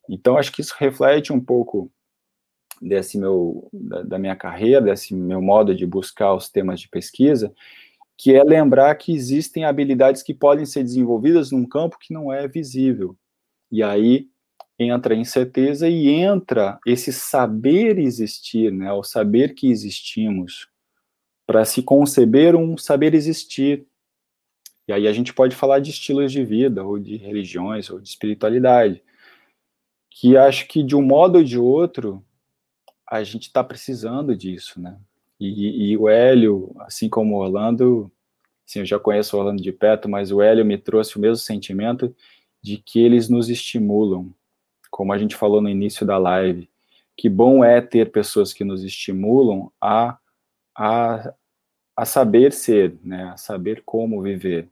[0.07, 1.91] Então, acho que isso reflete um pouco
[2.81, 7.53] desse meu, da, da minha carreira, desse meu modo de buscar os temas de pesquisa,
[8.17, 12.47] que é lembrar que existem habilidades que podem ser desenvolvidas num campo que não é
[12.47, 13.15] visível.
[13.71, 14.27] E aí
[14.77, 20.67] entra a incerteza e entra esse saber existir, né, o saber que existimos,
[21.45, 23.85] para se conceber um saber existir.
[24.87, 28.09] E aí a gente pode falar de estilos de vida, ou de religiões, ou de
[28.09, 29.03] espiritualidade,
[30.09, 32.23] que acho que de um modo ou de outro
[33.09, 34.97] a gente está precisando disso, né?
[35.39, 38.11] E, e, o Hélio, assim como o Orlando,
[38.67, 41.37] assim, eu já conheço o Orlando de perto, mas o Hélio me trouxe o mesmo
[41.37, 42.13] sentimento
[42.61, 44.33] de que eles nos estimulam,
[44.91, 46.69] como a gente falou no início da live.
[47.17, 50.17] Que bom é ter pessoas que nos estimulam a,
[50.77, 51.33] a,
[51.95, 53.31] a saber ser, né?
[53.33, 54.69] A saber como viver.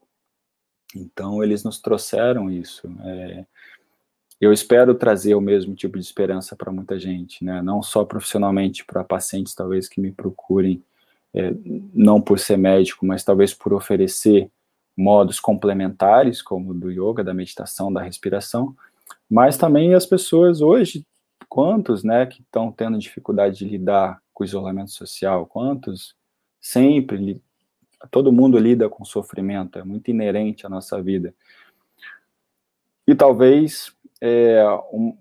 [0.95, 2.87] Então, eles nos trouxeram isso.
[3.03, 3.45] É,
[4.39, 7.61] eu espero trazer o mesmo tipo de esperança para muita gente, né?
[7.61, 10.83] Não só profissionalmente para pacientes talvez que me procurem,
[11.33, 11.53] é,
[11.93, 14.49] não por ser médico, mas talvez por oferecer
[14.95, 18.75] modos complementares, como do yoga, da meditação, da respiração,
[19.29, 21.05] mas também as pessoas hoje,
[21.47, 26.15] quantos, né, que estão tendo dificuldade de lidar com o isolamento social, quantos
[26.59, 27.41] sempre
[28.11, 31.33] todo mundo lida com sofrimento, é muito inerente à nossa vida.
[33.07, 33.91] E talvez
[34.21, 34.63] é,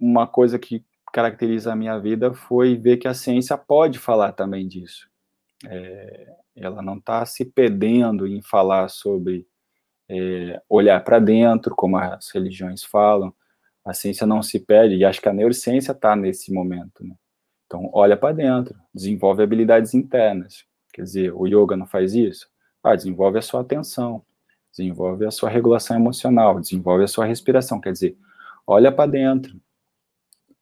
[0.00, 4.66] uma coisa que caracteriza a minha vida foi ver que a ciência pode falar também
[4.66, 5.08] disso.
[5.66, 9.46] É, ela não está se perdendo em falar sobre
[10.08, 13.34] é, olhar para dentro, como as religiões falam.
[13.84, 17.04] A ciência não se perde, e acho que a neurociência está nesse momento.
[17.04, 17.14] Né?
[17.66, 20.64] Então, olha para dentro, desenvolve habilidades internas.
[20.92, 22.48] Quer dizer, o yoga não faz isso?
[22.82, 24.22] Ah, desenvolve a sua atenção,
[24.70, 27.80] desenvolve a sua regulação emocional, desenvolve a sua respiração.
[27.80, 28.16] Quer dizer,
[28.66, 29.60] olha para dentro.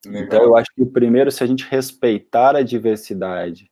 [0.04, 0.22] Legal.
[0.22, 3.70] Então, eu acho que o primeiro, se a gente respeitar a diversidade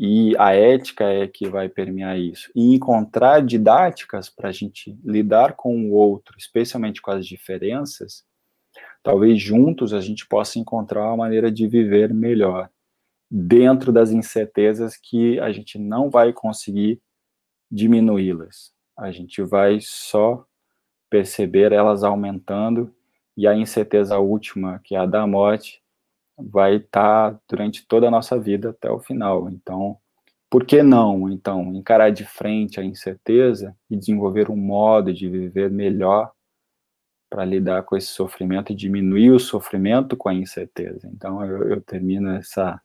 [0.00, 2.50] e a ética é que vai permear isso.
[2.54, 8.24] E encontrar didáticas para a gente lidar com o outro, especialmente com as diferenças,
[9.02, 12.70] talvez juntos a gente possa encontrar uma maneira de viver melhor,
[13.28, 17.00] dentro das incertezas que a gente não vai conseguir
[17.70, 18.72] diminuí-las.
[18.96, 20.46] A gente vai só
[21.10, 22.94] perceber elas aumentando
[23.38, 25.80] e a incerteza última, que é a da morte,
[26.36, 29.48] vai estar tá durante toda a nossa vida até o final.
[29.48, 29.96] Então,
[30.50, 35.70] por que não, então, encarar de frente a incerteza e desenvolver um modo de viver
[35.70, 36.32] melhor
[37.30, 41.08] para lidar com esse sofrimento e diminuir o sofrimento com a incerteza?
[41.14, 42.80] Então, eu, eu termino essa,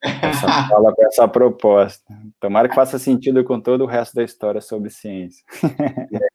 [0.00, 2.14] essa fala com essa proposta.
[2.38, 5.44] Tomara que faça sentido com todo o resto da história sobre ciência.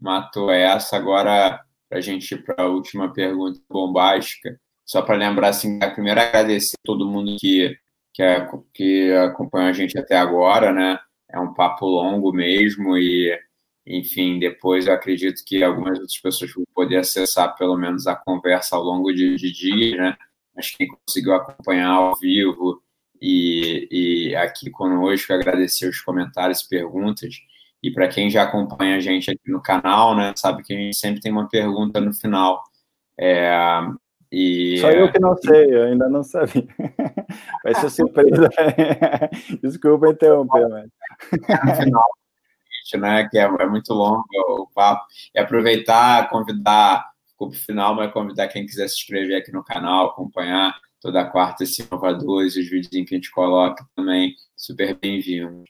[0.00, 0.96] Matou essa.
[0.96, 6.20] Agora, para a gente ir para a última pergunta bombástica, só para lembrar, assim, primeiro
[6.20, 7.78] agradecer a todo mundo que,
[8.12, 10.98] que, é, que acompanhou a gente até agora, né?
[11.30, 13.38] É um papo longo mesmo e,
[13.86, 18.74] enfim, depois eu acredito que algumas outras pessoas vão poder acessar pelo menos a conversa
[18.74, 20.16] ao longo de, de dias, né?
[20.52, 22.82] Mas quem conseguiu acompanhar ao vivo
[23.22, 27.36] e, e aqui conosco, agradecer os comentários e perguntas.
[27.84, 30.96] E para quem já acompanha a gente aqui no canal, né, sabe que a gente
[30.96, 32.64] sempre tem uma pergunta no final.
[33.20, 33.52] É,
[34.32, 36.66] e, Só eu que não sei, eu ainda não sabia.
[37.62, 38.48] Vai ser surpresa.
[39.62, 40.88] Desculpa interromper, mas.
[41.62, 42.04] No final,
[42.96, 45.04] né, que é, é, muito longo o papo.
[45.34, 49.62] E aproveitar, convidar, ficou para o final, mas convidar quem quiser se inscrever aqui no
[49.62, 55.64] canal, acompanhar toda quarta esse inovadores os vídeos que a gente coloca também, super bem-vindo.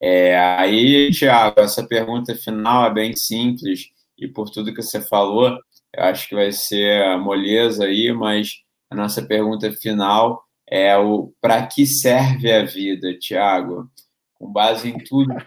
[0.00, 5.58] É, aí, Tiago, essa pergunta final é bem simples, e por tudo que você falou,
[5.92, 11.66] eu acho que vai ser moleza aí, mas a nossa pergunta final é o para
[11.66, 13.90] que serve a vida, Tiago?
[14.34, 15.44] Com base em tudo que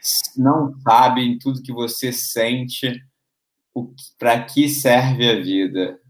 [0.00, 3.02] você não sabe, em tudo que você sente,
[4.18, 6.00] para que serve a vida?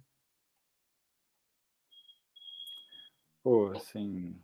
[3.43, 4.39] Pô, assim,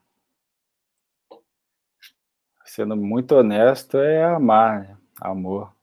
[2.77, 4.99] sendo muito honesto, é amar, né?
[5.19, 5.75] amor.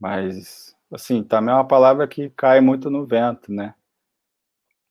[0.00, 3.74] Mas assim, também é uma palavra que cai muito no vento, né?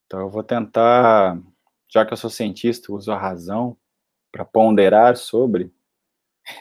[0.05, 1.39] Então eu vou tentar,
[1.87, 3.75] já que eu sou cientista, uso a razão
[4.31, 5.73] para ponderar sobre.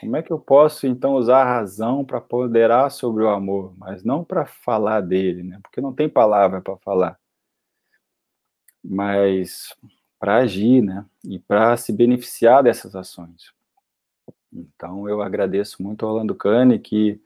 [0.00, 4.02] Como é que eu posso então usar a razão para ponderar sobre o amor, mas
[4.02, 5.60] não para falar dele, né?
[5.62, 7.20] Porque não tem palavra para falar.
[8.82, 9.76] Mas
[10.18, 11.04] para agir, né?
[11.24, 13.57] E para se beneficiar dessas ações.
[14.52, 17.20] Então eu agradeço muito ao Orlando Cane que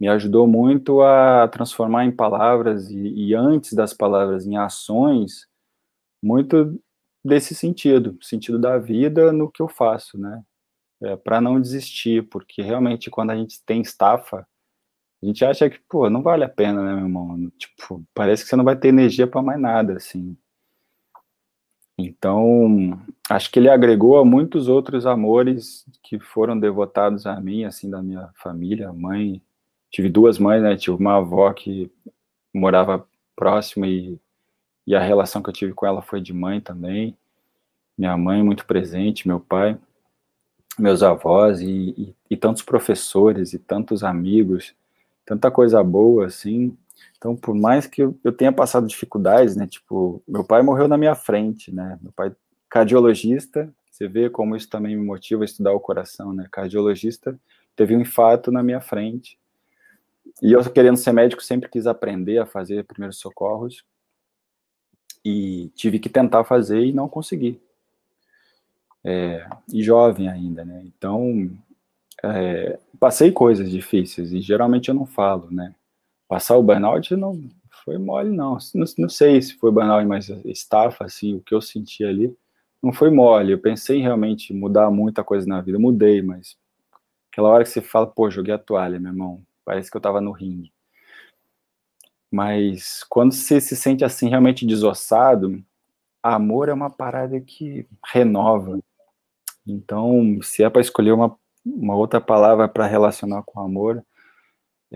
[0.00, 5.46] me ajudou muito a transformar em palavras e, e antes das palavras em ações,
[6.22, 6.80] muito
[7.24, 10.42] desse sentido, sentido da vida no que eu faço, né?
[11.02, 14.46] É, para não desistir, porque realmente quando a gente tem estafa,
[15.22, 17.50] a gente acha que, pô, não vale a pena, né, meu irmão?
[17.58, 20.36] Tipo, parece que você não vai ter energia para mais nada, assim.
[22.06, 27.88] Então, acho que ele agregou a muitos outros amores que foram devotados a mim, assim,
[27.90, 29.42] da minha família, mãe,
[29.90, 30.76] tive duas mães, né?
[30.76, 31.90] Tive uma avó que
[32.52, 33.06] morava
[33.36, 34.18] próxima e,
[34.86, 37.16] e a relação que eu tive com ela foi de mãe também.
[37.96, 39.78] Minha mãe muito presente, meu pai,
[40.78, 44.74] meus avós e, e, e tantos professores e tantos amigos,
[45.26, 46.76] tanta coisa boa assim.
[47.16, 49.66] Então, por mais que eu, tenha passado dificuldades, né?
[49.66, 51.98] Tipo, meu pai morreu na minha frente, né?
[52.02, 52.34] Meu pai
[52.68, 56.48] cardiologista, você vê como isso também me motiva a estudar o coração, né?
[56.50, 57.38] Cardiologista
[57.76, 59.38] teve um infarto na minha frente
[60.40, 63.84] e eu, querendo ser médico, sempre quis aprender a fazer primeiros socorros.
[65.24, 67.60] E tive que tentar fazer e não consegui.
[69.04, 70.82] É, e jovem ainda, né?
[70.84, 71.50] Então,
[72.24, 75.74] é, passei coisas difíceis e geralmente eu não falo, né?
[76.32, 77.46] Passar o burnout não
[77.84, 78.56] foi mole, não.
[78.74, 82.34] Não, não sei se foi burnout, mas estafa, assim, o que eu senti ali
[82.82, 83.52] não foi mole.
[83.52, 86.56] Eu pensei em realmente mudar muita coisa na vida, mudei, mas
[87.30, 90.22] aquela hora que você fala, pô, joguei a toalha, meu irmão, parece que eu estava
[90.22, 90.72] no ringue.
[92.30, 95.62] Mas quando você se sente assim realmente desossado,
[96.22, 98.80] amor é uma parada que renova.
[99.66, 104.02] Então, se é para escolher uma, uma outra palavra para relacionar com amor,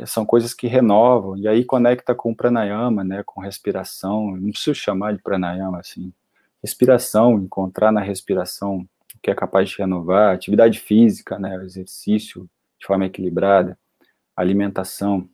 [0.04, 1.36] são coisas que renovam.
[1.36, 4.36] E aí conecta com pranayama, né, com respiração.
[4.36, 6.12] Não preciso chamar de pranayama assim.
[6.62, 12.48] Respiração, encontrar na respiração o que é capaz de renovar, atividade física, né, o exercício
[12.78, 13.78] de forma equilibrada
[14.36, 15.28] alimentação.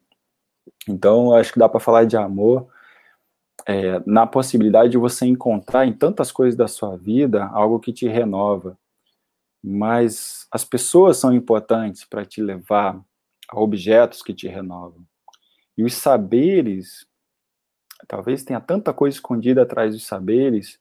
[0.88, 2.68] Então, acho que dá para falar de amor
[3.66, 8.06] é, na possibilidade de você encontrar em tantas coisas da sua vida algo que te
[8.06, 8.78] renova,
[9.62, 13.00] mas as pessoas são importantes para te levar
[13.52, 15.04] a objetos que te renovam.
[15.76, 17.06] E os saberes,
[18.08, 20.80] talvez tenha tanta coisa escondida atrás dos saberes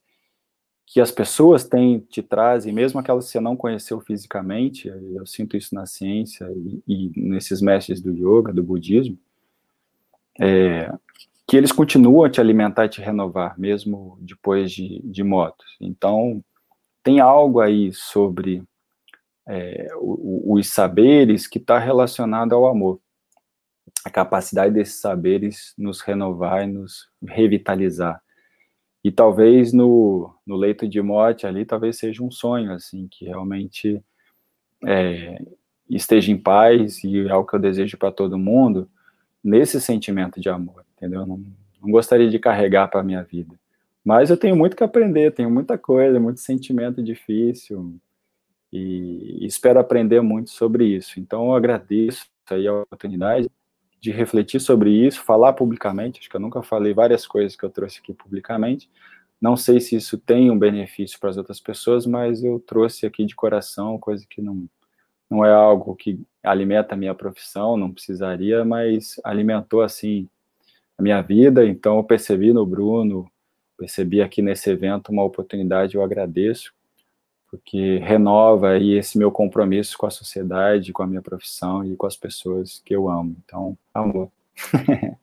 [0.86, 5.56] que as pessoas têm, te trazem, mesmo aquelas que você não conheceu fisicamente, eu sinto
[5.56, 9.18] isso na ciência e, e nesses mestres do yoga, do budismo,
[10.40, 10.92] é,
[11.46, 15.66] que eles continuam a te alimentar e te renovar, mesmo depois de, de motos.
[15.80, 16.44] Então,
[17.02, 18.62] tem algo aí sobre
[19.52, 22.98] é, os saberes que está relacionado ao amor.
[24.02, 28.20] A capacidade desses saberes nos renovar e nos revitalizar.
[29.04, 34.02] E talvez no, no leito de morte ali, talvez seja um sonho, assim, que realmente
[34.86, 35.44] é,
[35.90, 38.88] esteja em paz e é o que eu desejo para todo mundo,
[39.44, 41.26] nesse sentimento de amor, entendeu?
[41.26, 41.42] Não,
[41.82, 43.54] não gostaria de carregar para a minha vida.
[44.04, 48.00] Mas eu tenho muito que aprender, tenho muita coisa, muito sentimento difícil,
[48.72, 51.20] e espero aprender muito sobre isso.
[51.20, 53.50] Então, eu agradeço aí a oportunidade
[54.00, 56.20] de refletir sobre isso, falar publicamente.
[56.20, 58.90] Acho que eu nunca falei várias coisas que eu trouxe aqui publicamente.
[59.40, 63.24] Não sei se isso tem um benefício para as outras pessoas, mas eu trouxe aqui
[63.26, 64.66] de coração, coisa que não,
[65.28, 70.28] não é algo que alimenta a minha profissão, não precisaria, mas alimentou, assim,
[70.96, 71.66] a minha vida.
[71.66, 73.30] Então, eu percebi no Bruno,
[73.76, 76.72] percebi aqui nesse evento uma oportunidade, eu agradeço
[77.52, 82.06] porque renova aí esse meu compromisso com a sociedade, com a minha profissão e com
[82.06, 83.36] as pessoas que eu amo.
[83.44, 84.32] Então, amor.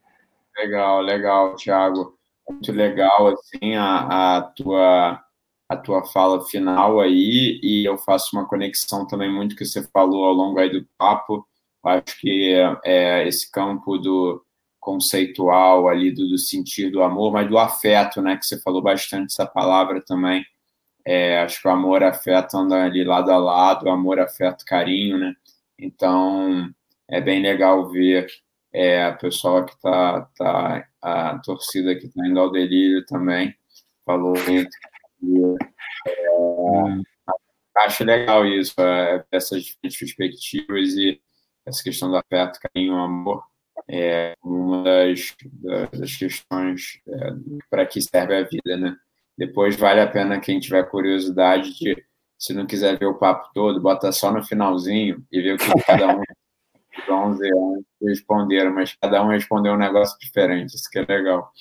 [0.56, 2.16] legal, legal, Thiago.
[2.48, 5.24] Muito legal, assim, a, a, tua,
[5.68, 10.26] a tua fala final aí, e eu faço uma conexão também muito que você falou
[10.26, 11.48] ao longo aí do papo.
[11.84, 12.54] Acho que
[12.86, 14.46] é, esse campo do
[14.80, 19.32] conceitual ali, do, do sentir do amor, mas do afeto, né, que você falou bastante
[19.32, 20.46] essa palavra também
[21.10, 25.34] é, acho que o amor, afeto andam ali lado a lado, amor, afeto, carinho, né?
[25.80, 26.70] Então,
[27.10, 28.28] é bem legal ver
[28.72, 33.56] é, a pessoa que está, tá, a torcida que está indo ao delírio também,
[34.06, 34.70] falou muito.
[36.08, 36.28] É,
[37.78, 41.20] acho legal isso, é, essas diferentes perspectivas e
[41.66, 43.44] essa questão do afeto, carinho, amor,
[43.90, 45.36] é uma das,
[45.92, 47.32] das questões é,
[47.68, 48.96] para que serve a vida, né?
[49.40, 51.96] Depois vale a pena quem tiver curiosidade de,
[52.38, 55.84] se não quiser ver o papo todo, bota só no finalzinho e ver o que
[55.86, 56.20] cada um
[56.94, 61.54] dos 11 anos responderam, mas cada um respondeu um negócio diferente, isso que é legal.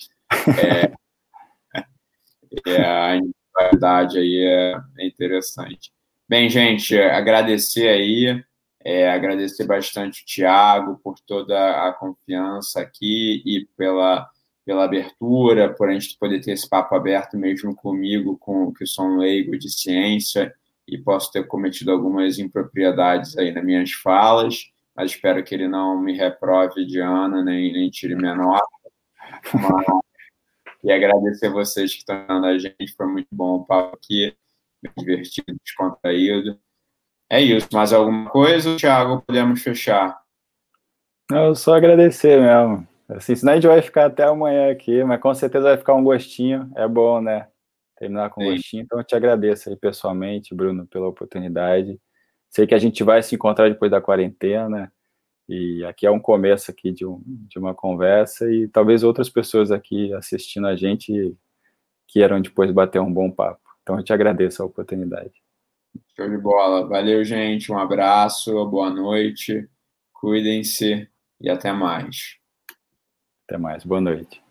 [0.60, 0.92] É,
[2.66, 5.92] é a individualidade aí é, é, interessante.
[6.28, 8.44] Bem, gente, agradecer aí,
[8.84, 14.28] é, agradecer bastante o Tiago por toda a confiança aqui e pela
[14.68, 19.06] pela abertura, por a gente poder ter esse papo aberto mesmo comigo, com que sou
[19.06, 20.54] um leigo de ciência
[20.86, 25.98] e posso ter cometido algumas impropriedades aí nas minhas falas, mas espero que ele não
[25.98, 28.62] me reprove de Ana, nem, nem tire minha nota.
[30.84, 34.36] E agradecer vocês que estão dando a gente, foi muito bom o papo aqui,
[34.98, 36.60] divertido, descontraído.
[37.30, 40.20] É isso, mais alguma coisa, Thiago, podemos fechar?
[41.30, 42.86] Não, só agradecer mesmo.
[43.08, 46.04] Assim, senão a gente vai ficar até amanhã aqui, mas com certeza vai ficar um
[46.04, 46.70] gostinho.
[46.76, 47.48] É bom, né?
[47.96, 48.52] Terminar com Sim.
[48.52, 48.82] gostinho.
[48.82, 51.98] Então eu te agradeço aí pessoalmente, Bruno, pela oportunidade.
[52.50, 54.92] Sei que a gente vai se encontrar depois da quarentena.
[55.48, 59.70] E aqui é um começo aqui de, um, de uma conversa e talvez outras pessoas
[59.70, 61.34] aqui assistindo a gente
[62.06, 63.62] queiram depois bater um bom papo.
[63.82, 65.32] Então eu te agradeço a oportunidade.
[66.14, 66.86] Show de bola.
[66.86, 67.72] Valeu, gente.
[67.72, 69.66] Um abraço, boa noite.
[70.12, 71.08] Cuidem-se
[71.40, 72.38] e até mais.
[73.48, 73.82] Até mais.
[73.82, 74.42] Boa noite.